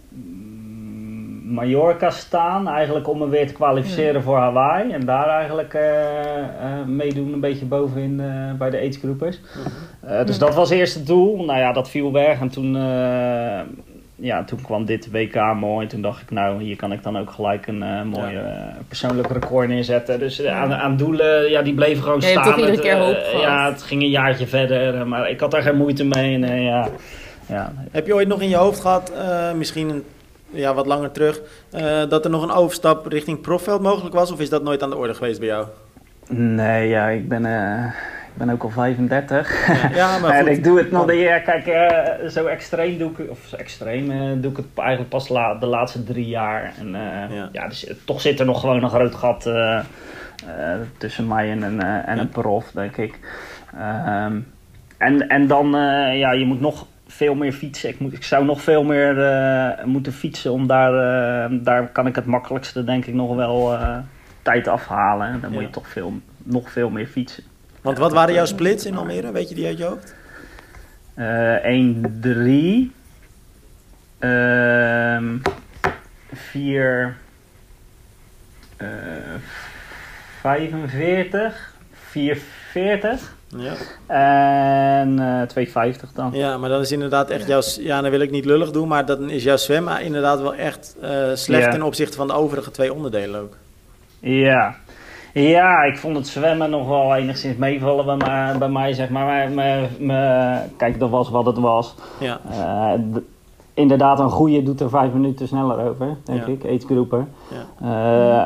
mm, 0.09 1.53
Mallorca 1.55 2.11
staan, 2.11 2.69
eigenlijk 2.69 3.09
om 3.09 3.19
me 3.19 3.29
weer 3.29 3.47
te 3.47 3.53
kwalificeren 3.53 4.23
voor 4.23 4.37
Hawaii. 4.37 4.91
En 4.93 5.05
daar 5.07 5.29
eigenlijk 5.29 5.75
eh, 5.75 6.85
meedoen, 6.87 7.33
een 7.33 7.41
beetje 7.41 7.65
bovenin 7.67 8.17
bij 8.59 8.71
de 8.71 8.79
aidsgroepers. 8.79 9.41
Eh, 10.01 10.25
dus 10.25 10.37
Mhm. 10.39 10.47
dat 10.47 10.55
was 10.55 10.71
eerst 10.71 10.95
het 10.95 11.07
doel. 11.07 11.45
Nou 11.45 11.59
ja, 11.59 11.73
dat 11.73 11.91
viel 11.91 12.13
weg. 12.13 12.41
En 12.41 12.49
toen, 12.49 12.73
ja, 14.21 14.45
toen 14.45 14.63
kwam 14.63 14.85
dit 14.85 15.11
WK 15.11 15.35
mooi. 15.55 15.87
Toen 15.87 16.03
dacht 16.03 16.23
ik, 16.23 16.31
nou, 16.31 16.63
hier 16.63 16.77
kan 16.77 16.93
ik 16.93 17.03
dan 17.03 17.19
ook 17.19 17.31
gelijk 17.31 17.67
een 17.67 17.83
eh 17.83 18.03
mooi 18.03 18.33
Ja. 18.33 18.41
eh, 18.43 18.75
persoonlijk 18.89 19.29
record 19.33 19.69
neerzetten. 19.69 20.19
Dus 20.19 20.41
eh, 20.41 20.61
aan, 20.61 20.73
aan 20.75 20.97
doelen, 20.97 21.51
ja, 21.51 21.63
die 21.63 21.75
bleven 21.75 22.03
gewoon 22.03 22.21
Ja, 22.21 22.27
je 22.27 22.33
hebt 22.33 22.47
staan. 22.47 22.59
toch 22.59 22.69
iedere 22.69 22.89
Het, 22.89 22.97
keer 23.15 23.27
hoop. 23.33 23.41
Ja, 23.43 23.71
het 23.71 23.83
ging 23.83 24.03
een 24.03 24.11
jaartje 24.11 24.47
verder. 24.47 25.07
Maar 25.07 25.31
ik 25.31 25.41
had 25.41 25.51
daar 25.51 25.63
geen 25.63 25.77
moeite 25.77 26.05
mee. 26.05 26.43
En, 26.45 26.63
ja, 26.63 26.89
ja. 27.47 27.73
Heb 27.91 28.07
je 28.07 28.15
ooit 28.15 28.29
nog 28.29 28.41
in 28.41 28.49
je 28.49 28.57
hoofd 28.57 28.81
gehad, 28.81 29.13
eh, 29.13 29.53
misschien 29.53 29.89
een, 29.89 30.03
ja, 30.51 30.75
wat 30.75 30.87
langer 30.87 31.11
terug, 31.13 31.41
eh, 31.71 32.03
dat 32.09 32.25
er 32.25 32.31
nog 32.31 32.43
een 32.43 32.51
overstap 32.53 33.07
richting 33.07 33.41
profveld 33.41 33.83
mogelijk 33.83 34.15
was? 34.15 34.33
Of 34.33 34.41
is 34.41 34.49
dat 34.51 34.63
nooit 34.63 34.83
aan 34.83 34.91
de 34.91 34.97
orde 34.97 35.15
geweest 35.15 35.39
bij 35.39 35.49
jou? 35.49 35.67
Nee, 36.29 36.89
ja, 36.89 37.09
ik 37.09 37.29
ben, 37.29 37.47
eh, 37.47 37.85
ik 38.39 38.45
ben 38.47 38.55
ook 38.55 38.63
al 38.63 38.71
35. 38.71 39.67
Ja, 39.95 40.19
maar 40.21 40.31
en 40.31 40.47
ik 40.47 40.65
doe 40.65 40.79
het 40.79 40.91
nog 40.91 41.07
de 41.07 41.15
ja, 41.15 41.39
kijk, 41.39 41.67
eh, 41.67 42.29
zo 42.29 42.47
extreem 42.47 42.99
doe 42.99 43.11
ik, 43.11 43.31
of 43.31 43.39
zo 43.47 43.57
extreem 43.57 44.11
eh, 44.11 44.19
doe 44.37 44.51
ik 44.51 44.57
het 44.57 44.67
eigenlijk 44.77 45.09
pas 45.11 45.29
la- 45.29 45.55
de 45.55 45.67
laatste 45.67 46.05
drie 46.05 46.27
jaar. 46.29 46.73
En 46.79 46.95
eh, 46.95 47.37
Ja. 47.37 47.49
ja. 47.53 47.69
dus, 47.69 47.93
toch 48.05 48.21
zit 48.21 48.41
er 48.41 48.47
nog 48.47 48.61
gewoon 48.61 48.83
een 48.83 48.89
groot 48.91 49.15
gat 49.15 49.51
tussen 50.99 51.27
mij 51.27 51.51
en 51.51 51.63
een, 51.63 51.83
en 51.83 52.15
Ja. 52.17 52.21
een 52.23 52.29
prof, 52.29 52.71
denk 52.71 52.97
ik. 52.97 53.19
Ehm, 53.79 54.37
en, 54.99 55.29
en 55.29 55.47
dan, 55.47 55.71
ja, 56.15 56.33
je 56.33 56.45
moet 56.45 56.61
nog 56.61 56.87
veel 57.07 57.35
meer 57.35 57.53
fietsen. 57.53 57.89
Ik, 57.89 58.01
moet, 58.01 58.13
ik 58.13 58.25
zou 58.25 58.45
nog 58.45 58.63
veel 58.63 58.85
meer 58.85 59.15
moeten 59.85 60.13
fietsen 60.13 60.53
om 60.53 60.67
daar, 60.67 60.93
daar 61.63 61.87
kan 61.89 62.07
ik 62.07 62.15
het 62.15 62.27
makkelijkste 62.27 62.85
denk 62.85 63.05
ik 63.07 63.15
nog 63.15 63.35
wel 63.35 63.79
tijd 64.43 64.69
afhalen. 64.69 65.41
Dan 65.41 65.53
moet 65.53 65.63
je 65.63 65.71
toch 65.71 65.89
veel, 65.89 66.13
nog 66.43 66.71
veel 66.71 66.91
meer 66.91 67.07
fietsen. 67.07 67.45
Want 67.83 67.99
wat 67.99 68.13
waren 68.13 68.35
jouw 68.35 68.45
splits 68.45 68.87
in 68.87 68.97
Almere? 68.97 69.33
Weet 69.33 69.49
je 69.49 69.55
die 69.55 69.67
uit 69.67 69.79
je 69.79 69.85
hoofd? 69.85 70.15
Eh 71.15 71.65
1, 71.65 72.19
3. 72.21 72.93
Ehm 74.19 75.37
4. 76.35 77.17
eh 78.77 78.87
45. 80.41 81.73
440. 82.11 83.37
Ja. 83.57 83.73
En 85.01 85.19
eh 85.19 85.43
250 85.47 86.13
dan. 86.13 86.31
ja, 86.33 86.59
maar 86.59 86.69
dan 86.69 86.81
is 86.81 86.93
inderdaad 86.93 87.31
echt 87.31 87.47
jouw... 87.47 87.61
Ja, 87.79 88.01
dan 88.01 88.11
wil 88.11 88.21
ik 88.21 88.31
niet 88.31 88.45
lullig 88.45 88.71
doen, 88.71 88.89
maar 88.89 89.07
dan 89.07 89.31
is 89.31 89.43
jouw 89.43 89.57
zwemmen 89.57 90.01
inderdaad 90.03 90.41
wel 90.41 90.55
echt 90.55 90.97
eh, 91.01 91.31
slecht 91.35 91.65
Ja. 91.65 91.71
ten 91.71 91.83
opzichte 91.83 92.17
van 92.17 92.27
de 92.27 92.33
overige 92.33 92.71
twee 92.71 92.93
onderdelen 92.93 93.41
ook. 93.41 93.57
Ja. 94.21 94.77
Ja, 95.43 95.83
ik 95.83 95.99
vond 95.99 96.17
het 96.17 96.27
zwemmen 96.27 96.71
nog 96.71 96.89
wel 96.89 97.15
enigszins 97.15 97.57
meevallen 97.57 98.05
bij 98.05 98.17
mij, 98.17 98.59
bij 98.59 98.69
mij 98.69 98.93
zeg 98.93 99.09
maar. 99.11 99.51
Maar, 100.01 100.63
kijk, 100.77 100.99
dat 100.99 101.11
was 101.11 101.31
wat 101.31 101.47
het 101.47 101.59
was. 101.59 101.95
Ja, 102.21 102.41
Eh, 102.51 102.93
inderdaad, 103.75 104.19
een 104.19 104.31
goede 104.31 104.63
doet 104.63 104.81
er 104.81 104.89
vijf 104.91 105.13
minuten 105.13 105.49
sneller 105.49 105.89
over, 105.89 106.17
denk 106.25 106.47
Ja. 106.47 106.53
ik, 106.53 106.65
aidsgroeper. 106.65 107.27
ja. 107.51 107.87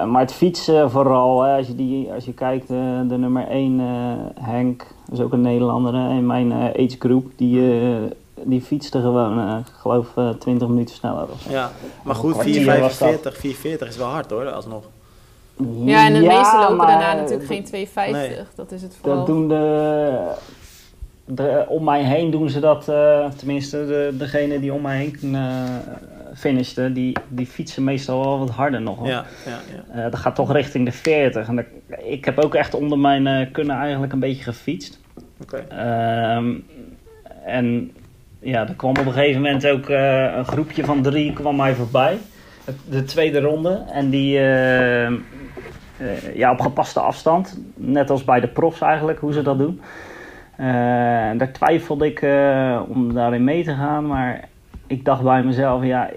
Eh, 0.01 0.07
maar 0.07 0.21
het 0.21 0.33
fietsen 0.33 0.91
vooral, 0.91 1.43
hè, 1.43 1.57
als, 1.57 1.67
je 1.67 1.75
die, 1.75 2.13
als 2.13 2.25
je 2.25 2.33
kijkt, 2.33 2.71
eh, 2.71 2.77
de 3.09 3.19
nummer 3.19 3.47
1, 3.51 3.81
Henk, 4.41 4.79
dat 5.09 5.19
is 5.19 5.25
ook 5.25 5.33
een 5.33 5.41
Nederlander 5.41 5.95
hè, 5.95 6.09
in 6.09 6.27
mijn 6.27 6.53
eh 6.53 6.75
aidsgroep, 6.75 7.27
die, 7.37 7.73
die 8.43 8.61
fietste 8.61 9.01
gewoon, 9.01 9.59
ik 9.59 9.73
geloof, 9.81 10.07
eh 10.17 10.29
20 10.29 10.69
minuten 10.69 10.95
sneller. 10.95 11.23
Of 11.33 11.41
zo. 11.41 11.51
ja. 11.51 11.71
Maar 12.03 12.15
goed, 12.15 12.33
kwartier 12.33 12.81
was 12.81 12.99
dat. 12.99 13.35
4,45 13.35 13.37
4,40 13.37 13.89
is 13.89 13.97
wel 13.97 14.09
hard 14.09 14.31
hoor, 14.31 14.51
alsnog. 14.51 14.83
Ja, 15.85 16.07
en 16.07 16.13
de 16.13 16.21
meeste 16.27 16.57
lopen 16.59 16.77
maar 16.77 16.87
daarna 16.87 17.13
natuurlijk 17.15 17.39
dat- 17.41 17.49
geen 17.49 17.65
250. 17.65 18.29
Nee. 18.37 18.39
Dat 18.55 18.73
is 18.73 18.83
het 18.83 18.97
vooral. 19.01 19.17
Dat 19.17 19.27
doen 19.27 19.49
de, 19.49 20.19
de, 21.25 21.65
om 21.69 21.85
mij 21.85 22.03
heen 22.03 22.31
doen 22.31 22.51
ze 22.51 22.61
dat, 22.61 22.89
eh, 22.89 23.27
tenminste 23.31 23.87
de, 23.87 24.15
degene 24.19 24.61
die 24.61 24.73
om 24.73 24.83
mij 24.83 24.97
heen 25.21 25.35
eh 25.35 25.65
finishten, 26.35 26.93
die, 26.93 27.17
die 27.29 27.47
fietsen 27.47 27.85
meestal 27.85 28.21
wel 28.21 28.39
wat 28.39 28.51
harder 28.51 28.81
nog. 28.81 28.99
hoor. 28.99 29.07
Ja, 29.09 29.25
ja, 29.47 29.59
ja. 29.95 30.05
Eh, 30.05 30.11
dat 30.11 30.21
gaat 30.21 30.35
toch 30.35 30.53
richting 30.53 30.85
de 30.85 30.93
40. 30.93 31.49
En 31.49 31.57
dat- 31.57 31.65
ik 32.05 32.25
heb 32.25 32.39
ook 32.39 32.55
echt 32.55 32.75
onder 32.75 32.99
mijn 32.99 33.27
eh, 33.27 33.47
kunnen 33.53 33.77
eigenlijk 33.77 34.13
een 34.13 34.19
beetje 34.21 34.43
gefietst. 34.43 35.01
Oké. 35.43 35.57
Ehm, 35.69 36.51
en 37.45 37.93
ja, 38.41 38.69
er 38.69 38.75
kwam 38.75 38.91
op 38.91 39.07
een 39.07 39.13
gegeven 39.13 39.43
moment 39.43 39.67
ook 39.67 39.89
eh, 39.89 40.35
een 40.37 40.45
groepje 40.45 40.85
van 40.85 41.03
drie 41.03 41.33
kwam 41.33 41.57
mij 41.57 41.75
voorbij. 41.75 42.19
De 42.89 43.05
tweede 43.05 43.41
ronde. 43.41 43.83
En 43.93 44.11
die 44.11 44.39
ja, 46.35 46.51
op 46.53 46.61
gepaste 46.61 47.01
afstand. 47.01 47.61
Net 47.75 48.11
als 48.11 48.25
bij 48.25 48.41
de 48.41 48.49
profs 48.49 48.81
eigenlijk, 48.81 49.19
hoe 49.19 49.33
ze 49.33 49.43
dat 49.43 49.59
doen. 49.59 49.81
Eh, 50.57 50.67
daar 51.37 51.53
twijfelde 51.53 52.07
ik 52.07 52.23
eh, 52.23 52.81
om 52.89 53.15
daarin 53.15 53.45
mee 53.45 53.65
te 53.65 53.75
gaan. 53.75 54.07
Maar 54.07 54.41
ik 54.87 55.05
dacht 55.05 55.23
bij 55.23 55.43
mezelf, 55.43 55.85
ja, 55.85 56.11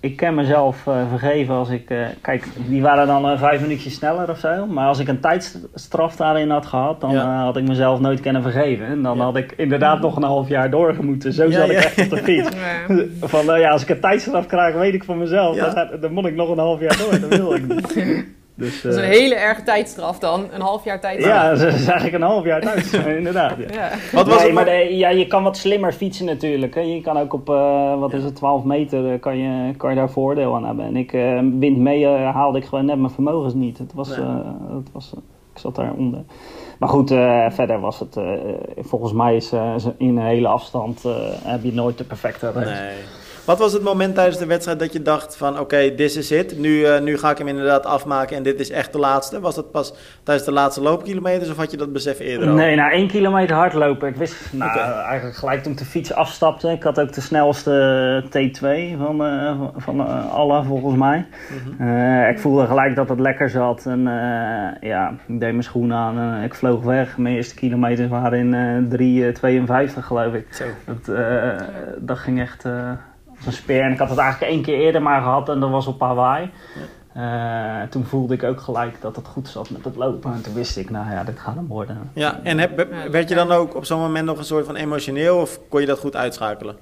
ik 0.00 0.16
kan 0.16 0.34
mezelf 0.34 0.86
eh, 0.86 0.94
vergeven 1.08 1.54
als 1.54 1.68
ik... 1.68 1.90
eh, 1.90 1.98
kijk, 2.20 2.48
die 2.68 2.82
waren 2.82 3.06
dan 3.06 3.28
eh, 3.28 3.38
vijf 3.38 3.60
minuutjes 3.60 3.94
sneller 3.94 4.30
of 4.30 4.38
zo. 4.38 4.66
Maar 4.66 4.86
als 4.88 4.98
ik 4.98 5.08
een 5.08 5.20
tijdstraf 5.20 6.16
daarin 6.16 6.50
had 6.50 6.66
gehad, 6.66 7.00
dan 7.00 7.10
Ja. 7.10 7.22
eh, 7.22 7.42
had 7.42 7.56
ik 7.56 7.68
mezelf 7.68 8.00
nooit 8.00 8.20
kunnen 8.20 8.42
vergeven. 8.42 8.86
En 8.86 9.02
dan 9.02 9.16
Ja. 9.16 9.22
had 9.22 9.36
ik 9.36 9.52
inderdaad 9.56 10.00
nog 10.00 10.16
een 10.16 10.22
half 10.22 10.48
jaar 10.48 10.70
doorgemoeten. 10.70 11.32
Zo 11.32 11.44
Ja, 11.44 11.50
zat 11.50 11.70
ik 11.70 11.76
echt 11.76 11.98
op 12.02 12.10
de 12.10 12.16
fiets. 12.16 12.48
Ja. 12.88 13.04
Van, 13.20 13.58
ja, 13.60 13.70
als 13.70 13.82
ik 13.82 13.88
een 13.88 14.00
tijdstraf 14.00 14.46
krijg, 14.46 14.74
weet 14.74 14.94
ik 14.94 15.04
van 15.04 15.18
mezelf. 15.18 15.56
Ja. 15.56 15.68
Dan, 15.74 16.00
dan 16.00 16.12
moet 16.12 16.26
ik 16.26 16.34
nog 16.34 16.48
een 16.50 16.58
half 16.58 16.80
jaar 16.80 16.96
door. 16.98 17.20
Dat 17.20 17.38
wil 17.38 17.54
ik 17.54 17.66
niet. 17.68 17.94
Dus, 18.54 18.82
Dat 18.82 18.92
is 18.92 18.98
een 18.98 19.04
eh, 19.04 19.08
hele 19.10 19.34
erge 19.34 19.62
tijdstraf 19.62 20.18
dan. 20.18 20.46
Een 20.52 20.60
half 20.60 20.84
jaar 20.84 21.00
tijdstraf. 21.00 21.34
ja, 21.34 21.48
dat 21.54 21.60
is 21.60 21.86
eigenlijk 21.86 22.12
een 22.14 22.22
half 22.22 22.44
jaar 22.44 22.60
tijd. 22.60 22.92
inderdaad. 23.18 23.56
Ja. 23.58 23.66
Ja. 23.72 23.90
Wat 24.12 24.26
was 24.26 24.36
nee, 24.36 24.44
het 24.46 24.54
maar 24.54 24.64
de- 24.64 24.96
ja, 24.96 25.08
je 25.08 25.26
kan 25.26 25.42
wat 25.42 25.56
slimmer 25.56 25.92
fietsen 25.92 26.26
natuurlijk. 26.26 26.74
Hè. 26.74 26.80
Je 26.80 27.00
kan 27.00 27.18
ook 27.18 27.32
op, 27.32 27.50
eh, 27.50 27.98
wat 27.98 28.12
is 28.12 28.24
het, 28.24 28.36
12 28.36 28.64
meter, 28.64 29.12
eh, 29.12 29.20
kan 29.20 29.38
je, 29.38 29.74
kan 29.76 29.90
je 29.90 29.96
daar 29.96 30.10
voordeel 30.10 30.54
aan 30.56 30.66
hebben. 30.66 30.84
En 30.84 30.96
ik, 30.96 31.12
eh, 31.12 31.38
wind 31.58 31.76
mee 31.78 32.06
haalde 32.06 32.58
ik 32.58 32.64
gewoon 32.64 32.84
net 32.84 32.98
mijn 32.98 33.12
vermogens 33.12 33.54
niet. 33.54 33.78
Het 33.78 33.92
was, 33.94 34.08
Nee. 34.08 34.18
eh, 34.18 34.34
het 34.76 34.88
was, 34.92 35.12
ik 35.54 35.58
zat 35.58 35.74
daaronder. 35.74 36.20
Maar 36.78 36.88
goed, 36.88 37.10
eh, 37.10 37.46
verder 37.50 37.80
was 37.80 37.98
het, 37.98 38.16
eh, 38.16 38.24
volgens 38.78 39.12
mij 39.12 39.36
is 39.36 39.52
eh, 39.52 39.74
in 39.96 40.16
een 40.16 40.24
hele 40.26 40.48
afstand 40.48 41.04
eh, 41.04 41.12
heb 41.44 41.62
je 41.62 41.72
nooit 41.72 41.98
de 41.98 42.04
perfecte 42.04 42.50
race. 42.52 42.70
Nee. 42.82 42.96
Wat 43.44 43.58
was 43.58 43.72
het 43.72 43.82
moment 43.82 44.14
tijdens 44.14 44.38
de 44.38 44.46
wedstrijd 44.46 44.78
dat 44.78 44.92
je 44.92 45.02
dacht 45.02 45.36
van 45.36 45.58
oké, 45.58 45.94
this 45.94 46.16
is 46.16 46.30
it. 46.30 46.58
Nu, 46.58 46.84
eh, 46.84 47.00
nu 47.00 47.18
ga 47.18 47.30
ik 47.30 47.38
hem 47.38 47.48
inderdaad 47.48 47.86
afmaken 47.86 48.36
en 48.36 48.42
dit 48.42 48.60
is 48.60 48.70
echt 48.70 48.92
de 48.92 48.98
laatste. 48.98 49.40
Was 49.40 49.54
dat 49.54 49.70
pas 49.70 49.94
tijdens 50.22 50.46
de 50.46 50.52
laatste 50.52 50.82
loopkilometers 50.82 51.50
of 51.50 51.56
had 51.56 51.70
je 51.70 51.76
dat 51.76 51.92
besef 51.92 52.18
eerder 52.18 52.48
al? 52.48 52.54
Nee, 52.54 52.76
na 52.76 52.90
één 52.90 53.08
kilometer 53.08 53.56
hardlopen. 53.56 54.08
Ik 54.08 54.16
wist 54.16 54.52
nou, 54.52 54.80
eigenlijk 55.04 55.36
gelijk 55.36 55.62
toen 55.62 55.72
ik 55.72 55.78
de 55.78 55.84
fiets 55.84 56.12
afstapte. 56.12 56.70
Ik 56.70 56.82
had 56.82 57.00
ook 57.00 57.12
de 57.12 57.20
snelste 57.20 58.24
T2 58.28 58.96
van, 58.98 59.24
eh, 59.24 59.60
van, 59.76 60.00
eh, 60.00 60.32
alle 60.32 60.64
volgens 60.64 60.96
mij. 60.96 61.26
Mhm. 61.76 62.28
Ik 62.30 62.38
voelde 62.38 62.66
gelijk 62.66 62.96
dat 62.96 63.08
het 63.08 63.20
lekker 63.20 63.50
zat. 63.50 63.86
En 63.86 64.02
ja, 64.80 65.14
ik 65.26 65.40
deed 65.40 65.50
mijn 65.50 65.62
schoenen 65.62 65.96
aan 65.96 66.18
en 66.18 66.42
ik 66.42 66.54
vloog 66.54 66.82
weg. 66.82 67.18
Mijn 67.18 67.34
eerste 67.34 67.54
kilometers 67.54 68.08
waren 68.08 68.38
in 68.38 68.54
eh 68.54 68.88
3,52 68.88 70.06
geloof 70.06 70.34
ik. 70.34 70.46
Zo. 70.50 70.64
Dat, 70.84 71.16
dat 71.98 72.18
ging 72.18 72.40
echt 72.40 72.64
eh, 73.42 73.46
een 73.46 73.52
speer. 73.52 73.82
En 73.82 73.92
ik 73.92 73.98
had 73.98 74.10
het 74.10 74.18
eigenlijk 74.18 74.52
één 74.52 74.62
keer 74.62 74.78
eerder 74.78 75.02
maar 75.02 75.22
gehad 75.22 75.48
en 75.48 75.60
dat 75.60 75.70
was 75.70 75.86
op 75.86 76.00
Hawaii. 76.00 76.50
Eh, 77.12 77.82
toen 77.90 78.04
voelde 78.04 78.34
ik 78.34 78.42
ook 78.42 78.60
gelijk 78.60 79.00
dat 79.00 79.16
het 79.16 79.26
goed 79.26 79.48
zat 79.48 79.70
met 79.70 79.84
het 79.84 79.96
lopen. 79.96 80.32
En 80.32 80.42
toen 80.42 80.54
wist 80.54 80.76
ik, 80.76 80.90
nou 80.90 81.10
ja, 81.10 81.24
dit 81.24 81.38
gaat 81.38 81.54
hem 81.54 81.66
worden. 81.66 82.10
Ja, 82.12 82.40
en 82.42 82.58
heb, 82.58 82.86
werd 83.10 83.28
je 83.28 83.34
dan 83.34 83.52
ook 83.52 83.74
op 83.74 83.84
zo'n 83.84 84.00
moment 84.00 84.26
nog 84.26 84.38
een 84.38 84.44
soort 84.44 84.66
van 84.66 84.76
emotioneel 84.76 85.36
of 85.36 85.58
kon 85.68 85.80
je 85.80 85.86
dat 85.86 85.98
goed 85.98 86.16
uitschakelen? 86.16 86.76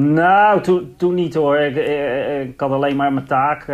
Nou, 0.00 0.62
toen, 0.62 0.94
toen 0.96 1.14
niet 1.14 1.34
hoor. 1.34 1.58
Ik, 1.58 1.76
ik, 1.76 2.48
ik 2.48 2.60
had 2.60 2.70
alleen 2.70 2.96
maar 2.96 3.12
mijn 3.12 3.26
taak. 3.26 3.60
Uh, 3.60 3.66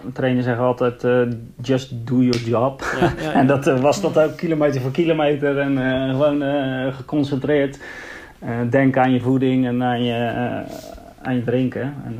mijn 0.00 0.12
trainer 0.12 0.42
zegt 0.42 0.58
altijd, 0.58 1.04
uh, 1.04 1.22
just 1.62 2.06
do 2.06 2.20
your 2.20 2.40
job. 2.40 2.82
Ja, 3.00 3.06
ja, 3.06 3.12
ja. 3.22 3.32
en 3.40 3.46
dat 3.46 3.66
uh, 3.66 3.80
was 3.80 4.00
dat 4.00 4.18
ook 4.18 4.36
kilometer 4.36 4.80
voor 4.80 4.90
kilometer. 4.90 5.58
En 5.58 5.78
gewoon 6.10 6.42
geconcentreerd. 6.92 7.78
Denk 8.70 8.96
aan 8.96 9.12
je 9.12 9.20
voeding 9.20 9.66
en 9.66 9.82
aan 9.82 10.04
je, 10.04 10.62
aan 11.22 11.34
je 11.34 11.44
drinken. 11.44 11.94
En, 12.04 12.18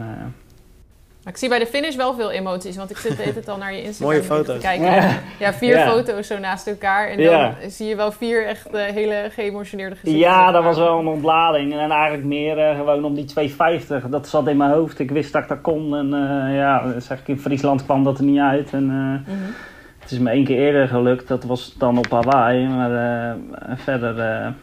maar 1.26 1.34
ik 1.34 1.40
zie 1.40 1.48
bij 1.48 1.58
de 1.58 1.66
finish 1.66 1.96
wel 1.96 2.14
veel 2.14 2.30
emoties, 2.30 2.76
want 2.76 2.90
ik 2.90 2.96
zit 2.96 3.34
het 3.34 3.48
al 3.48 3.56
naar 3.56 3.74
je 3.74 3.82
Instagram 3.82 4.14
Mooie 4.14 4.22
foto's. 4.22 4.54
te 4.54 4.60
kijken. 4.60 5.20
Ja, 5.38 5.52
vier 5.52 5.78
foto's 5.78 6.26
zo 6.26 6.38
naast 6.38 6.66
elkaar. 6.66 7.08
En 7.08 7.24
dan 7.24 7.70
zie 7.70 7.86
je 7.86 7.96
wel 7.96 8.12
vier 8.12 8.46
echt 8.46 8.74
uh, 8.74 8.80
hele 8.80 9.28
geëmotioneerde 9.30 9.96
gezichten. 9.96 10.20
Ja, 10.20 10.50
dat 10.50 10.64
was 10.64 10.76
wel 10.76 10.98
een 10.98 11.06
ontlading. 11.06 11.72
En 11.72 11.90
eigenlijk 11.90 12.24
meer 12.24 12.58
uh, 12.58 12.76
gewoon 12.76 13.04
om 13.04 13.14
die 13.14 13.24
250. 13.24 14.08
Dat 14.08 14.28
zat 14.28 14.48
in 14.48 14.56
mijn 14.56 14.70
hoofd. 14.70 14.98
Ik 14.98 15.10
wist 15.10 15.32
dat 15.32 15.42
ik 15.42 15.48
dat 15.48 15.60
kon. 15.60 15.96
En 15.96 16.06
uh, 16.06 16.56
ja, 16.56 17.00
zeg 17.00 17.20
ik 17.20 17.28
in 17.28 17.38
Friesland 17.38 17.84
kwam 17.84 18.04
dat 18.04 18.18
er 18.18 18.24
niet 18.24 18.40
uit. 18.40 18.72
En, 18.72 18.84
mm 18.84 19.24
-hmm. 19.26 19.54
Het 19.98 20.10
is 20.10 20.18
me 20.18 20.30
één 20.30 20.44
keer 20.44 20.58
eerder 20.58 20.88
gelukt. 20.88 21.28
Dat 21.28 21.44
was 21.44 21.74
dan 21.78 21.98
op 21.98 22.10
Hawaii. 22.10 22.66
Maar 22.66 23.36
verder 23.76 24.54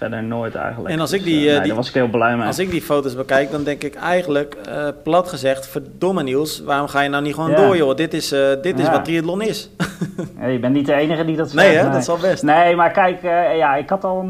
verder 0.00 0.22
nooit 0.22 0.54
eigenlijk. 0.54 0.94
En 0.94 1.00
als 1.00 1.12
ik 1.12 1.22
dus, 1.22 1.32
die, 1.32 1.50
uh, 1.50 1.62
die, 1.62 1.74
was 1.74 1.88
ik 1.88 1.94
heel 1.94 2.08
blij 2.08 2.36
mee. 2.36 2.46
Als 2.46 2.58
ik 2.58 2.70
die 2.70 2.82
foto's 2.82 3.16
bekijk, 3.16 3.50
dan 3.50 3.64
denk 3.64 3.82
ik 3.82 3.94
eigenlijk, 3.94 4.56
uh, 4.68 4.88
plat 5.02 5.28
gezegd, 5.28 5.68
verdomme 5.68 6.22
Niels, 6.22 6.60
waarom 6.60 6.88
ga 6.88 7.00
je 7.00 7.08
nou 7.08 7.22
niet 7.22 7.34
gewoon 7.34 7.54
door 7.54 7.76
joh? 7.76 7.96
Dit 7.96 8.14
is, 8.14 8.28
dit 8.62 8.78
is 8.78 8.90
wat 8.90 9.04
triathlon 9.04 9.42
is. 9.42 9.70
ja, 10.40 10.46
je 10.46 10.58
bent 10.58 10.74
niet 10.74 10.86
de 10.86 10.94
enige 10.94 11.24
die 11.24 11.36
dat 11.36 11.50
zegt. 11.50 11.66
Nee 11.66 11.76
hè, 11.76 11.90
dat 11.90 12.00
is 12.00 12.08
al 12.08 12.18
best. 12.18 12.42
Nee, 12.42 12.76
maar 12.76 12.90
kijk, 12.90 13.22
ja, 13.56 13.76
ik 13.76 13.88
had 13.88 14.04
al 14.04 14.24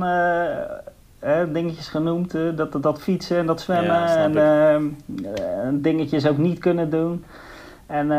een, 1.21 1.53
dingetjes 1.53 1.89
genoemd, 1.89 2.35
dat, 2.55 2.83
dat 2.83 3.01
fietsen 3.03 3.37
en 3.37 3.47
dat 3.47 3.61
zwemmen 3.61 4.37
en 5.63 5.81
dingetjes 5.83 6.27
ook 6.27 6.39
niet 6.39 6.59
kunnen 6.59 6.91
doen. 6.91 7.25
En, 7.87 8.11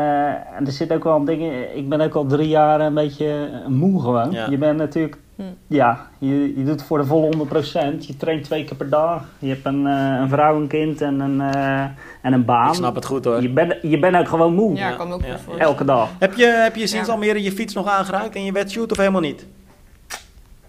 en 0.58 0.66
er 0.66 0.72
zit 0.72 0.94
ook 0.94 1.04
wel 1.04 1.24
dingen. 1.24 1.78
Ik 1.78 1.90
ben 1.90 2.02
ook 2.02 2.14
al 2.14 2.26
drie 2.26 2.48
jaar 2.48 2.82
een 2.82 2.94
beetje 2.94 3.50
moe 3.68 4.02
gewoon. 4.02 4.32
Je 4.50 4.58
bent 4.58 4.78
natuurlijk 4.78 5.18
Hm. 5.36 5.44
Ja, 5.68 6.08
je, 6.18 6.58
je 6.58 6.64
doet 6.64 6.68
het 6.68 6.84
voor 6.84 6.98
de 6.98 7.06
volle 7.06 7.36
100%. 7.36 7.98
Je 8.00 8.18
traint 8.18 8.44
twee 8.44 8.64
keer 8.64 8.78
per 8.78 8.90
dag. 8.90 9.24
Je 9.40 9.48
hebt 9.48 9.66
een, 9.66 9.86
uh, 9.86 10.18
een 10.20 10.30
vrouw, 10.30 10.56
een 10.56 10.68
kind 10.68 11.02
en 11.02 11.20
een, 11.20 11.40
uh, 11.56 11.82
en 12.22 12.34
een 12.34 12.46
baan. 12.46 12.68
Ik 12.68 12.74
snap 12.74 12.96
het 12.96 13.06
goed 13.06 13.26
hoor. 13.26 13.42
Je 13.42 13.50
bent 13.50 13.76
je 13.82 14.00
bent 14.00 14.16
ook 14.16 14.28
gewoon 14.28 14.54
moe. 14.54 14.76
Ja, 14.76 14.92
kan 14.92 15.12
ook 15.12 15.26
ja. 15.26 15.38
voor. 15.38 15.58
Elke 15.58 15.86
dag. 15.86 16.10
Heb 16.20 16.34
je, 16.34 16.46
heb 16.46 16.76
je 16.76 16.88
sinds 16.88 17.08
ja. 17.08 17.14
Almere 17.14 17.44
je 17.44 17.52
fiets 17.52 17.74
nog 17.74 17.88
aangeraakt 17.88 18.36
en 18.36 18.44
je 18.44 18.52
wetshoot 18.52 18.92
of 18.92 18.98
helemaal 18.98 19.22
niet? 19.22 19.46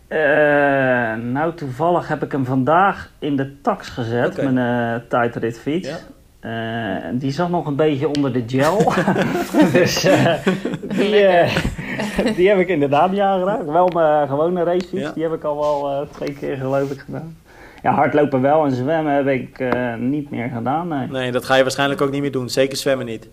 Uh, 0.09 0.18
nou, 1.33 1.55
toevallig 1.55 2.09
heb 2.09 2.22
ik 2.22 2.33
hem 2.33 2.44
vandaag 2.44 3.11
in 3.18 3.37
de 3.37 3.61
tax 3.61 3.88
gezet, 3.88 4.33
okay. 4.33 4.53
mijn 4.53 4.94
uh, 5.01 5.09
tijdritfiets. 5.09 5.88
Ja. 5.88 5.98
Uh, 6.44 6.96
die 7.12 7.33
zat 7.33 7.51
nog 7.51 7.66
een 7.66 7.77
beetje 7.77 8.09
onder 8.09 8.33
de 8.33 8.44
gel. 8.46 8.92
dus 9.72 10.05
uh, 10.05 10.35
die, 10.83 11.22
uh, 11.22 11.57
die 12.37 12.48
heb 12.48 12.59
ik 12.59 12.68
inderdaad 12.68 13.11
niet 13.11 13.20
aangeraakt. 13.20 13.64
Wel 13.64 13.88
mijn 13.88 14.28
gewone 14.28 14.62
racefiets, 14.62 15.02
ja. 15.02 15.12
die 15.12 15.22
heb 15.22 15.33
ik 15.33 15.44
al 15.44 15.57
wel 15.57 16.07
twee 16.11 16.33
keer 16.33 16.57
geloof 16.57 16.90
ik 16.90 16.98
gedaan. 16.98 17.37
Ja, 17.83 17.92
hardlopen 17.94 18.40
wel 18.40 18.64
en 18.64 18.72
zwemmen 18.72 19.12
heb 19.12 19.26
ik 19.26 19.64
niet 19.98 20.31
meer 20.31 20.48
gedaan. 20.48 20.88
Nee. 20.88 21.07
nee, 21.07 21.33
dat 21.33 21.44
ga 21.44 21.55
je 21.55 21.62
waarschijnlijk 21.62 22.00
ook 22.00 22.11
niet 22.11 22.20
meer 22.20 22.33
doen. 22.33 22.48
Zeker 22.48 22.76
zwemmen 22.76 23.07
niet. 23.07 23.28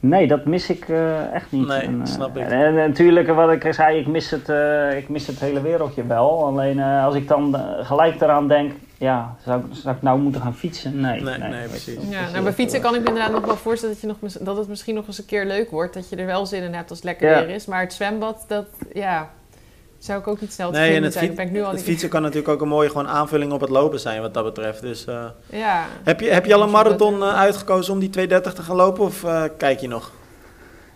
Nee, 0.00 0.26
dat 0.26 0.44
mis 0.44 0.70
ik 0.70 0.88
echt 1.32 1.52
niet. 1.52 1.66
Nee, 1.66 1.80
en, 1.80 2.06
snap 2.06 2.36
ik. 2.36 2.42
En, 2.42 2.50
en, 2.50 2.74
natuurlijk, 2.74 3.28
wat 3.28 3.52
ik 3.52 3.72
zei, 3.74 3.98
ik 3.98 4.06
mis 4.06 4.30
het, 4.30 4.48
ik 4.96 5.08
mis 5.08 5.26
het 5.26 5.40
hele 5.40 5.60
wereldje 5.60 6.06
wel. 6.06 6.44
Alleen 6.46 6.80
als 6.80 7.14
ik 7.14 7.28
dan 7.28 7.56
gelijk 7.82 8.20
eraan 8.20 8.48
denk, 8.48 8.72
ja, 9.02 9.36
zou, 9.44 9.62
zou 9.70 9.96
ik 9.96 10.02
nou 10.02 10.20
moeten 10.20 10.40
gaan 10.40 10.54
fietsen? 10.54 11.00
Nee, 11.00 11.20
nee, 11.20 11.38
nee, 11.38 11.48
nee 11.48 11.68
precies. 11.68 11.98
Ja, 12.08 12.30
nou, 12.30 12.42
bij 12.42 12.52
fietsen 12.52 12.80
kan 12.80 12.94
ik 12.94 13.00
me 13.00 13.06
inderdaad 13.06 13.32
nog 13.32 13.44
wel 13.44 13.56
voorstellen 13.56 13.94
dat, 13.94 14.02
je 14.02 14.28
nog, 14.28 14.32
dat 14.32 14.56
het 14.56 14.68
misschien 14.68 14.94
nog 14.94 15.06
eens 15.06 15.18
een 15.18 15.24
keer 15.24 15.46
leuk 15.46 15.70
wordt. 15.70 15.94
Dat 15.94 16.08
je 16.08 16.16
er 16.16 16.26
wel 16.26 16.46
zin 16.46 16.62
in 16.62 16.74
hebt 16.74 16.90
als 16.90 16.98
het 16.98 17.08
lekker 17.08 17.28
weer 17.28 17.54
is. 17.54 17.66
Maar 17.66 17.80
het 17.80 17.92
zwembad, 17.92 18.44
dat 18.48 18.66
ja, 18.92 19.30
zou 19.98 20.20
ik 20.20 20.26
ook 20.26 20.40
niet 20.40 20.52
snel 20.52 20.70
te 20.70 20.78
nee, 20.78 20.96
en 20.96 21.02
het 21.02 21.12
zijn. 21.12 21.34
Ben 21.34 21.46
ik 21.46 21.52
nu 21.52 21.62
al 21.62 21.70
het 21.70 21.82
fietsen 21.82 22.08
kan 22.08 22.22
natuurlijk 22.22 22.48
ook 22.48 22.60
een 22.60 22.68
mooie 22.68 22.88
gewoon 22.88 23.08
aanvulling 23.08 23.52
op 23.52 23.60
het 23.60 23.70
lopen 23.70 24.00
zijn 24.00 24.20
wat 24.20 24.34
dat 24.34 24.44
betreft. 24.44 24.80
Dus, 24.80 25.06
uh, 25.06 25.24
ja. 25.50 25.86
heb, 26.02 26.20
je, 26.20 26.30
heb 26.30 26.46
je 26.46 26.54
al 26.54 26.62
een 26.62 26.70
marathon 26.70 27.18
uh, 27.18 27.34
uitgekozen 27.34 27.92
om 27.92 28.00
die 28.00 28.10
230 28.10 28.54
te 28.54 28.62
gaan 28.62 28.76
lopen 28.76 29.04
of 29.04 29.22
uh, 29.22 29.44
kijk 29.56 29.80
je 29.80 29.88
nog? 29.88 30.12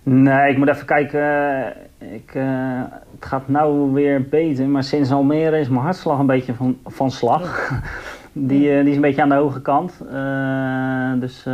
Nee, 0.08 0.50
ik 0.50 0.58
moet 0.58 0.68
even 0.68 0.86
kijken. 0.86 1.72
Ik, 1.98 2.34
uh, 2.34 2.82
het 3.14 3.24
gaat 3.24 3.48
nou 3.48 3.92
weer 3.92 4.28
beter, 4.28 4.68
maar 4.68 4.84
sinds 4.84 5.12
Almere 5.12 5.58
is 5.58 5.68
mijn 5.68 5.82
hartslag 5.82 6.18
een 6.18 6.26
beetje 6.26 6.54
van, 6.54 6.78
van 6.84 7.10
slag. 7.10 7.70
die, 8.32 8.70
uh, 8.70 8.80
die 8.80 8.88
is 8.88 8.94
een 8.94 9.00
beetje 9.00 9.22
aan 9.22 9.28
de 9.28 9.34
hoge 9.34 9.60
kant. 9.62 10.00
Uh, 10.12 11.20
dus 11.20 11.46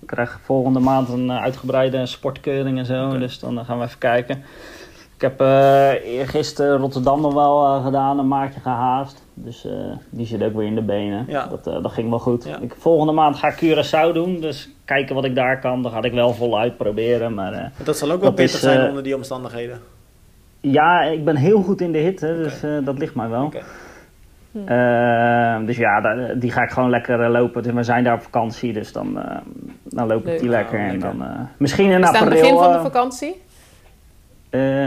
ik 0.00 0.06
krijg 0.06 0.40
volgende 0.42 0.78
maand 0.78 1.08
een 1.08 1.32
uitgebreide 1.32 2.06
sportkeuring 2.06 2.78
en 2.78 2.86
zo. 2.86 3.06
Okay. 3.06 3.18
Dus 3.18 3.38
dan 3.38 3.64
gaan 3.64 3.78
we 3.78 3.84
even 3.84 3.98
kijken. 3.98 4.42
Ik 5.14 5.20
heb 5.20 5.40
gisteren 6.28 6.78
Rotterdam 6.78 7.20
nog 7.20 7.34
wel 7.34 7.80
gedaan, 7.82 8.18
een 8.18 8.28
maatje 8.28 8.60
gehaast. 8.60 9.26
Dus 9.34 9.66
die 10.10 10.26
zit 10.26 10.42
ook 10.42 10.54
weer 10.54 10.66
in 10.66 10.74
de 10.74 10.82
benen. 10.82 11.24
Ja. 11.28 11.46
Dat, 11.46 11.64
dat 11.64 11.92
ging 11.92 12.10
wel 12.10 12.18
goed. 12.18 12.44
Ja. 12.44 12.58
Ik, 12.58 12.74
volgende 12.78 13.12
maand 13.12 13.36
ga 13.36 13.48
ik 13.48 13.56
Curaçao 13.56 14.12
doen. 14.12 14.40
Dus 14.40 14.73
kijken 14.84 15.14
wat 15.14 15.24
ik 15.24 15.34
daar 15.34 15.60
kan. 15.60 15.82
Dan 15.82 15.92
ga 15.92 16.02
ik 16.02 16.12
wel 16.12 16.34
voluit 16.34 16.76
proberen. 16.76 17.34
Maar, 17.34 17.52
uh, 17.52 17.64
dat 17.84 17.98
zal 17.98 18.10
ook 18.10 18.20
wel 18.20 18.32
pittig 18.32 18.60
zijn 18.60 18.80
uh, 18.80 18.88
onder 18.88 19.02
die 19.02 19.16
omstandigheden. 19.16 19.80
Ja, 20.60 21.02
ik 21.02 21.24
ben 21.24 21.36
heel 21.36 21.62
goed 21.62 21.80
in 21.80 21.92
de 21.92 21.98
hitte, 21.98 22.26
okay. 22.26 22.42
dus 22.42 22.64
uh, 22.64 22.84
dat 22.84 22.98
ligt 22.98 23.14
mij 23.14 23.28
wel. 23.28 23.44
Okay. 23.44 23.62
Hm. 24.52 25.66
dus 25.66 25.76
ja, 25.76 26.14
die 26.34 26.50
ga 26.50 26.62
ik 26.62 26.70
gewoon 26.70 26.90
lekker 26.90 27.30
lopen. 27.30 27.62
Dus 27.62 27.72
we 27.72 27.82
zijn 27.82 28.04
daar 28.04 28.14
op 28.14 28.22
vakantie, 28.22 28.72
dus 28.72 28.92
dan, 28.92 29.18
dan 29.82 30.06
loop 30.06 30.26
ik 30.26 30.40
die 30.40 30.48
lekker. 30.48 30.78
Oh, 30.78 30.84
en 30.84 30.98
dan, 30.98 31.48
misschien 31.56 31.90
in 31.90 32.04
april... 32.04 32.12
Is 32.12 32.18
het 32.18 32.30
het 32.30 32.40
begin 32.40 32.58
van 32.58 32.72
de 32.72 32.80
vakantie? 32.80 33.42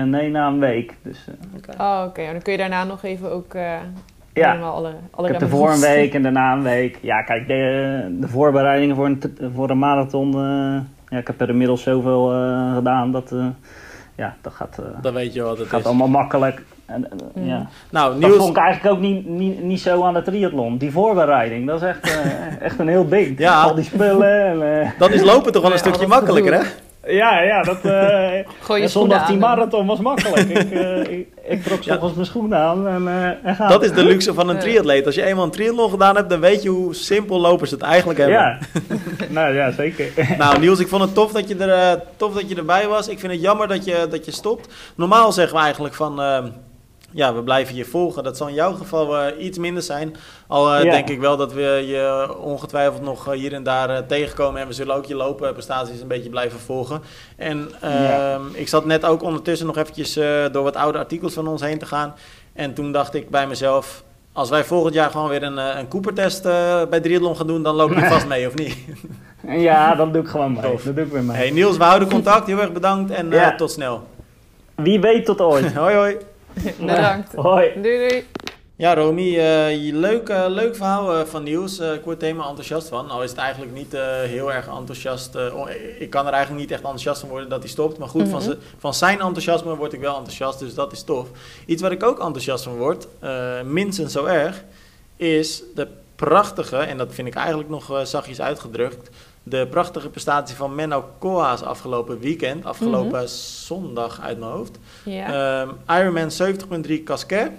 nee, 0.05 0.29
na 0.29 0.47
een 0.47 0.59
week. 0.59 0.93
Dus, 1.01 1.27
okay. 1.57 1.75
Oh, 1.87 2.05
oké. 2.07 2.31
Dan 2.31 2.41
kun 2.41 2.51
je 2.51 2.57
daarna 2.57 2.83
nog 2.83 3.03
even 3.03 3.31
ook 3.31 3.55
ja, 4.37 4.59
alle, 4.59 4.91
alle 5.11 5.27
ik 5.27 5.33
heb 5.33 5.41
ervoor 5.41 5.69
een 5.69 5.79
week 5.79 6.13
en 6.13 6.23
daarna 6.23 6.53
een 6.53 6.63
week. 6.63 6.99
Ja, 7.01 7.21
kijk, 7.21 7.47
de, 7.47 8.17
de 8.19 8.27
voorbereidingen 8.27 8.95
voor 8.95 9.05
een, 9.05 9.21
voor 9.53 9.69
een 9.69 9.79
marathon... 9.79 10.27
Uh, 10.27 10.81
ja, 11.09 11.17
ik 11.17 11.27
heb 11.27 11.41
er 11.41 11.49
inmiddels 11.49 11.83
zoveel 11.83 12.33
uh, 12.33 12.75
gedaan 12.75 13.11
dat... 13.11 13.31
Uh, 13.31 13.45
ja, 14.15 14.35
dat 14.41 14.53
gaat, 14.53 14.79
Dan 15.01 15.13
weet 15.13 15.33
je 15.33 15.41
wat 15.41 15.57
het 15.57 15.67
gaat 15.67 15.79
is. 15.79 15.85
allemaal 15.85 16.07
makkelijk. 16.07 16.61
En, 16.85 17.07
mm. 17.33 17.47
ja. 17.47 17.67
nou. 17.89 18.19
Dat 18.19 18.35
vond 18.35 18.49
ik 18.49 18.63
eigenlijk 18.63 18.95
ook 18.95 19.01
niet, 19.01 19.27
niet, 19.27 19.63
niet 19.63 19.81
zo 19.81 20.03
aan 20.03 20.13
de 20.13 20.21
triathlon. 20.21 20.77
Die 20.77 20.91
voorbereiding, 20.91 21.67
dat 21.67 21.81
is 21.81 21.87
echt, 21.87 22.19
echt 22.59 22.79
een 22.79 22.87
heel 22.87 23.07
ding. 23.07 23.39
Ja. 23.39 23.61
Al 23.61 23.75
die 23.75 23.83
spullen. 23.83 24.61
En, 24.63 24.93
dat 24.97 25.09
is 25.09 25.21
lopen 25.21 25.51
toch 25.51 25.61
wel 25.61 25.71
een 25.71 25.77
stukje 25.87 26.07
makkelijker, 26.07 26.53
hè? 26.53 26.61
Ja, 27.07 27.41
ja, 27.41 27.61
dat, 27.61 27.77
uh, 28.79 28.85
zondag 28.85 29.27
die 29.27 29.37
marathon 29.37 29.85
was 29.85 29.99
makkelijk. 29.99 30.49
ik, 30.49 30.71
uh, 30.71 30.99
ik, 31.17 31.27
ik 31.47 31.63
trok 31.63 31.81
ja. 31.81 31.99
mijn 32.15 32.25
schoenen 32.25 32.57
aan 32.57 32.87
en, 32.87 33.03
uh, 33.03 33.25
en 33.43 33.55
ga. 33.55 33.67
Dat 33.67 33.83
is 33.83 33.91
de 33.91 34.03
luxe 34.03 34.33
van 34.33 34.49
een 34.49 34.59
triatleet. 34.59 35.05
Als 35.05 35.15
je 35.15 35.23
eenmaal 35.23 35.43
een 35.43 35.51
triathlon 35.51 35.89
gedaan 35.89 36.15
hebt, 36.15 36.29
dan 36.29 36.39
weet 36.39 36.63
je 36.63 36.69
hoe 36.69 36.95
simpel 36.95 37.39
lopers 37.39 37.71
het 37.71 37.81
eigenlijk 37.81 38.19
hebben. 38.19 38.37
Ja, 38.37 38.57
nou 39.29 39.53
ja, 39.53 39.71
zeker. 39.71 40.35
nou 40.37 40.59
Niels, 40.59 40.79
ik 40.79 40.87
vond 40.87 41.01
het 41.01 41.13
tof 41.13 41.31
dat 41.31 41.49
je, 41.49 41.55
er, 41.55 42.01
tof 42.15 42.33
dat 42.33 42.49
je 42.49 42.55
erbij 42.55 42.87
was. 42.87 43.07
Ik 43.07 43.19
vind 43.19 43.31
het 43.31 43.41
jammer 43.41 43.67
dat 43.67 43.85
je, 43.85 44.07
dat 44.09 44.25
je 44.25 44.31
stopt. 44.31 44.73
Normaal 44.95 45.31
zeggen 45.31 45.55
we 45.55 45.63
eigenlijk 45.63 45.93
van 45.93 46.21
ja, 47.11 47.33
we 47.33 47.43
blijven 47.43 47.75
je 47.75 47.85
volgen. 47.85 48.23
Dat 48.23 48.37
zal 48.37 48.47
in 48.47 48.53
jouw 48.53 48.73
geval 48.73 49.27
uh, 49.27 49.45
iets 49.45 49.57
minder 49.57 49.83
zijn. 49.83 50.15
Al 50.47 50.75
uh, 50.75 50.83
ja. 50.83 50.91
denk 50.91 51.09
ik 51.09 51.19
wel 51.19 51.37
dat 51.37 51.53
we 51.53 51.83
je 51.87 52.35
ongetwijfeld 52.39 53.01
nog 53.01 53.33
hier 53.33 53.53
en 53.53 53.63
daar 53.63 53.89
uh, 53.89 53.97
tegenkomen. 53.97 54.61
En 54.61 54.67
we 54.67 54.73
zullen 54.73 54.95
ook 54.95 55.05
je 55.05 55.15
loopprestaties 55.15 56.01
een 56.01 56.07
beetje 56.07 56.29
blijven 56.29 56.59
volgen. 56.59 57.01
En 57.35 57.71
ja. 57.81 58.33
Ehm, 58.33 58.41
ik 58.53 58.67
zat 58.67 58.85
net 58.85 59.05
ook 59.05 59.23
ondertussen 59.23 59.67
nog 59.67 59.77
eventjes 59.77 60.13
door 60.51 60.63
wat 60.63 60.75
oude 60.75 60.97
artikels 60.97 61.33
van 61.33 61.47
ons 61.47 61.61
heen 61.61 61.79
te 61.79 61.85
gaan. 61.85 62.15
En 62.53 62.73
toen 62.73 62.91
dacht 62.91 63.13
ik 63.13 63.29
bij 63.29 63.47
mezelf... 63.47 64.05
Als 64.33 64.49
wij 64.49 64.63
volgend 64.63 64.93
jaar 64.93 65.11
gewoon 65.11 65.29
weer 65.29 65.43
een, 65.43 65.57
een 65.57 65.87
Cooper-test 65.87 66.43
bij 66.89 66.99
Triathlon 67.01 67.35
gaan 67.35 67.47
doen... 67.47 67.63
dan 67.63 67.75
loop 67.75 67.93
je 67.93 68.05
vast 68.15 68.27
mee, 68.27 68.47
of 68.47 68.55
niet? 68.55 68.77
ja, 69.47 69.95
dat 69.95 70.13
doe 70.13 70.21
ik 70.21 70.27
gewoon 70.27 70.53
mee. 70.53 70.61
Dat 70.61 70.95
doe 70.95 71.05
ik 71.05 71.11
weer 71.11 71.23
mee. 71.23 71.37
Hey, 71.37 71.49
Niels, 71.49 71.77
we 71.77 71.83
houden 71.83 72.09
contact. 72.09 72.47
Heel 72.47 72.59
erg 72.59 72.71
bedankt 72.71 73.11
en 73.11 73.55
tot 73.57 73.71
snel. 73.71 74.07
Wie 74.75 74.99
weet 74.99 75.25
tot 75.25 75.41
ooit. 75.41 75.73
hoi, 75.83 75.95
hoi. 75.95 76.17
Bedankt. 76.79 77.33
Hoi. 77.33 77.71
Doei, 77.81 78.07
doei. 78.07 78.25
Ja, 78.75 78.95
Romy, 78.95 79.35
uh, 79.35 79.93
leuk, 79.93 80.29
uh, 80.29 80.45
leuk 80.47 80.75
verhaal 80.75 81.19
uh, 81.19 81.25
van 81.25 81.43
Niels. 81.43 81.79
ik 81.79 82.03
word 82.03 82.17
er 82.17 82.27
helemaal 82.27 82.49
enthousiast 82.49 82.87
van. 82.87 83.09
Al 83.09 83.23
is 83.23 83.29
het 83.29 83.39
eigenlijk 83.39 83.73
niet 83.73 83.91
heel 84.23 84.53
erg 84.53 84.67
enthousiast. 84.67 85.35
ik 85.99 86.09
kan 86.09 86.27
er 86.27 86.33
eigenlijk 86.33 86.61
niet 86.61 86.71
echt 86.71 86.81
enthousiast 86.81 87.19
van 87.19 87.29
worden 87.29 87.49
dat 87.49 87.59
hij 87.59 87.69
stopt. 87.69 87.97
Maar 87.97 88.07
goed, 88.07 88.25
mm 88.25 88.31
-hmm. 88.31 88.41
van, 88.41 88.55
van, 88.77 88.93
zijn 88.93 89.19
enthousiasme 89.19 89.75
word 89.75 89.93
ik 89.93 89.99
wel 89.99 90.15
enthousiast. 90.15 90.59
Dus 90.59 90.73
dat 90.73 90.91
is 90.91 91.03
tof. 91.03 91.27
Iets 91.65 91.81
waar 91.81 91.91
ik 91.91 92.03
ook 92.03 92.19
enthousiast 92.19 92.63
van 92.63 92.77
word, 92.77 93.07
minstens 93.65 94.11
zo 94.11 94.25
erg, 94.25 94.63
is 95.15 95.63
de 95.75 95.87
prachtige, 96.15 96.77
en 96.77 96.97
dat 96.97 97.13
vind 97.13 97.27
ik 97.27 97.35
eigenlijk 97.35 97.69
nog 97.69 98.01
zachtjes 98.03 98.41
uitgedrukt, 98.41 99.09
de 99.49 99.67
prachtige 99.69 100.09
prestatie 100.09 100.55
van 100.55 100.75
Menno 100.75 101.05
Koa's 101.19 101.61
afgelopen 101.61 102.19
weekend. 102.19 102.65
Afgelopen 102.65 103.07
mm 103.07 103.13
-hmm. 103.13 103.27
zondag 103.27 104.21
uit 104.21 104.39
mijn 104.39 104.51
hoofd. 104.51 104.77
Um, 105.05 105.69
Ironman 105.97 106.29
70.3 106.87 107.03
Casquet. 107.03 107.51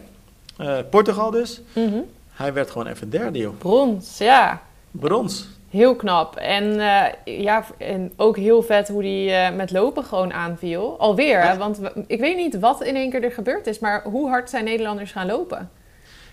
Uh, 0.61 0.79
Portugal 0.91 1.31
dus. 1.31 1.61
Mm 1.73 1.93
-hmm. 1.93 2.05
Hij 2.31 2.53
werd 2.53 2.71
gewoon 2.71 2.87
even 2.87 3.11
derde, 3.11 3.39
joh. 3.39 3.59
Brons, 3.59 4.19
ja. 4.19 4.63
Brons. 4.91 5.49
Heel 5.71 5.97
knap. 5.97 6.37
En, 6.37 6.81
eh, 6.81 7.43
ja, 7.43 7.65
en 7.79 8.13
ook 8.17 8.37
heel 8.37 8.63
vet 8.63 8.89
hoe 8.89 9.05
hij 9.05 9.53
met 9.53 9.71
lopen 9.71 10.05
gewoon 10.05 10.33
aanviel. 10.33 10.99
Alweer, 10.99 11.43
hè? 11.43 11.57
want 11.57 11.81
ik 12.07 12.21
weet 12.21 12.37
niet 12.37 12.59
wat 12.59 12.83
in 12.83 12.97
één 12.97 13.11
keer 13.11 13.23
er 13.23 13.33
gebeurd 13.33 13.67
is, 13.67 13.79
maar 13.79 14.03
hoe 14.03 14.29
hard 14.29 14.51
zijn 14.51 14.65
Nederlanders 14.65 15.13
gaan 15.13 15.27
lopen? 15.27 15.71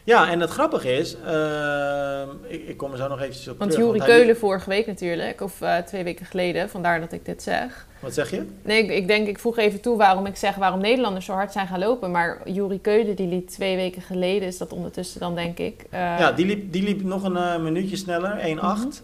Ja, 0.06 0.30
en 0.32 0.39
het 0.39 0.50
grappige 0.50 0.94
is, 0.94 1.15
uh, 1.26 2.22
ik, 2.48 2.68
ik, 2.68 2.78
kom 2.78 2.91
er 2.91 2.98
zo 2.98 3.08
nog 3.08 3.20
eventjes 3.20 3.48
op 3.48 3.58
want 3.58 3.72
terug. 3.72 3.88
want 3.88 3.98
Jurie 3.98 4.15
Keulen 4.18 4.38
vorige 4.38 4.70
week 4.70 4.88
natuurlijk, 4.88 5.41
of 5.41 5.62
uh, 5.62 5.78
twee 5.78 6.04
weken 6.04 6.26
geleden, 6.26 6.70
vandaar 6.70 7.00
dat 7.00 7.12
ik 7.12 7.26
dit 7.26 7.44
zeg. 7.44 7.88
Wat 7.99 8.13
zeg 8.13 8.31
je? 8.31 8.45
Nee, 8.62 8.84
ik, 8.84 8.89
ik, 8.89 9.08
denk, 9.08 9.27
ik 9.27 9.39
vroeg 9.39 9.58
even 9.58 9.81
toe 9.81 9.97
waarom 9.97 10.25
ik 10.25 10.36
zeg 10.36 10.55
waarom 10.55 10.79
Nederlanders 10.79 11.25
zo 11.25 11.34
hard 11.34 11.51
zijn 11.51 11.67
gaan 11.67 11.79
lopen. 11.79 12.12
Maar 12.12 12.41
Jurie 12.45 12.79
Keulen, 12.79 13.15
die 13.15 13.27
liep 13.27 13.47
twee 13.47 13.75
weken 13.75 14.01
geleden, 14.01 14.47
is 14.47 14.58
dat 14.58 14.73
ondertussen 14.73 15.19
dan 15.19 15.36
denk 15.36 15.58
ik. 15.58 15.86
Uh, 15.93 15.99
ja, 15.99 16.31
die 16.31 16.45
liep, 16.45 16.71
die 16.71 16.84
liep 16.84 17.03
nog 17.03 17.23
een 17.23 17.36
uh, 17.36 17.58
minuutje 17.58 17.95
sneller, 17.95 18.38
1,8. 18.38 18.43
Mm 18.43 18.62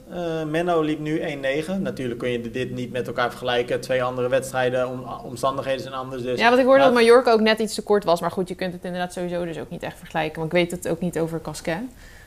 -hmm. 0.10 0.49
Menno 0.49 0.82
liep 0.82 0.99
nu 0.99 1.19
1,9. 1.19 1.25
Natuurlijk 1.80 2.19
kun 2.19 2.30
je 2.30 2.51
dit 2.51 2.71
niet 2.71 2.91
met 2.91 3.08
elkaar 3.08 3.30
vergelijken. 3.30 3.82
Twee 3.82 4.04
andere 4.04 4.30
wedstrijden, 4.30 4.89
om, 4.89 5.04
omstandigheden 5.23 5.82
zijn 5.82 5.93
anders. 5.93 6.21
Dus, 6.21 6.39
ja, 6.39 6.47
want 6.47 6.60
ik 6.60 6.65
hoorde 6.65 6.84
dat 6.84 6.93
Mallorca 6.93 7.32
ook 7.32 7.39
net 7.41 7.60
iets 7.60 7.73
te 7.73 7.84
kort 7.84 8.04
was. 8.04 8.21
Maar 8.21 8.32
goed, 8.32 8.47
je 8.47 8.56
kunt 8.56 8.73
het 8.73 8.84
inderdaad 8.84 9.13
sowieso 9.13 9.45
dus 9.45 9.60
ook 9.60 9.69
niet 9.69 9.84
echt 9.84 9.97
vergelijken. 9.97 10.39
Want 10.39 10.54
ik 10.54 10.58
weet 10.58 10.71
het 10.71 10.88
ook 10.88 10.99
niet 10.99 11.19
over 11.19 11.41
Casquet. 11.41 11.82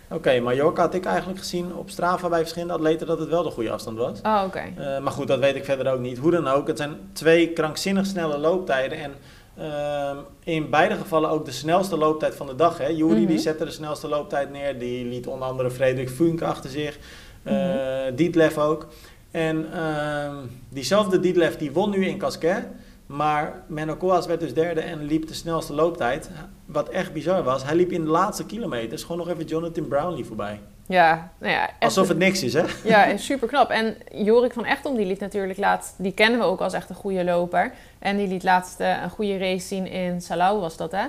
Oké, 0.08 0.14
okay, 0.14 0.40
Mallorca 0.40 0.82
had 0.82 0.94
ik 0.94 1.04
eigenlijk 1.04 1.38
gezien 1.38 1.74
op 1.74 1.90
Strava 1.90 2.28
bij 2.28 2.38
verschillende 2.38 2.74
atleten 2.74 3.06
dat 3.06 3.18
het 3.18 3.28
wel 3.28 3.42
de 3.42 3.50
goede 3.50 3.70
afstand 3.70 3.98
was. 3.98 4.20
Oh, 4.22 4.42
oké. 4.46 4.46
Okay. 4.46 4.96
Uh, 4.96 5.02
maar 5.02 5.12
goed, 5.12 5.28
dat 5.28 5.38
weet 5.38 5.56
ik 5.56 5.64
verder 5.64 5.92
ook 5.92 6.00
niet. 6.00 6.18
Hoe 6.18 6.30
dan 6.30 6.48
ook, 6.48 6.66
het 6.66 6.78
zijn 6.78 6.96
twee 7.12 7.52
krankzinnig 7.52 8.06
snelle 8.06 8.38
looptijden. 8.38 8.98
En 8.98 9.14
uh, 9.58 10.16
in 10.44 10.70
beide 10.70 10.94
gevallen 10.94 11.30
ook 11.30 11.44
de 11.44 11.52
snelste 11.52 11.96
looptijd 11.96 12.34
van 12.34 12.46
de 12.46 12.54
dag. 12.54 12.78
Hè. 12.78 12.86
Juri 12.86 13.12
mm 13.12 13.16
-hmm. 13.16 13.26
die 13.26 13.38
zette 13.38 13.64
de 13.64 13.70
snelste 13.70 14.08
looptijd 14.08 14.50
neer. 14.50 14.78
Die 14.78 15.04
liet 15.04 15.26
onder 15.26 15.48
andere 15.48 15.70
Frederik 15.70 16.10
Funke 16.10 16.44
achter 16.44 16.70
zich. 16.70 16.98
Uh, 17.42 17.52
mm 17.52 17.58
-hmm. 17.58 18.14
Dietlef 18.14 18.58
ook. 18.58 18.86
En 19.30 19.66
uh, 19.74 20.32
diezelfde 20.68 21.20
Dietlef 21.20 21.56
die 21.56 21.72
won 21.72 21.90
nu 21.90 22.06
in 22.06 22.18
Casquet. 22.18 22.66
Maar 23.06 23.62
Menno 23.66 23.96
Koas 23.96 24.26
werd 24.26 24.40
dus 24.40 24.54
derde 24.54 24.80
en 24.80 25.04
liep 25.04 25.28
de 25.28 25.34
snelste 25.34 25.74
looptijd. 25.74 26.30
Wat 26.66 26.88
echt 26.88 27.12
bizar 27.12 27.42
was, 27.42 27.64
hij 27.64 27.74
liep 27.74 27.90
in 27.90 28.04
de 28.04 28.10
laatste 28.10 28.46
kilometers 28.46 29.02
gewoon 29.02 29.18
nog 29.18 29.28
even 29.28 29.44
Jonathan 29.44 29.88
Brownlee 29.88 30.24
voorbij. 30.24 30.60
Ja, 30.86 31.32
nou 31.38 31.52
ja. 31.52 31.70
Alsof 31.80 32.08
het 32.08 32.18
niks 32.18 32.42
is, 32.42 32.52
hè? 32.52 32.64
Ja, 32.84 33.16
super 33.16 33.48
knap. 33.48 33.70
En 33.70 33.96
Jorik 34.12 34.52
van 34.52 34.64
Echtom, 34.64 34.96
die 34.96 35.06
liet 35.06 35.20
natuurlijk 35.20 35.58
laatst, 35.58 35.94
die 35.98 36.12
kennen 36.12 36.38
we 36.38 36.44
ook 36.44 36.60
als 36.60 36.72
echt 36.72 36.88
een 36.88 36.94
goede 36.94 37.24
loper. 37.24 37.72
En 37.98 38.16
die 38.16 38.28
liet 38.28 38.42
laatst 38.42 38.80
uh, 38.80 39.02
een 39.02 39.10
goede 39.10 39.38
race 39.38 39.66
zien 39.66 39.86
in 39.86 40.20
Salau, 40.20 40.60
was 40.60 40.76
dat, 40.76 40.92
hè? 40.92 41.04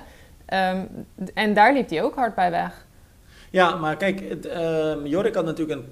Um, 0.72 1.06
en 1.34 1.54
daar 1.54 1.74
liep 1.74 1.90
hij 1.90 2.04
ook 2.04 2.16
hard 2.16 2.36
bij 2.36 2.52
weg. 2.52 2.86
Ja, 3.50 3.76
maar 3.76 3.98
kijk, 3.98 4.30
het, 4.30 4.46
uh, 4.46 4.94
Jorik 5.04 5.36
had 5.36 5.46
natuurlijk 5.46 5.80
een 5.80 5.88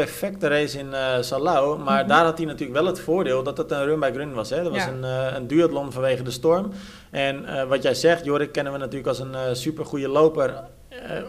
perfecte 0.00 0.48
race 0.48 0.78
in 0.78 0.86
uh, 0.86 1.16
Salau. 1.20 1.78
Maar 1.78 1.92
mm-hmm. 1.92 2.08
daar 2.08 2.24
had 2.24 2.36
hij 2.38 2.46
natuurlijk 2.46 2.78
wel 2.78 2.86
het 2.86 3.00
voordeel 3.00 3.42
dat 3.42 3.58
het 3.58 3.70
een 3.70 3.84
run 3.84 4.00
by 4.00 4.10
run 4.14 4.32
was. 4.34 4.50
Hè? 4.50 4.62
Dat 4.62 4.72
was 4.72 4.84
Ja. 4.84 4.88
een, 4.88 5.02
uh, 5.02 5.36
een 5.36 5.46
duathlon 5.46 5.92
vanwege 5.92 6.22
de 6.22 6.30
storm. 6.30 6.72
En 7.10 7.42
uh, 7.42 7.62
wat 7.64 7.82
jij 7.82 7.94
zegt, 7.94 8.24
Jorik 8.24 8.52
kennen 8.52 8.72
we 8.72 8.78
natuurlijk 8.78 9.08
als 9.08 9.18
een 9.18 9.32
uh, 9.32 9.40
super 9.52 9.84
goede 9.84 10.08
loper. 10.08 10.54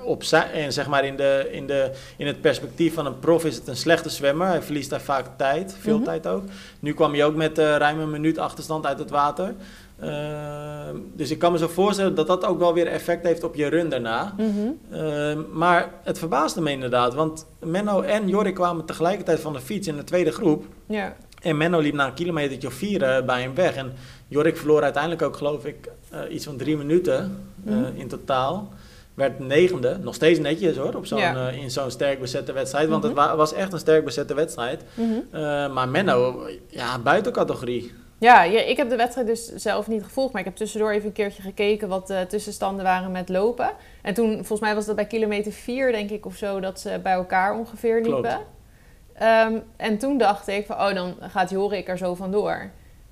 Op 0.03 0.23
en 0.53 0.73
zeg 0.73 0.87
maar 0.87 1.05
in, 1.05 1.15
de, 1.15 1.47
in, 1.51 1.67
de, 1.67 1.91
in 2.17 2.27
het 2.27 2.41
perspectief 2.41 2.93
van 2.93 3.05
een 3.05 3.19
prof 3.19 3.45
is 3.45 3.55
het 3.55 3.67
een 3.67 3.75
slechte 3.75 4.09
zwemmer. 4.09 4.47
Hij 4.47 4.61
verliest 4.61 4.89
daar 4.89 5.01
vaak 5.01 5.25
tijd, 5.37 5.75
veel 5.79 5.95
Mhm. 5.95 6.05
tijd 6.05 6.27
ook. 6.27 6.43
Nu 6.79 6.93
kwam 6.93 7.13
hij 7.13 7.25
ook 7.25 7.35
met 7.35 7.57
ruim 7.57 7.99
een 7.99 8.11
minuut 8.11 8.37
achterstand 8.37 8.85
uit 8.85 8.99
het 8.99 9.09
water. 9.09 9.53
Uh, 10.03 10.09
dus 11.15 11.31
ik 11.31 11.39
kan 11.39 11.51
me 11.51 11.57
zo 11.57 11.67
voorstellen 11.67 12.15
dat 12.15 12.27
dat 12.27 12.45
ook 12.45 12.59
wel 12.59 12.73
weer 12.73 12.87
effect 12.87 13.25
heeft 13.25 13.43
op 13.43 13.55
je 13.55 13.67
run 13.67 13.89
daarna. 13.89 14.33
Mhm. 14.37 14.47
Uh, 14.93 15.33
maar 15.53 15.91
het 16.03 16.19
verbaasde 16.19 16.61
me 16.61 16.71
inderdaad, 16.71 17.13
want 17.13 17.45
Menno 17.59 18.01
en 18.01 18.27
Jorik 18.27 18.53
kwamen 18.55 18.85
tegelijkertijd 18.85 19.39
van 19.39 19.53
de 19.53 19.59
fiets 19.61 19.87
in 19.87 19.95
de 19.95 20.03
tweede 20.03 20.31
groep. 20.31 20.65
Ja. 20.87 21.15
En 21.41 21.57
Menno 21.57 21.79
liep 21.79 21.93
na 21.93 22.05
een 22.05 22.13
kilometertje 22.13 22.67
of 22.67 22.73
vier 22.73 23.01
uh, 23.19 23.25
bij 23.25 23.41
hem 23.41 23.55
weg. 23.55 23.75
En 23.75 23.93
Jorik 24.27 24.57
verloor 24.57 24.83
uiteindelijk 24.83 25.21
ook, 25.21 25.37
geloof 25.37 25.65
ik, 25.65 25.89
uh, 26.13 26.33
iets 26.33 26.45
van 26.45 26.57
drie 26.57 26.77
minuten 26.77 27.45
Mhm. 27.63 27.85
in 27.95 28.07
totaal. 28.07 28.69
Werd 29.13 29.39
negende, 29.39 29.97
nog 30.01 30.15
steeds 30.15 30.39
netjes 30.39 30.77
hoor, 30.77 30.95
op 30.95 31.05
zo'n, 31.05 31.17
Ja. 31.19 31.49
in 31.49 31.71
zo'n 31.71 31.91
sterk 31.91 32.19
bezette 32.19 32.51
wedstrijd. 32.53 32.89
Want 32.89 33.03
Mhm. 33.03 33.11
het 33.15 33.25
wa 33.25 33.35
was 33.35 33.53
echt 33.53 33.73
een 33.73 33.79
sterk 33.79 34.05
bezette 34.05 34.33
wedstrijd. 34.33 34.83
Mhm. 34.93 35.73
Maar 35.73 35.89
Menno, 35.89 36.47
ja, 36.67 36.99
buiten 36.99 37.31
categorie. 37.31 37.93
Ja, 38.19 38.43
ja, 38.43 38.61
ik 38.61 38.77
heb 38.77 38.89
de 38.89 38.95
wedstrijd 38.95 39.27
dus 39.27 39.55
zelf 39.55 39.87
niet 39.87 40.03
gevolgd, 40.03 40.31
maar 40.31 40.41
ik 40.41 40.47
heb 40.47 40.57
tussendoor 40.57 40.91
even 40.91 41.07
een 41.07 41.13
keertje 41.13 41.41
gekeken 41.41 41.87
wat 41.87 42.07
de 42.07 42.25
tussenstanden 42.27 42.83
waren 42.83 43.11
met 43.11 43.29
lopen. 43.29 43.71
En 44.01 44.13
toen, 44.13 44.33
volgens 44.33 44.59
mij 44.59 44.75
was 44.75 44.85
dat 44.85 44.95
bij 44.95 45.05
kilometer 45.05 45.51
4, 45.51 45.91
denk 45.91 46.09
ik, 46.09 46.25
of 46.25 46.35
zo, 46.35 46.59
dat 46.59 46.79
ze 46.79 46.99
bij 47.03 47.13
elkaar 47.13 47.57
ongeveer 47.57 48.01
liepen. 48.01 48.39
Um, 49.21 49.63
en 49.75 49.97
toen 49.97 50.17
dacht 50.17 50.47
ik 50.47 50.65
van, 50.65 50.75
oh, 50.75 50.93
dan 50.93 51.15
gaat 51.21 51.49
Jorik 51.49 51.87
er 51.87 51.97
zo 51.97 52.15
vandoor. 52.15 52.69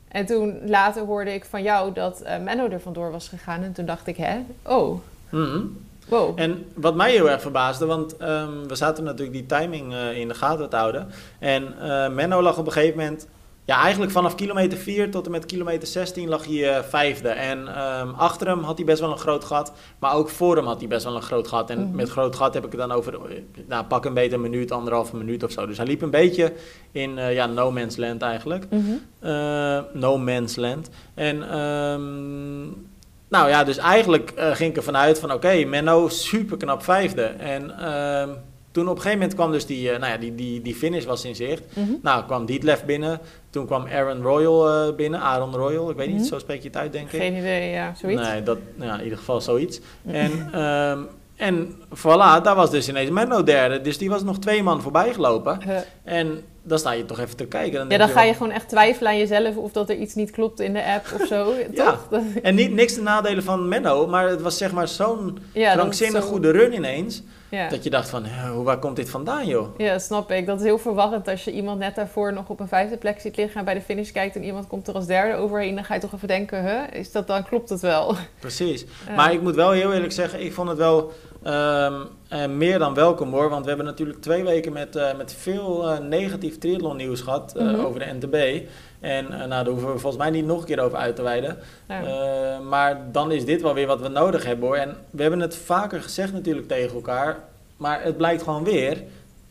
En 0.07 0.25
toen 0.25 0.69
later 0.69 1.05
hoorde 1.05 1.33
ik 1.33 1.45
van 1.45 1.63
jou 1.63 1.93
dat 1.93 2.21
uh, 2.23 2.37
Menno 2.37 2.69
er 2.69 2.79
vandoor 2.79 3.11
was 3.11 3.27
gegaan. 3.27 3.63
En 3.63 3.73
toen 3.73 3.85
dacht 3.85 4.07
ik, 4.07 4.17
hè, 4.17 4.39
oh, 4.63 4.99
Mm 5.29 5.45
-hmm. 5.45 5.85
wow. 6.07 6.39
En 6.39 6.65
wat 6.73 6.95
mij 6.95 7.11
heel 7.11 7.29
erg 7.29 7.41
verbaasde, 7.41 7.85
want 7.85 8.21
um, 8.21 8.67
we 8.67 8.75
zaten 8.75 9.03
natuurlijk 9.03 9.37
die 9.37 9.45
timing 9.45 9.93
uh, 9.93 10.17
in 10.17 10.27
de 10.27 10.33
gaten 10.33 10.69
te 10.69 10.75
houden. 10.75 11.07
En 11.39 11.73
uh, 11.81 12.09
Menno 12.09 12.41
lag 12.41 12.57
op 12.57 12.65
een 12.65 12.71
gegeven 12.71 12.97
moment 12.97 13.27
ja, 13.65 13.81
eigenlijk 13.81 14.11
vanaf 14.11 14.35
kilometer 14.35 14.77
4 14.77 15.11
tot 15.11 15.25
en 15.25 15.31
met 15.31 15.45
kilometer 15.45 15.87
16 15.87 16.29
lag 16.29 16.45
hij 16.45 16.77
uh, 16.77 16.83
vijfde. 16.83 17.29
En 17.29 17.59
um, 17.59 18.13
achter 18.13 18.47
hem 18.47 18.63
had 18.63 18.77
hij 18.77 18.85
best 18.85 18.99
wel 18.99 19.11
een 19.11 19.17
groot 19.17 19.43
gat. 19.43 19.71
Maar 19.99 20.13
ook 20.13 20.29
voor 20.29 20.55
hem 20.55 20.65
had 20.65 20.79
hij 20.79 20.87
best 20.87 21.03
wel 21.03 21.15
een 21.15 21.21
groot 21.21 21.47
gat. 21.47 21.69
En 21.69 21.79
mm 21.79 21.85
-hmm. 21.85 21.95
met 21.95 22.09
groot 22.09 22.35
gat 22.35 22.53
heb 22.53 22.65
ik 22.65 22.71
het 22.71 22.79
dan 22.79 22.91
over, 22.91 23.19
nou, 23.67 23.85
pak 23.85 24.05
een 24.05 24.13
beetje 24.13 24.35
een 24.35 24.41
minuut, 24.41 24.71
anderhalve 24.71 25.15
minuut 25.15 25.43
of 25.43 25.51
zo. 25.51 25.65
Dus 25.65 25.77
hij 25.77 25.85
liep 25.85 26.01
een 26.01 26.09
beetje 26.09 26.53
in 26.91 27.17
uh, 27.17 27.33
ja, 27.33 27.45
no 27.45 27.71
man's 27.71 27.97
land 27.97 28.21
eigenlijk. 28.21 28.65
Mm 28.69 28.85
-hmm. 28.85 29.29
uh, 29.29 29.79
no 29.93 30.17
man's 30.17 30.55
land. 30.55 30.89
En 31.13 31.59
um, 31.59 32.87
nou 33.27 33.49
ja, 33.49 33.63
dus 33.63 33.77
eigenlijk 33.77 34.33
ging 34.35 34.69
ik 34.69 34.77
ervan 34.77 34.97
uit 34.97 35.19
van 35.19 35.29
oké, 35.29 35.37
okay, 35.37 35.63
Menno 35.63 36.07
super 36.09 36.57
knap 36.57 36.83
vijfde. 36.83 37.23
En 37.23 37.63
uh, 37.79 38.35
toen 38.75 38.83
op 38.83 38.95
een 38.95 39.01
gegeven 39.01 39.17
moment 39.19 39.33
kwam 39.37 39.51
dus 39.51 39.65
die, 39.65 39.91
uh, 39.91 39.97
nou 39.99 40.11
ja, 40.11 40.17
die, 40.17 40.35
die, 40.35 40.61
die 40.61 40.75
finish 40.75 41.05
was 41.05 41.25
in 41.25 41.35
zicht. 41.35 41.63
Mm 41.73 41.83
-hmm. 41.85 41.99
Nou, 42.01 42.23
kwam 42.25 42.45
Dietlef 42.45 42.85
binnen. 42.85 43.19
Toen 43.49 43.65
kwam 43.65 43.85
Aaron 43.87 44.21
Royal 44.21 44.87
uh, 44.89 44.95
binnen, 44.95 45.19
Aaron 45.19 45.55
Royal. 45.55 45.89
Ik 45.89 45.95
weet 45.95 46.07
niet, 46.07 46.15
Mhm. 46.17 46.25
zo 46.25 46.39
spreek 46.39 46.61
je 46.61 46.67
het 46.67 46.77
uit, 46.77 46.91
denk 46.91 47.11
ik. 47.11 47.19
Geen 47.19 47.35
idee, 47.35 47.69
ja, 47.71 47.93
zoiets. 48.01 48.21
Nee, 48.21 48.43
dat, 48.43 48.57
nou 48.75 48.89
ja, 48.91 48.97
in 48.97 49.03
ieder 49.03 49.17
geval 49.17 49.41
zoiets. 49.41 49.79
En, 50.05 50.61
um, 50.61 51.07
en 51.35 51.73
voilà, 51.97 52.41
daar 52.43 52.55
was 52.55 52.71
dus 52.71 52.89
ineens 52.89 53.09
Menno 53.09 53.43
derde. 53.43 53.81
Dus 53.81 53.97
die 53.97 54.09
was 54.09 54.23
nog 54.23 54.39
twee 54.39 54.63
man 54.63 54.81
voorbij 54.81 55.13
gelopen. 55.13 55.59
En 56.03 56.41
dan 56.63 56.79
sta 56.79 56.91
je 56.91 57.05
toch 57.05 57.19
even 57.19 57.35
te 57.37 57.45
kijken. 57.45 57.79
Dan 57.79 57.89
ja, 57.89 57.97
dan 57.97 58.07
je 58.07 58.13
ga 58.13 58.19
wel- 58.19 58.27
je 58.29 58.35
gewoon 58.35 58.51
echt 58.51 58.69
twijfelen 58.69 59.11
aan 59.11 59.17
jezelf 59.17 59.55
of 59.57 59.71
dat 59.71 59.89
er 59.89 59.95
iets 59.95 60.13
niet 60.15 60.31
klopt 60.31 60.59
in 60.59 60.73
de 60.73 60.83
app 60.85 61.21
of 61.21 61.27
zo. 61.27 61.53
Ja. 61.73 61.85
Toch? 61.91 62.07
Dat- 62.09 62.21
En 62.41 62.55
niet, 62.55 62.71
niks 62.73 62.93
te 62.93 63.01
nadelen 63.01 63.43
van 63.43 63.67
Menno, 63.67 64.07
maar 64.07 64.29
het 64.29 64.41
was 64.41 64.57
zeg 64.57 64.71
maar 64.71 64.87
zo'n 64.87 65.37
ja, 65.53 65.73
krankzinnig 65.73 66.21
zo- 66.23 66.27
goede 66.29 66.51
run 66.51 66.73
ineens. 66.73 67.23
Ja. 67.55 67.69
Dat 67.69 67.83
je 67.83 67.89
dacht 67.89 68.09
van, 68.09 68.25
"Hè, 68.25 68.63
waar 68.63 68.79
komt 68.79 68.95
dit 68.95 69.09
vandaan 69.09 69.47
joh? 69.47 69.79
ja, 69.79 69.99
snap 69.99 70.31
ik. 70.31 70.45
Dat 70.45 70.57
is 70.59 70.63
heel 70.65 70.77
verwarrend 70.77 71.27
als 71.27 71.43
je 71.43 71.51
iemand 71.51 71.79
net 71.79 71.95
daarvoor 71.95 72.33
nog 72.33 72.49
op 72.49 72.59
een 72.59 72.67
vijfde 72.67 72.97
plek 72.97 73.19
ziet 73.21 73.37
liggen 73.37 73.59
en 73.59 73.65
bij 73.65 73.73
de 73.73 73.81
finish 73.81 74.11
kijkt 74.11 74.35
en 74.35 74.43
iemand 74.43 74.67
komt 74.67 74.87
er 74.87 74.93
als 74.93 75.05
derde 75.05 75.35
overheen. 75.35 75.75
Dan 75.75 75.83
ga 75.83 75.93
je 75.93 75.99
toch 75.99 76.13
even 76.13 76.27
denken, 76.27 76.63
huh, 76.65 76.99
is 76.99 77.11
dat 77.11 77.27
dan, 77.27 77.43
klopt 77.43 77.69
het 77.69 77.81
wel? 77.81 78.15
Precies. 78.39 78.85
Ja. 79.07 79.15
Maar 79.15 79.33
ik 79.33 79.41
moet 79.41 79.55
wel 79.55 79.71
heel 79.71 79.93
eerlijk 79.93 80.11
zeggen, 80.13 80.43
ik 80.45 80.53
vond 80.53 80.69
het 80.69 80.77
wel 80.77 81.11
ehm, 81.45 81.93
eh, 82.29 82.45
meer 82.47 82.79
dan 82.79 82.93
welkom 82.93 83.31
hoor. 83.31 83.49
Want 83.49 83.61
we 83.61 83.67
hebben 83.67 83.85
natuurlijk 83.87 84.21
twee 84.21 84.43
weken 84.43 84.73
met, 84.73 84.95
eh, 84.95 85.15
met 85.17 85.33
veel 85.39 85.89
eh, 85.89 85.99
negatief 85.99 86.57
triathlon 86.57 86.97
nieuws 86.97 87.21
gehad 87.21 87.55
eh, 87.55 87.65
Mhm. 87.65 87.85
over 87.85 87.99
de 87.99 88.05
NTB. 88.19 88.67
En 88.99 89.27
nou, 89.29 89.49
daar 89.49 89.65
hoeven 89.67 89.93
we 89.93 89.99
volgens 89.99 90.21
mij 90.23 90.29
niet 90.31 90.45
nog 90.45 90.59
een 90.59 90.65
keer 90.65 90.79
over 90.79 90.97
uit 90.97 91.15
te 91.15 91.21
wijden. 91.21 91.57
Ja. 91.87 92.59
Maar 92.59 93.01
dan 93.11 93.31
is 93.31 93.45
dit 93.45 93.61
wel 93.61 93.73
weer 93.73 93.87
wat 93.87 94.01
we 94.01 94.07
nodig 94.07 94.45
hebben 94.45 94.67
hoor. 94.67 94.75
En 94.77 94.95
we 95.09 95.21
hebben 95.21 95.39
het 95.39 95.55
vaker 95.55 96.01
gezegd 96.01 96.33
natuurlijk 96.33 96.67
tegen 96.67 96.95
elkaar. 96.95 97.39
Maar 97.77 98.03
het 98.03 98.17
blijkt 98.17 98.43
gewoon 98.43 98.63
weer. 98.63 99.03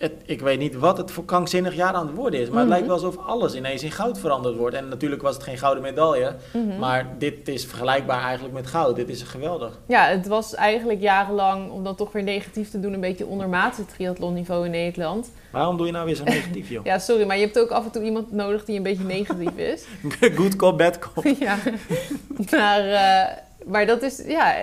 Het, 0.04 0.12
ik 0.26 0.40
weet 0.40 0.58
niet 0.58 0.74
wat 0.76 0.96
het 0.98 1.10
voor 1.10 1.24
krankzinnig 1.24 1.74
jaar 1.74 1.92
aan 1.92 2.06
het 2.06 2.16
worden 2.16 2.40
is. 2.40 2.46
Maar 2.48 2.52
Mhm. 2.52 2.60
het 2.62 2.68
lijkt 2.68 2.86
wel 2.86 2.94
alsof 2.96 3.26
alles 3.26 3.54
ineens 3.54 3.82
in 3.82 3.90
goud 3.90 4.18
veranderd 4.18 4.56
wordt. 4.56 4.76
En 4.76 4.88
natuurlijk 4.88 5.22
was 5.22 5.34
het 5.34 5.42
geen 5.42 5.58
gouden 5.58 5.82
medaille. 5.82 6.34
Mhm. 6.52 6.78
Maar 6.78 7.06
dit 7.18 7.48
is 7.48 7.64
vergelijkbaar 7.64 8.22
eigenlijk 8.22 8.54
met 8.54 8.66
goud. 8.66 8.96
Dit 8.96 9.08
is 9.08 9.22
geweldig. 9.22 9.78
Ja, 9.86 10.04
het 10.06 10.26
was 10.26 10.54
eigenlijk 10.54 11.00
jarenlang, 11.00 11.70
om 11.70 11.84
dan 11.84 11.94
toch 11.94 12.12
weer 12.12 12.22
negatief 12.22 12.70
te 12.70 12.80
doen, 12.80 12.92
een 12.92 13.00
beetje 13.00 13.26
ondermaats 13.26 13.78
triathlonniveau 13.96 14.64
in 14.64 14.70
Nederland. 14.70 15.30
Waarom 15.50 15.76
doe 15.76 15.86
je 15.86 15.92
nou 15.92 16.06
weer 16.06 16.14
zo 16.14 16.24
negatief, 16.24 16.68
joh? 16.68 16.84
Ja, 16.90 16.98
sorry, 16.98 17.26
maar 17.26 17.36
je 17.36 17.44
hebt 17.44 17.58
ook 17.58 17.70
af 17.70 17.84
en 17.84 17.90
toe 17.90 18.02
iemand 18.02 18.32
nodig 18.32 18.64
die 18.64 18.76
een 18.76 18.82
beetje 18.82 19.04
negatief 19.04 19.56
is. 19.56 19.84
Good 20.36 20.56
cop, 20.56 20.78
bad 20.78 20.98
cop. 20.98 21.24
ja, 21.38 21.56
maar, 22.50 22.80
eh, 22.88 23.36
maar 23.66 23.86
dat 23.86 24.02
is, 24.02 24.22
ja, 24.26 24.54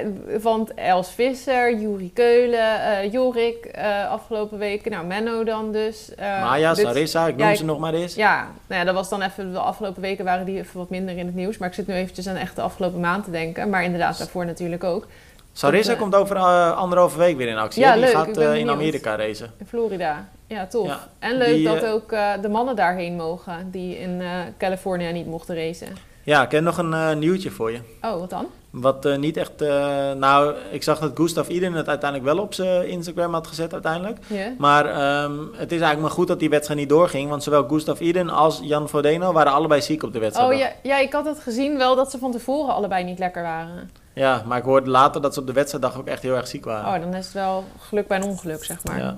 want 0.41 0.73
Els 0.73 1.11
Visser, 1.11 1.75
Juri 1.79 2.13
Keulen, 2.13 2.81
eh, 2.83 3.11
Jorik 3.11 3.65
eh, 3.65 4.09
afgelopen 4.09 4.57
weken, 4.57 4.91
nou 4.91 5.05
Menno 5.05 5.43
dan 5.43 5.71
dus. 5.71 6.15
eh, 6.15 6.41
Maya, 6.43 6.73
dit- 6.73 6.85
Sarissa, 6.85 7.27
ik 7.27 7.35
noem 7.37 7.47
Ja, 7.47 7.55
ze 7.55 7.65
nog 7.65 7.79
maar 7.79 7.93
eens. 7.93 8.15
Ja, 8.15 8.47
nou 8.67 8.79
ja, 8.79 8.85
dat 8.85 8.95
was 8.95 9.09
dan 9.09 9.21
even, 9.21 9.51
de 9.51 9.59
afgelopen 9.59 10.01
weken 10.01 10.25
waren 10.25 10.45
die 10.45 10.57
even 10.57 10.77
wat 10.79 10.89
minder 10.89 11.17
in 11.17 11.25
het 11.25 11.35
nieuws. 11.35 11.57
Maar 11.57 11.67
ik 11.67 11.73
zit 11.73 11.87
nu 11.87 11.93
eventjes 11.93 12.27
aan 12.27 12.35
echt 12.35 12.55
de 12.55 12.61
afgelopen 12.61 12.99
maand 12.99 13.23
te 13.23 13.31
denken. 13.31 13.69
Maar 13.69 13.83
inderdaad, 13.83 14.17
daarvoor 14.17 14.45
natuurlijk 14.45 14.83
ook. 14.83 15.07
Sarissa 15.53 15.95
komt 15.95 16.15
over 16.15 16.37
anderhalve 16.73 17.17
week 17.17 17.37
weer 17.37 17.47
in 17.47 17.57
actie. 17.57 17.81
Ja? 17.81 17.91
Die 17.93 18.01
leuk, 18.01 18.11
gaat 18.11 18.37
in. 18.37 18.69
Amerika 18.69 19.15
racen. 19.15 19.51
In 19.57 19.65
Florida. 19.65 20.27
Ja, 20.47 20.65
tof. 20.67 20.87
Ja, 20.87 21.07
en 21.19 21.37
leuk 21.37 21.55
die, 21.55 21.63
dat 21.65 21.85
ook 21.85 22.09
de 22.41 22.49
mannen 22.49 22.75
daarheen 22.75 23.15
mogen, 23.15 23.71
die 23.71 23.99
in 23.99 24.21
Californië 24.57 25.11
niet 25.11 25.27
mochten 25.27 25.55
racen. 25.55 25.87
Ja, 26.23 26.43
ik 26.43 26.51
heb 26.51 26.63
nog 26.63 26.77
een 26.77 26.93
eh, 26.93 27.13
nieuwtje 27.13 27.51
voor 27.51 27.71
je. 27.71 27.79
Oh, 28.01 28.19
wat 28.19 28.29
dan? 28.29 28.45
Wat 28.69 29.05
eh, 29.05 29.17
niet 29.17 29.38
echt... 29.38 29.62
eh, 29.62 30.12
nou, 30.12 30.55
ik 30.71 30.84
zag 30.84 30.99
dat 30.99 31.12
Gustav 31.15 31.49
Iden 31.49 31.73
het 31.73 31.88
uiteindelijk 31.88 32.34
wel 32.34 32.43
op 32.43 32.53
zijn 32.53 32.88
Instagram 32.88 33.34
had 33.34 33.47
gezet 33.47 33.73
uiteindelijk. 33.73 34.17
Maar 34.57 34.86
ehm, 34.86 35.39
het 35.51 35.71
is 35.71 35.79
eigenlijk 35.79 36.01
maar 36.01 36.12
goed 36.12 36.27
dat 36.27 36.39
die 36.39 36.49
wedstrijd 36.49 36.79
niet 36.79 36.89
doorging. 36.89 37.29
Want 37.29 37.43
zowel 37.43 37.67
Gustav 37.67 37.99
Iden 37.99 38.29
als 38.29 38.60
Jan 38.63 38.89
Frodeno 38.89 39.31
waren 39.31 39.51
allebei 39.51 39.81
ziek 39.81 40.03
op 40.03 40.13
de 40.13 40.19
wedstrijd. 40.19 40.51
Oh 40.51 40.57
ja, 40.57 40.71
ja, 40.84 40.97
ik 40.97 41.13
had 41.13 41.25
het 41.25 41.39
gezien 41.39 41.77
wel 41.77 41.95
dat 41.95 42.12
ze 42.12 42.17
van 42.17 42.31
tevoren 42.31 42.73
allebei 42.73 43.03
niet 43.03 43.19
lekker 43.19 43.43
waren. 43.43 43.91
Ja, 44.13 44.43
maar 44.45 44.57
ik 44.57 44.63
hoorde 44.63 44.89
later 44.89 45.21
dat 45.21 45.34
ze 45.34 45.39
op 45.39 45.47
de 45.47 45.53
wedstrijddag 45.53 45.97
ook 45.97 46.07
echt 46.07 46.21
heel 46.21 46.36
erg 46.36 46.47
ziek 46.47 46.65
waren. 46.65 46.93
Oh, 46.93 47.01
dan 47.01 47.13
is 47.13 47.25
het 47.25 47.34
wel 47.34 47.63
geluk 47.79 48.07
bij 48.07 48.17
een 48.17 48.23
ongeluk, 48.23 48.63
zeg 48.63 48.84
maar. 48.84 48.97
Ja. 48.97 49.17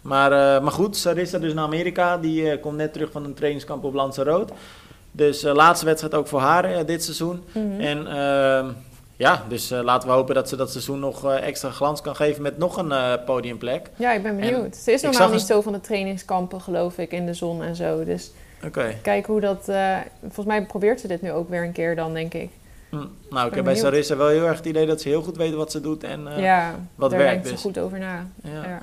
Maar, 0.00 0.30
maar 0.62 0.72
goed, 0.72 0.96
Sarissa 0.96 1.38
dus 1.38 1.54
naar 1.54 1.64
Amerika. 1.64 2.18
Die 2.18 2.58
komt 2.58 2.76
net 2.76 2.92
terug 2.92 3.10
van 3.10 3.24
een 3.24 3.34
trainingskamp 3.34 3.84
op 3.84 3.94
Lanzarote. 3.94 4.52
Dus 5.12 5.44
eh, 5.44 5.54
laatste 5.54 5.86
wedstrijd 5.86 6.14
ook 6.14 6.26
voor 6.26 6.40
haar 6.40 6.64
eh, 6.64 6.86
dit 6.86 7.04
seizoen. 7.04 7.42
Mhm. 7.52 7.80
En 7.80 8.06
ehm, 8.06 8.66
ja, 9.16 9.44
dus 9.48 9.70
eh, 9.70 9.82
laten 9.82 10.08
we 10.08 10.14
hopen 10.14 10.34
dat 10.34 10.48
ze 10.48 10.56
dat 10.56 10.70
seizoen 10.70 10.98
nog 10.98 11.32
extra 11.32 11.70
glans 11.70 12.00
kan 12.00 12.16
geven 12.16 12.42
met 12.42 12.58
nog 12.58 12.76
een 12.76 13.24
podiumpplek. 13.24 13.90
Ja, 13.96 14.12
ik 14.12 14.22
ben 14.22 14.36
benieuwd. 14.36 14.76
Ze 14.76 14.92
is 14.92 15.02
normaal 15.02 15.30
niet 15.30 15.40
zo 15.40 15.60
van 15.60 15.72
de 15.72 15.80
trainingskampen, 15.80 16.60
geloof 16.60 16.98
ik, 16.98 17.12
in 17.12 17.26
de 17.26 17.34
zon 17.34 17.62
en 17.62 17.76
zo. 17.76 18.04
Dus 18.04 18.32
Oké. 18.64 18.94
kijk 19.02 19.26
hoe 19.26 19.40
dat... 19.40 19.64
volgens 20.20 20.46
mij 20.46 20.66
probeert 20.66 21.00
ze 21.00 21.06
dit 21.06 21.22
nu 21.22 21.32
ook 21.32 21.48
weer 21.48 21.64
een 21.64 21.72
keer 21.72 21.96
dan, 21.96 22.14
denk 22.14 22.34
ik. 22.34 22.50
Hm. 22.90 23.06
Nou, 23.30 23.48
ik 23.48 23.54
heb 23.54 23.64
bij. 23.64 23.74
Sarissa 23.74 24.16
wel 24.16 24.28
heel 24.28 24.46
erg 24.46 24.56
het 24.56 24.66
idee 24.66 24.86
dat 24.86 25.00
ze 25.00 25.08
heel 25.08 25.22
goed 25.22 25.36
weten 25.36 25.56
wat 25.56 25.70
ze 25.70 25.80
doet. 25.80 26.04
En, 26.04 26.28
eh, 26.28 26.42
ja, 26.42 26.74
wat 26.94 27.10
daar 27.10 27.18
werkt 27.18 27.32
denkt 27.32 27.46
ze 27.46 27.52
dus. 27.52 27.62
goed 27.62 27.78
over 27.78 27.98
na. 27.98 28.26
ja. 28.42 28.64
Ja. 28.64 28.80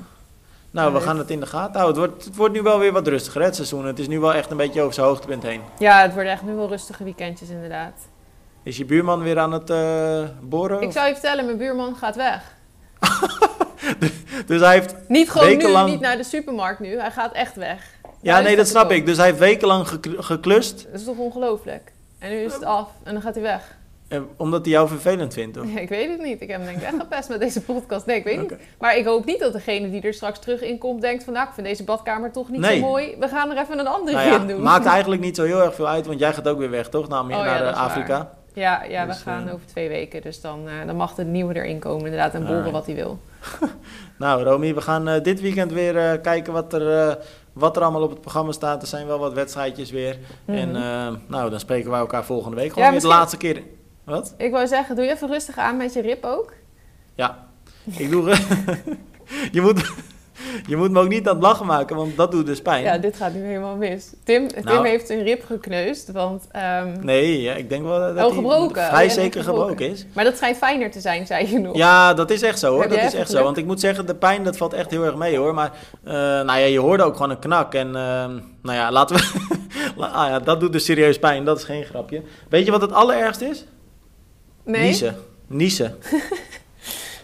Nou, 0.77 0.93
we 0.93 0.99
Ja, 0.99 1.05
gaan 1.05 1.17
het 1.17 1.29
in 1.29 1.39
de 1.39 1.45
gaten 1.45 1.79
houden. 1.79 2.01
Het 2.01 2.11
wordt, 2.11 2.25
het 2.25 2.35
wordt 2.35 2.53
nu 2.53 2.61
wel 2.61 2.79
weer 2.79 2.91
wat 2.91 3.07
rustiger, 3.07 3.39
hè, 3.39 3.45
het 3.45 3.55
seizoen. 3.55 3.85
Het 3.85 3.99
is 3.99 4.07
nu 4.07 4.19
wel 4.19 4.33
echt 4.33 4.51
een 4.51 4.57
beetje 4.57 4.81
over 4.81 4.93
zijn 4.93 5.07
hoogtepunt 5.07 5.43
heen. 5.43 5.61
ja, 5.79 6.01
het 6.01 6.13
worden 6.13 6.31
echt 6.31 6.41
nu 6.43 6.53
wel 6.53 6.67
rustige 6.67 7.03
weekendjes 7.03 7.49
inderdaad. 7.49 7.93
Is 8.63 8.77
je 8.77 8.85
buurman 8.85 9.21
weer 9.21 9.39
aan 9.39 9.51
het 9.51 9.69
eh, 9.69 10.23
boren? 10.41 10.81
Ik 10.81 10.91
zou 10.91 11.07
je 11.07 11.13
vertellen, 11.13 11.45
mijn 11.45 11.57
buurman 11.57 11.95
gaat 11.95 12.15
weg. 12.15 12.41
Dus 14.45 14.61
hij 14.61 14.73
heeft... 14.73 14.95
Niet 15.07 15.29
gewoon 15.29 15.47
Wekenlang- 15.47 15.85
nu, 15.85 15.91
niet 15.91 16.01
naar 16.01 16.17
de 16.17 16.23
supermarkt 16.23 16.79
nu. 16.79 16.99
Hij 16.99 17.11
gaat 17.11 17.33
echt 17.33 17.55
weg. 17.55 17.83
Ja, 18.21 18.39
nee, 18.39 18.55
dat 18.55 18.67
snap 18.67 18.91
ik. 18.91 19.05
Dus 19.05 19.17
hij 19.17 19.25
heeft 19.25 19.39
wekenlang 19.39 19.87
gekl- 19.87 20.21
geklust. 20.21 20.85
Dat 20.91 20.99
is 20.99 21.05
toch 21.05 21.17
ongelooflijk? 21.17 21.91
En 22.19 22.29
nu 22.29 22.35
is 22.37 22.53
het 22.53 22.63
af 22.63 22.87
en 23.03 23.13
dan 23.13 23.21
gaat 23.21 23.33
hij 23.33 23.43
weg. 23.43 23.75
Eh, 24.07 24.19
omdat 24.37 24.61
hij 24.65 24.73
jou 24.73 24.87
vervelend 24.87 25.33
vindt, 25.33 25.57
of? 25.57 25.73
Ja, 25.73 25.79
ik 25.79 25.89
weet 25.89 26.09
het 26.09 26.21
niet. 26.21 26.41
Ik 26.41 26.47
heb 26.49 26.57
hem 26.57 26.65
denk 26.65 26.77
ik 26.77 26.83
echt 26.83 26.95
gepest 26.99 27.29
met 27.29 27.39
deze 27.39 27.61
podcast. 27.61 28.05
Nee, 28.05 28.17
ik 28.17 28.23
weet 28.23 28.39
niet. 28.41 28.53
Maar 28.79 28.97
ik 28.97 29.05
hoop 29.05 29.25
niet 29.25 29.39
dat 29.39 29.53
degene 29.53 29.89
die 29.89 30.01
er 30.01 30.13
straks 30.13 30.39
terug 30.39 30.61
in 30.61 30.77
komt 30.77 31.01
denkt 31.01 31.23
van... 31.23 31.33
nou, 31.33 31.47
ik 31.47 31.53
vind 31.53 31.67
deze 31.67 31.83
badkamer 31.83 32.31
toch 32.31 32.49
niet 32.49 32.61
Nee. 32.61 32.79
zo 32.79 32.85
mooi. 32.85 33.15
We 33.19 33.27
gaan 33.27 33.51
er 33.51 33.57
even 33.57 33.79
een 33.79 33.87
andere 33.87 34.15
Nou 34.17 34.27
ja, 34.29 34.39
in 34.39 34.47
doen. 34.47 34.61
maakt 34.61 34.85
eigenlijk 34.97 35.21
niet 35.21 35.35
zo 35.35 35.43
heel 35.43 35.61
erg 35.63 35.75
veel 35.75 35.87
uit, 35.87 36.05
want 36.05 36.19
jij 36.19 36.33
gaat 36.33 36.47
ook 36.47 36.57
weer 36.57 36.69
weg, 36.69 36.89
toch? 36.89 37.07
Naar, 37.07 37.21
Oh 37.23 37.29
naar 37.29 37.73
Afrika. 37.73 38.29
Ja, 38.53 38.83
ja 38.83 39.05
Dus, 39.05 39.17
we 39.23 39.29
gaan 39.29 39.47
eh, 39.47 39.53
over 39.53 39.65
twee 39.67 39.87
weken. 39.89 40.21
Dus 40.21 40.41
dan, 40.41 40.67
eh, 40.67 40.73
dan 40.87 40.95
mag 40.95 41.15
de 41.15 41.23
nieuwe 41.25 41.55
erin 41.55 41.79
komen 41.79 42.03
inderdaad. 42.05 42.33
En 42.33 42.45
Alright. 42.47 42.71
wat 42.71 42.85
hij 42.85 42.95
wil. 42.95 43.19
Nou, 44.17 44.43
Romy, 44.43 44.73
we 44.73 44.81
gaan 44.81 45.19
dit 45.23 45.41
weekend 45.41 45.71
weer 45.71 46.19
kijken 46.19 46.53
wat 46.53 46.73
er, 46.73 47.17
wat 47.53 47.75
er 47.75 47.81
allemaal 47.81 48.01
op 48.01 48.09
het 48.09 48.21
programma 48.21 48.51
staat. 48.51 48.81
Er 48.81 48.87
zijn 48.87 49.07
wel 49.07 49.19
wat 49.19 49.33
wedstrijdjes 49.33 49.91
weer. 49.91 50.17
En 50.45 50.69
Mhm. 50.69 50.75
eh, 50.81 51.07
nou, 51.27 51.49
dan 51.49 51.59
spreken 51.59 51.89
wij 51.91 51.99
elkaar 51.99 52.23
volgende 52.25 52.55
week. 52.55 52.69
Gewoon 52.69 52.83
Ja, 52.85 52.91
weer 52.91 53.01
de 53.01 53.07
laatste 53.07 53.37
keer. 53.37 53.63
Wat? 54.07 54.33
Ik 54.37 54.51
wou 54.51 54.67
zeggen, 54.67 54.95
doe 54.95 55.05
je 55.05 55.11
even 55.11 55.27
rustig 55.27 55.57
aan 55.57 55.77
met 55.77 55.93
je 55.93 56.01
rib 56.01 56.25
ook. 56.25 56.53
Ja, 57.15 57.47
ik 57.97 58.09
doe... 58.11 58.23
je, 59.51 59.61
moet, 59.61 59.91
je 60.67 60.75
moet 60.77 60.91
me 60.91 60.99
ook 60.99 61.07
niet 61.07 61.27
aan 61.27 61.33
het 61.35 61.43
lachen 61.43 61.65
maken, 61.65 61.95
want 61.95 62.15
dat 62.17 62.31
doet 62.31 62.45
dus 62.45 62.61
pijn. 62.61 62.83
Ja, 62.83 62.97
dit 62.97 63.15
gaat 63.17 63.33
nu 63.33 63.41
helemaal 63.45 63.75
mis. 63.75 64.13
Tim, 64.23 64.47
Tim 64.47 64.63
Nou. 64.63 64.87
heeft 64.87 65.07
zijn 65.07 65.23
rib 65.23 65.43
gekneusd, 65.45 66.11
want... 66.11 66.47
ehm, 66.51 66.95
Nee, 67.01 67.41
ja, 67.41 67.53
ik 67.53 67.69
denk 67.69 67.83
wel 67.83 67.99
dat 67.99 68.09
Oh, 68.09 68.15
hij 68.15 68.29
gebroken. 68.31 68.83
vrij 68.85 69.05
Oh, 69.05 69.11
zeker 69.11 69.43
gebroken. 69.43 69.69
gebroken 69.69 69.89
is. 69.95 70.05
Maar 70.13 70.23
dat 70.23 70.35
schijnt 70.37 70.57
fijner 70.57 70.91
te 70.91 70.99
zijn, 70.99 71.25
zei 71.27 71.51
je 71.51 71.59
nog. 71.59 71.75
Ja, 71.75 72.13
dat 72.13 72.29
is 72.31 72.41
echt 72.41 72.59
zo 72.59 72.71
hoor. 72.71 72.81
Heb 72.81 72.89
Dat 72.89 72.99
is 73.03 73.13
echt 73.13 73.29
zo. 73.29 73.43
Want 73.43 73.57
ik 73.57 73.65
moet 73.65 73.79
zeggen, 73.79 74.05
de 74.05 74.15
pijn 74.15 74.43
dat 74.43 74.57
valt 74.57 74.73
echt 74.73 74.91
heel 74.91 75.03
erg 75.05 75.15
mee 75.15 75.37
hoor. 75.37 75.53
Maar 75.53 75.71
eh, 76.03 76.13
nou 76.13 76.45
ja, 76.45 76.65
je 76.65 76.79
hoorde 76.79 77.03
ook 77.03 77.15
gewoon 77.15 77.31
een 77.31 77.39
knak. 77.39 77.73
En 77.73 77.87
ehm, 77.95 78.31
nou 78.61 78.77
ja, 78.77 78.91
laten 78.91 79.15
we. 79.15 79.25
Ah 79.99 80.27
ja, 80.29 80.39
dat 80.39 80.59
doet 80.59 80.71
dus 80.71 80.85
serieus 80.85 81.19
pijn. 81.19 81.45
Dat 81.45 81.57
is 81.57 81.63
geen 81.63 81.83
grapje. 81.83 82.21
Weet 82.49 82.65
je 82.65 82.71
wat 82.71 82.81
het 82.81 82.91
allerergst 82.93 83.41
is? 83.41 83.65
Nee? 84.67 84.81
Niezen. 84.81 85.15
Niezen. 85.47 85.97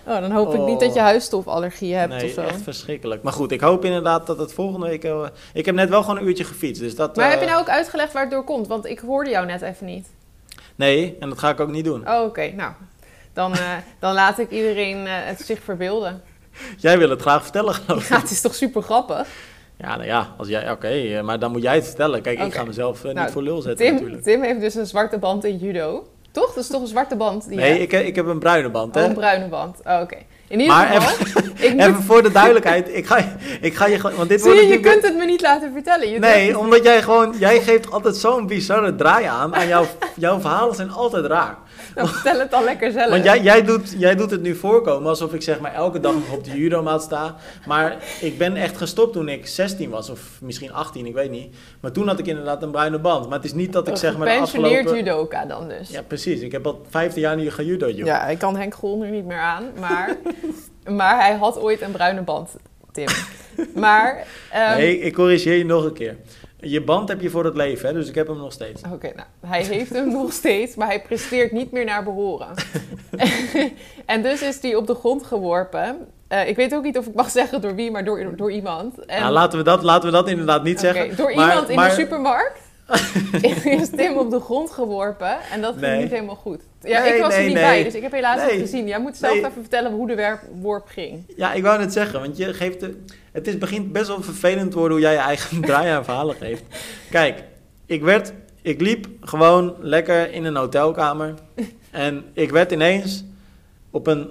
Oh, 0.08 0.20
dan 0.20 0.32
hoop 0.32 0.54
ik 0.54 0.60
Oh. 0.60 0.66
niet 0.66 0.80
dat 0.80 0.94
je 0.94 1.00
huisstofallergie 1.00 1.96
hebt 1.96 2.14
nee, 2.14 2.24
of 2.26 2.32
zo. 2.32 2.42
echt 2.42 2.62
verschrikkelijk. 2.62 3.24
Maar 3.24 3.34
goed, 3.34 3.52
ik 3.52 3.62
hoop 3.62 3.86
inderdaad 3.86 4.28
dat 4.28 4.38
het 4.38 4.54
volgende 4.54 4.88
week... 4.88 5.04
eh, 5.04 5.26
ik 5.54 5.66
heb 5.66 5.76
net 5.76 5.90
wel 5.90 6.02
gewoon 6.04 6.18
een 6.18 6.28
uurtje 6.28 6.44
gefietst. 6.44 6.82
Dus 6.82 6.96
dat, 6.96 7.16
Maar 7.16 7.26
eh, 7.26 7.32
heb 7.32 7.40
je 7.40 7.46
nou 7.48 7.60
ook 7.62 7.70
uitgelegd 7.70 8.14
waar 8.14 8.22
het 8.22 8.32
door 8.32 8.44
komt? 8.44 8.68
Want 8.68 8.86
ik 8.86 9.00
hoorde 9.00 9.30
jou 9.30 9.46
net 9.46 9.62
even 9.62 9.86
niet. 9.86 10.08
Nee, 10.76 11.16
en 11.20 11.30
dat 11.30 11.40
ga 11.40 11.50
ik 11.50 11.60
ook 11.60 11.72
niet 11.72 11.86
doen. 11.86 12.08
Oh, 12.10 12.24
oké. 12.24 12.52
Nou, 12.56 12.72
dan, 13.34 13.54
eh, 13.54 13.72
dan 14.00 14.14
laat 14.14 14.40
ik 14.40 14.50
iedereen 14.52 15.08
eh, 15.08 15.14
het 15.16 15.42
zich 15.42 15.60
verbeelden. 15.64 16.22
Jij 16.78 16.98
wil 16.98 17.10
het 17.10 17.22
graag 17.22 17.44
vertellen 17.44 17.74
geloof 17.74 18.04
ik. 18.04 18.10
Ja, 18.10 18.20
het 18.20 18.32
is 18.32 18.42
toch 18.42 18.56
super 18.56 18.82
grappig? 18.82 19.28
Ja, 19.78 19.96
nou 19.96 20.06
ja, 20.06 20.34
als 20.38 20.48
jij, 20.48 20.72
oké, 20.72 20.88
eh, 20.88 21.22
maar 21.22 21.40
dan 21.40 21.52
moet 21.52 21.62
jij 21.62 21.76
het 21.76 21.86
vertellen. 21.86 22.22
Kijk, 22.22 22.40
ik 22.40 22.54
ga 22.54 22.64
mezelf 22.64 22.98
eh, 22.98 23.12
Nou, 23.12 23.20
niet 23.20 23.32
voor 23.34 23.44
lul 23.44 23.62
zetten 23.62 23.86
Tim, 23.86 23.94
natuurlijk. 23.96 24.24
Tim 24.24 24.42
heeft 24.42 24.60
dus 24.60 24.76
een 24.76 24.86
zwarte 24.86 25.18
band 25.18 25.44
in 25.44 25.58
judo. 25.58 26.08
Toch? 26.34 26.54
Dat 26.54 26.64
is 26.64 26.70
toch 26.70 26.82
een 26.82 26.88
zwarte 26.88 27.16
band 27.16 27.48
die 27.48 27.58
Nee, 27.58 27.80
ik, 27.80 27.92
heb- 27.92 28.06
ik 28.06 28.16
heb 28.16 28.26
een 28.28 28.40
bruine 28.40 28.70
band, 28.70 28.96
Oh, 28.96 29.02
hè. 29.02 29.08
een 29.08 29.14
bruine 29.14 29.48
band. 29.48 29.78
Oh, 29.86 30.00
oké. 30.02 30.16
In 30.48 30.60
ieder 30.60 30.76
Maar 30.76 30.86
geval, 30.88 31.44
ik 31.60 31.74
moet, 31.74 31.82
Even 31.82 32.04
voor 32.04 32.24
de 32.24 32.32
duidelijkheid, 32.32 32.90
ik 32.96 33.06
ga, 33.06 33.18
ik 33.62 33.76
ga 33.76 33.86
je 33.88 34.00
gewoon, 34.00 34.16
want 34.16 34.30
dit 34.30 34.42
zie 34.42 34.50
je, 34.50 34.56
je 34.56 34.62
natuurlijk... 34.62 34.92
kunt 34.92 35.04
het 35.04 35.16
me 35.18 35.26
niet 35.26 35.42
laten 35.42 35.72
vertellen. 35.74 36.10
Je 36.10 36.20
Nee, 36.20 36.58
omdat 36.60 36.84
jij 36.84 37.02
gewoon, 37.02 37.36
jij 37.40 37.62
geeft 37.62 37.92
altijd 37.92 38.16
zo'n 38.16 38.48
bizarre 38.48 38.96
draai 38.96 39.26
aan 39.26 39.54
en 39.54 39.68
jouw, 39.68 39.86
jouw 40.16 40.40
verhalen 40.40 40.76
zijn 40.76 40.92
altijd 40.92 41.26
raar. 41.26 41.58
Nou, 41.96 42.08
vertel 42.08 42.40
het 42.40 42.52
dan 42.52 42.64
lekker 42.64 42.92
zelf. 42.92 43.10
Want 43.10 43.24
jij, 43.24 43.42
jij, 43.42 43.64
doet, 43.64 43.96
jij 43.98 44.16
doet 44.16 44.32
het 44.32 44.42
nu 44.42 44.56
voorkomen 44.56 45.10
alsof 45.10 45.34
ik 45.34 45.42
zeg 45.42 45.60
maar 45.60 45.74
elke 45.74 46.00
dag 46.00 46.14
nog 46.14 46.32
op 46.32 46.44
de 46.44 46.58
judomaat 46.58 47.02
sta. 47.02 47.36
Maar 47.66 47.98
ik 48.22 48.38
ben 48.38 48.56
echt 48.56 48.78
gestopt 48.78 49.14
toen 49.14 49.30
ik 49.30 49.48
16 49.48 49.90
was, 49.90 50.10
of 50.10 50.20
misschien 50.42 50.74
18, 50.74 51.06
ik 51.06 51.14
weet 51.14 51.32
niet. 51.32 51.56
Maar 51.80 51.92
toen 51.92 52.08
had 52.08 52.20
ik 52.20 52.28
inderdaad 52.28 52.64
een 52.64 52.72
bruine 52.72 53.00
band. 53.00 53.26
Maar 53.26 53.38
het 53.38 53.46
is 53.46 53.54
niet 53.54 53.74
dat 53.74 53.88
ik 53.88 53.96
zeg 53.96 54.18
maar 54.18 54.28
de 54.28 54.42
afgelopen... 54.42 54.96
judoka 54.96 55.46
dan 55.46 55.68
dus. 55.68 55.90
Ja, 55.90 56.02
precies. 56.02 56.42
Ik 56.42 56.52
heb 56.52 56.66
al 56.66 56.86
15 56.90 57.22
jaar 57.22 57.36
nu 57.36 57.52
gejudo, 57.52 57.90
joh. 57.90 58.06
Ja, 58.06 58.28
ik 58.28 58.40
kan 58.40 58.58
Henk 58.58 58.74
Grol 58.74 58.98
nu 58.98 59.10
niet 59.10 59.26
meer 59.26 59.40
aan, 59.40 59.72
maar, 59.80 60.18
maar 60.98 61.20
hij 61.20 61.36
had 61.36 61.60
ooit 61.60 61.82
een 61.82 61.92
bruine 61.92 62.22
band, 62.22 62.50
Tim. 62.92 63.08
Maar, 63.76 64.28
ehm, 64.52 64.78
Nee, 64.78 65.00
ik 65.00 65.14
corrigeer 65.14 65.58
je 65.58 65.66
nog 65.66 65.84
een 65.84 65.94
keer. 65.94 66.18
Je 66.64 66.82
band 66.82 67.10
heb 67.10 67.22
je 67.22 67.30
voor 67.30 67.46
het 67.46 67.56
leven, 67.56 67.88
hè? 67.88 67.94
dus 67.94 68.10
ik 68.10 68.16
heb 68.16 68.28
hem 68.28 68.38
nog 68.38 68.52
steeds. 68.54 68.82
oké, 68.94 69.12
nou, 69.16 69.28
hij 69.48 69.64
heeft 69.64 69.94
hem 69.94 70.12
nog 70.12 70.32
steeds, 70.34 70.76
maar 70.76 70.88
hij 70.88 71.02
presteert 71.02 71.52
niet 71.52 71.72
meer 71.72 71.86
naar 71.86 72.04
behoren. 72.04 72.48
en 74.06 74.22
dus 74.22 74.42
is 74.42 74.62
hij 74.62 74.76
op 74.76 74.88
de 74.88 74.96
grond 74.96 75.24
geworpen. 75.24 76.08
Eh, 76.28 76.48
ik 76.48 76.56
weet 76.56 76.76
ook 76.76 76.84
niet 76.84 76.98
of 76.98 77.06
ik 77.08 77.14
mag 77.14 77.30
zeggen 77.30 77.62
door 77.62 77.76
wie, 77.76 77.92
maar 77.92 78.06
door, 78.06 78.36
door 78.36 78.52
iemand. 78.52 79.06
En, 79.06 79.22
Nou, 79.22 79.34
laten, 79.34 79.58
we 79.58 79.64
dat, 79.64 79.84
laten 79.84 80.06
we 80.06 80.12
dat 80.16 80.28
inderdaad 80.30 80.64
niet 80.64 80.80
zeggen. 80.80 81.16
door 81.16 81.36
Maar- 81.36 81.50
iemand 81.50 81.70
in 81.70 81.76
maar- 81.76 81.90
de 81.90 81.96
supermarkt 81.96 82.63
is 83.64 83.90
Tim 83.90 84.18
op 84.18 84.32
de 84.32 84.40
grond 84.40 84.72
geworpen 84.72 85.38
en 85.52 85.62
dat 85.62 85.74
ging 85.74 85.86
Nee. 85.86 86.02
niet 86.02 86.12
helemaal 86.12 86.36
goed. 86.36 86.62
Ja, 86.82 87.02
Nee, 87.04 87.14
ik 87.16 87.22
was 87.22 87.30
nee, 87.30 87.40
er 87.40 87.46
niet 87.46 87.54
bij, 87.54 87.84
dus 87.84 87.94
ik 87.94 88.02
heb 88.02 88.12
helaas 88.12 88.52
niet 88.52 88.62
gezien. 88.62 88.88
Jij 88.88 89.00
moet 89.00 89.18
zelf 89.18 89.36
even 89.38 89.52
vertellen 89.54 89.92
hoe 89.92 90.08
de 90.08 90.16
werp- 90.16 90.44
worp 90.62 90.88
ging. 90.88 91.34
Ja, 91.36 91.54
ik 91.54 91.64
wou 91.64 91.80
net 91.80 91.94
zeggen, 91.94 92.20
want 92.20 92.38
je 92.38 92.54
geeft 92.54 92.80
de, 92.80 93.02
het 93.32 93.48
is, 93.48 93.58
begint 93.58 93.92
best 93.92 94.08
wel 94.08 94.22
vervelend 94.22 94.72
te 94.72 94.78
worden 94.78 94.98
hoe 94.98 95.06
jij 95.06 95.14
je 95.14 95.20
eigen 95.20 95.62
draai 95.66 95.90
aan 95.90 96.04
verhalen 96.04 96.36
geeft. 96.36 96.64
Kijk, 97.10 97.44
ik 97.86 98.02
werd, 98.02 98.34
ik 98.62 98.82
liep 98.82 99.08
gewoon 99.22 99.76
lekker 99.80 100.32
in 100.34 100.44
een 100.46 100.56
hotelkamer 100.56 101.34
en 101.92 102.24
ik 102.34 102.52
werd 102.52 102.72
ineens 102.72 103.24
op 103.92 104.08
een, 104.08 104.30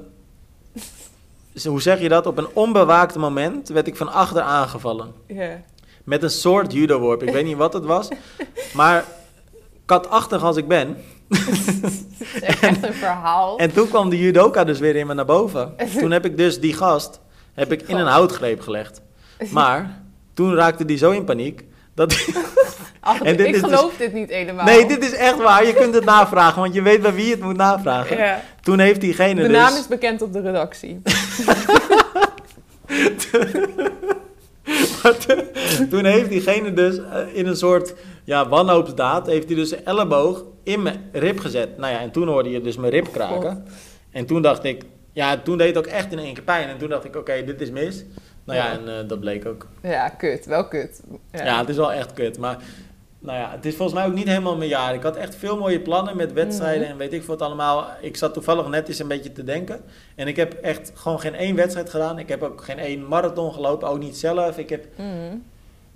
hoe 1.65 1.83
zeg 1.83 2.01
je 2.01 2.09
dat, 2.09 2.27
op 2.27 2.39
een 2.39 2.49
onbewaakt 2.53 3.15
moment 3.15 3.69
werd 3.69 3.87
ik 3.87 3.97
van 3.97 4.13
achter 4.13 4.43
aangevallen. 4.43 5.13
Ja. 5.27 5.61
Met 6.05 6.23
een 6.23 6.31
soort 6.31 6.73
judo-worp, 6.73 7.23
ik 7.23 7.33
weet 7.33 7.45
niet 7.45 7.57
wat 7.57 7.73
het 7.73 7.85
was, 7.85 8.09
maar 8.75 9.05
katachtig 9.87 10.43
als 10.43 10.57
ik 10.57 10.69
ben. 10.69 10.97
Het 12.23 12.33
is 12.35 12.41
echt 12.41 12.83
een 12.83 12.95
verhaal. 12.95 13.59
En 13.59 13.73
toen 13.73 13.89
kwam 13.89 14.11
de 14.11 14.19
judoka 14.19 14.65
dus 14.65 14.79
weer 14.79 14.97
in 14.97 15.07
me 15.07 15.15
naar 15.15 15.25
boven. 15.25 15.75
Toen 15.99 16.11
heb 16.11 16.25
ik 16.25 16.37
dus 16.37 16.61
die 16.61 16.73
gast 16.73 17.21
heb 17.55 17.73
ik 17.73 17.83
in 17.83 17.97
een 17.97 18.07
houtgreep 18.07 18.61
gelegd. 18.61 19.01
Maar 19.51 20.03
toen 20.35 20.55
raakte 20.55 20.85
die 20.85 20.97
zo 20.97 21.11
in 21.11 21.25
paniek 21.25 21.65
dat 21.95 22.15
Ach, 23.01 23.21
en 23.21 23.37
dit 23.37 23.47
ik 23.47 23.53
dus- 23.53 23.63
geloof 23.63 23.97
dit 23.97 24.13
niet 24.13 24.31
helemaal. 24.31 24.65
Nee, 24.65 24.87
dit 24.87 25.05
is 25.05 25.13
echt 25.15 25.37
waar. 25.37 25.67
Je 25.67 25.75
kunt 25.75 25.95
het 25.95 26.05
navragen, 26.05 26.61
want 26.61 26.75
je 26.75 26.83
weet 26.83 27.03
bij 27.03 27.15
wie 27.15 27.25
je 27.25 27.31
het 27.31 27.43
moet 27.43 27.57
navragen. 27.57 28.17
Ja. 28.17 28.43
Toen 28.61 28.79
heeft 28.79 29.01
diegene 29.01 29.43
De 29.43 29.49
dus 29.49 29.57
naam 29.57 29.75
is 29.75 29.87
bekend 29.87 30.23
op 30.23 30.33
de 30.33 30.41
redactie. 30.41 31.03
toen 35.91 36.05
heeft 36.05 36.29
diegene 36.29 36.73
dus 36.73 36.99
eh, 36.99 37.21
in 37.33 37.47
een 37.47 37.57
soort 37.57 37.95
ja, 38.25 38.49
wanhoopsdaad 38.49 39.27
heeft 39.27 39.47
hij 39.47 39.57
dus 39.57 39.69
zijn 39.69 39.85
elleboog 39.85 40.45
in 40.63 40.83
mijn 40.83 41.09
rib 41.13 41.39
gezet. 41.39 41.79
Nou 41.79 41.93
ja, 41.93 42.01
en 42.01 42.11
toen 42.11 42.29
hoorde 42.29 42.51
je 42.51 42.61
dus 42.61 42.77
mijn 42.77 42.93
rib 42.93 43.13
kraken. 43.13 43.65
En 44.11 44.27
toen 44.27 44.43
dacht 44.43 44.65
ik, 44.65 44.83
ja, 45.13 45.37
toen 45.37 45.59
deed 45.59 45.69
het 45.69 45.79
ook 45.79 45.93
echt 45.93 46.13
in 46.13 46.19
één 46.19 46.35
keer 46.35 46.43
pijn. 46.43 46.69
En 46.69 46.79
toen 46.79 46.89
dacht 46.89 47.05
ik, 47.05 47.17
oké, 47.17 47.45
dit 47.45 47.61
is 47.61 47.71
mis. 47.71 48.05
Nou 48.45 48.59
ja, 48.59 48.73
en 48.73 48.99
eh, 48.99 49.09
dat 49.09 49.21
bleek 49.21 49.47
ook. 49.47 49.67
Ja, 49.83 50.09
kut. 50.09 50.47
Wel 50.47 50.69
kut. 50.69 51.03
Ja. 51.33 51.59
het 51.59 51.69
is 51.69 51.77
wel 51.77 51.93
echt 51.93 52.13
kut. 52.13 52.39
Maar 52.39 52.59
nou 53.23 53.39
ja, 53.39 53.51
het 53.51 53.65
is 53.67 53.75
volgens 53.77 53.99
mij 53.99 54.07
ook 54.09 54.15
niet 54.15 54.27
helemaal 54.29 54.57
mijn 54.57 54.69
jaar. 54.71 54.95
Ik 54.95 55.03
had 55.03 55.17
echt 55.17 55.35
veel 55.35 55.59
mooie 55.59 55.81
plannen 55.81 56.17
met 56.17 56.33
wedstrijden 56.33 56.83
Mhm. 56.83 56.91
en 56.91 56.97
weet 56.97 57.13
ik 57.13 57.23
wat 57.23 57.43
allemaal. 57.43 57.87
Ik 58.01 58.17
zat 58.17 58.35
toevallig 58.35 58.69
net 58.69 58.89
eens 58.89 58.99
een 58.99 59.09
beetje 59.09 59.33
te 59.33 59.45
denken. 59.45 59.81
En 60.15 60.27
ik 60.29 60.37
heb 60.37 60.53
echt 60.53 60.93
gewoon 60.95 61.21
geen 61.21 61.35
één 61.35 61.57
wedstrijd 61.57 61.91
gedaan. 61.91 62.19
Ik 62.19 62.29
heb 62.29 62.43
ook 62.43 62.65
geen 62.65 62.79
één 62.79 63.09
marathon 63.09 63.53
gelopen, 63.53 63.89
ook 63.89 63.99
niet 63.99 64.17
zelf. 64.17 64.59
Ik 64.59 64.71
heb, 64.71 64.85
Mhm. 64.97 65.37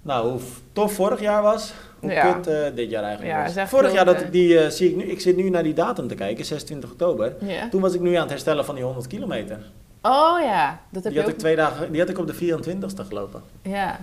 nou, 0.03 0.31
hoe 0.31 0.41
tof 0.73 0.93
vorig 0.93 1.21
jaar 1.21 1.43
was, 1.43 1.73
hoe 2.01 2.11
Ja. 2.11 2.33
kut 2.33 2.47
eh, 2.47 2.61
dit 2.75 2.91
jaar 2.91 3.03
eigenlijk 3.03 3.35
Ja, 3.37 3.55
was. 3.61 3.69
Vorig 3.69 3.93
jaar, 3.93 4.05
dat 4.05 4.21
ik 4.21 4.33
die, 4.33 4.59
eh, 4.59 4.71
zie 4.71 4.91
ik 4.91 4.97
nu, 4.97 5.03
ik 5.05 5.21
zit 5.21 5.37
nu 5.37 5.51
naar 5.51 5.63
die 5.63 5.75
datum 5.75 6.09
te 6.09 6.15
kijken, 6.15 6.45
26 6.45 6.91
oktober. 6.91 7.35
Toen 7.71 7.81
was 7.81 7.95
ik 7.95 8.01
nu 8.01 8.15
aan 8.15 8.21
het 8.21 8.31
herstellen 8.31 8.65
van 8.65 8.75
die 8.75 8.85
100 8.85 9.07
kilometer. 9.07 9.59
Oh 10.03 10.39
ja, 10.43 10.81
dat 10.91 11.03
heb 11.05 11.13
Die 11.13 11.21
had 11.21 11.31
ik 11.31 11.35
ook. 11.35 11.41
twee 11.41 11.57
dagen, 11.57 11.91
die 11.93 12.01
had 12.01 12.11
ik 12.11 12.19
op 12.19 12.27
de 12.27 12.35
24ste 12.35 13.05
gelopen. 13.05 13.43
Ja. 13.63 13.99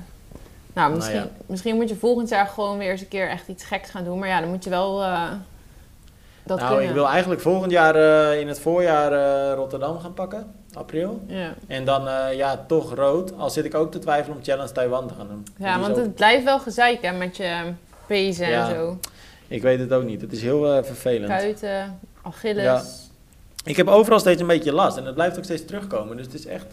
Nou, 0.74 0.96
misschien, 0.96 1.20
ja. 1.20 1.30
misschien 1.46 1.76
moet 1.76 1.90
je 1.90 1.96
volgend 1.96 2.30
jaar 2.30 2.48
gewoon 2.48 2.78
weer 2.78 2.92
eens 2.92 3.02
een 3.02 3.08
keer 3.08 3.30
echt 3.30 3.48
iets 3.48 3.64
geks 3.64 3.90
gaan 3.90 4.04
doen. 4.04 4.20
Maar 4.20 4.28
ja, 4.28 4.40
dan 4.40 4.50
moet 4.50 4.64
je 4.64 4.70
wel 4.70 5.04
eh, 5.04 5.32
dat 6.44 6.58
nou, 6.60 6.70
kunnen. 6.70 6.88
ik 6.88 6.94
wil 6.94 7.08
eigenlijk 7.08 7.42
volgend 7.42 7.72
jaar 7.72 7.96
eh, 7.96 8.40
in 8.40 8.48
het 8.48 8.60
voorjaar 8.60 9.12
eh, 9.12 9.54
Rotterdam 9.56 10.00
gaan 10.00 10.14
pakken, 10.14 10.52
april. 10.74 11.22
Ja, 11.28 11.54
En 11.68 11.86
dan 11.86 12.36
ja, 12.36 12.66
toch 12.68 12.96
rood. 12.96 13.38
Al 13.38 13.50
zit 13.50 13.66
ik 13.66 13.76
ook 13.76 13.92
te 13.92 14.00
twijfelen 14.00 14.38
om 14.38 14.44
Challenge 14.44 14.72
Taiwan 14.72 15.08
te 15.08 15.14
gaan 15.14 15.28
doen. 15.28 15.46
ja 15.58 15.80
want 15.80 15.96
het 15.96 16.16
blijft 16.16 16.44
wel 16.44 16.60
gezeik 16.60 17.02
hè, 17.02 17.12
met 17.12 17.38
je 17.38 17.74
pezen 18.06 18.50
Ja, 18.50 18.70
en 18.70 18.76
zo. 18.76 19.00
Ik 19.48 19.62
weet 19.62 19.80
het 19.80 19.92
ook 19.94 20.04
niet. 20.04 20.22
Het 20.22 20.32
is 20.32 20.42
heel 20.42 20.84
vervelend. 20.84 21.28
Kuiten, 21.28 22.00
Achilles. 22.22 22.64
Ja. 22.64 22.82
Ik 23.64 23.78
heb 23.78 23.88
overal 23.88 24.20
steeds 24.20 24.42
een 24.42 24.48
beetje 24.48 24.74
last. 24.74 24.98
En 24.98 25.06
het 25.06 25.16
blijft 25.16 25.38
ook 25.38 25.44
steeds 25.44 25.66
terugkomen. 25.66 26.18
Dus 26.18 26.26
het 26.26 26.36
is 26.36 26.46
echt... 26.46 26.68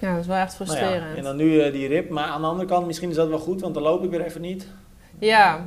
eh, 0.00 0.10
dat 0.10 0.20
is 0.20 0.26
wel 0.26 0.36
echt 0.36 0.58
nou 0.58 0.70
frustrerend. 0.70 1.10
ja. 1.10 1.16
En 1.16 1.22
dan 1.22 1.36
nu 1.36 1.60
eh, 1.60 1.72
die 1.72 1.88
rib. 1.88 2.08
Maar 2.10 2.24
aan 2.24 2.40
de 2.40 2.46
andere 2.46 2.68
kant, 2.68 2.86
misschien 2.86 3.10
is 3.10 3.16
dat 3.16 3.28
wel 3.28 3.38
goed. 3.38 3.60
Want 3.60 3.74
dan 3.74 3.82
loop 3.82 4.04
ik 4.04 4.10
weer 4.10 4.24
even 4.24 4.40
niet. 4.40 4.66
Ja. 5.18 5.66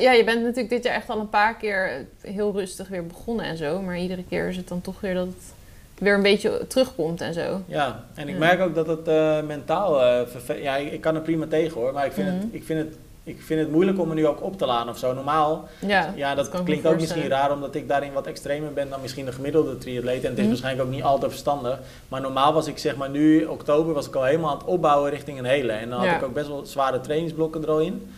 Ja, 0.00 0.12
je 0.12 0.24
bent 0.24 0.40
natuurlijk 0.42 0.68
dit 0.70 0.84
jaar 0.84 0.94
echt 0.94 1.08
al 1.08 1.20
een 1.20 1.28
paar 1.28 1.56
keer 1.56 2.06
heel 2.20 2.52
rustig 2.52 2.88
weer 2.88 3.06
begonnen 3.06 3.44
en 3.44 3.56
zo. 3.56 3.82
Maar 3.82 3.98
iedere 3.98 4.24
keer 4.28 4.48
is 4.48 4.56
het 4.56 4.68
dan 4.68 4.80
toch 4.80 5.00
weer 5.00 5.14
dat 5.14 5.26
het 5.26 5.52
weer 5.98 6.14
een 6.14 6.22
beetje 6.22 6.66
terugkomt 6.66 7.20
en 7.20 7.34
zo. 7.34 7.60
Ja, 7.66 8.04
en 8.14 8.28
ik 8.28 8.34
Ja. 8.34 8.38
merk 8.40 8.60
ook 8.60 8.74
dat 8.74 8.86
het 8.86 9.08
eh, 9.08 9.42
mentaal 9.42 10.02
eh 10.02 10.26
verve- 10.26 10.62
Ja, 10.62 10.76
ik, 10.76 10.92
ik 10.92 11.00
kan 11.00 11.14
er 11.14 11.20
prima 11.20 11.46
tegen 11.46 11.80
hoor. 11.80 11.92
Maar 11.92 12.06
ik 12.06 12.12
vind, 12.12 12.26
Mhm. 12.28 12.36
het, 12.36 12.44
ik, 12.50 12.64
vind 12.64 12.78
het, 12.78 12.96
ik 13.24 13.42
vind 13.42 13.60
het 13.60 13.70
moeilijk 13.70 13.98
om 13.98 14.08
me 14.08 14.14
nu 14.14 14.26
ook 14.26 14.42
op 14.42 14.58
te 14.58 14.66
laden 14.66 14.92
of 14.92 14.98
zo. 14.98 15.14
Normaal, 15.14 15.68
Ja, 15.78 16.12
ja, 16.16 16.34
dat, 16.34 16.62
klinkt 16.64 16.86
ook 16.86 17.00
misschien 17.00 17.28
raar 17.28 17.52
omdat 17.52 17.74
ik 17.74 17.88
daarin 17.88 18.12
wat 18.12 18.26
extremer 18.26 18.72
ben 18.72 18.90
dan 18.90 19.00
misschien 19.00 19.24
de 19.24 19.32
gemiddelde 19.32 19.78
triatleet. 19.78 20.22
En 20.24 20.28
het 20.28 20.32
is 20.38 20.38
Mhm. 20.38 20.48
waarschijnlijk 20.48 20.86
ook 20.88 20.94
niet 20.94 21.02
altijd 21.02 21.30
verstandig. 21.30 21.78
Maar 22.08 22.20
normaal 22.20 22.52
was 22.52 22.66
ik 22.66 22.78
zeg 22.78 22.96
maar 22.96 23.10
nu, 23.10 23.44
oktober, 23.44 23.94
was 23.94 24.06
ik 24.06 24.14
al 24.14 24.24
helemaal 24.24 24.50
aan 24.50 24.58
het 24.58 24.66
opbouwen 24.66 25.10
richting 25.10 25.38
een 25.38 25.44
hele. 25.44 25.72
En 25.72 25.88
dan 25.88 25.98
had 25.98 26.08
Ja. 26.08 26.16
ik 26.16 26.22
ook 26.22 26.34
best 26.34 26.48
wel 26.48 26.66
zware 26.66 27.00
trainingsblokken 27.00 27.62
er 27.62 27.68
al 27.70 27.80
in. 27.80 28.10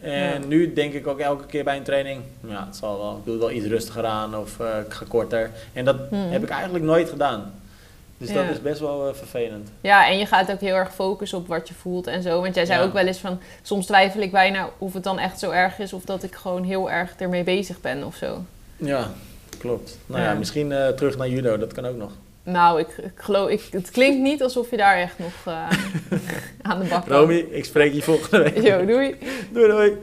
En 0.00 0.12
Ja. 0.42 0.46
nu 0.46 0.72
denk 0.72 0.92
ik 0.92 1.06
ook 1.06 1.18
elke 1.18 1.46
keer 1.46 1.64
bij 1.64 1.76
een 1.76 1.82
training, 1.82 2.20
ja, 2.46 2.64
het 2.66 2.76
zal 2.76 2.98
wel, 2.98 3.10
ik 3.16 3.24
doe 3.24 3.34
het 3.34 3.42
wel 3.42 3.52
iets 3.52 3.66
rustiger 3.66 4.04
aan 4.04 4.36
of 4.36 4.60
eh, 4.60 4.66
ik 4.86 4.92
ga 4.92 5.04
korter. 5.08 5.50
En 5.72 5.84
dat 5.84 6.10
Mhm. 6.10 6.28
heb 6.30 6.42
ik 6.42 6.48
eigenlijk 6.48 6.84
nooit 6.84 7.08
gedaan. 7.08 7.52
Dus 8.18 8.32
dat 8.32 8.48
is 8.48 8.62
best 8.62 8.80
wel 8.80 9.08
eh, 9.08 9.14
vervelend. 9.14 9.70
Ja, 9.80 10.08
en 10.08 10.18
je 10.18 10.26
gaat 10.26 10.50
ook 10.50 10.60
heel 10.60 10.74
erg 10.74 10.94
focussen 10.94 11.38
op 11.38 11.46
wat 11.46 11.68
je 11.68 11.74
voelt 11.74 12.06
en 12.06 12.22
zo. 12.22 12.40
Want 12.40 12.54
jij 12.54 12.66
zei 12.66 12.84
ook 12.84 12.92
wel 12.92 13.06
eens 13.06 13.18
van... 13.18 13.40
Soms 13.62 13.86
twijfel 13.86 14.20
ik 14.20 14.30
bijna 14.30 14.70
of 14.78 14.92
het 14.92 15.04
dan 15.04 15.18
echt 15.18 15.38
zo 15.38 15.50
erg 15.50 15.78
is... 15.78 15.92
of 15.92 16.04
dat 16.04 16.22
ik 16.22 16.34
gewoon 16.34 16.64
heel 16.64 16.90
erg 16.90 17.14
ermee 17.18 17.44
bezig 17.44 17.80
ben 17.80 18.04
of 18.04 18.16
zo. 18.16 18.44
Ja, 18.76 19.10
klopt. 19.58 19.98
Nou 20.06 20.22
ja, 20.22 20.34
misschien 20.34 20.72
eh, 20.72 20.88
terug 20.88 21.16
naar 21.16 21.28
judo, 21.28 21.58
dat 21.58 21.72
kan 21.72 21.86
ook 21.86 21.96
nog. 21.96 22.12
Nou, 22.42 22.80
ik, 22.80 22.88
ik 22.88 23.12
geloof... 23.14 23.50
Ik, 23.50 23.62
het 23.70 23.90
klinkt 23.90 24.20
niet 24.20 24.42
alsof 24.42 24.70
je 24.70 24.76
daar 24.76 24.96
echt 24.96 25.18
nog 25.18 25.32
eh, 25.44 25.70
aan 26.70 26.80
de 26.80 26.88
bak 26.88 27.06
kan. 27.06 27.16
Romy, 27.16 27.46
ik 27.50 27.64
spreek 27.64 27.92
je 27.92 28.02
volgende 28.02 28.42
week. 28.42 28.62
Yo, 28.62 28.84
doei. 28.84 29.16
Doei 29.52 29.68
doei. 29.68 29.96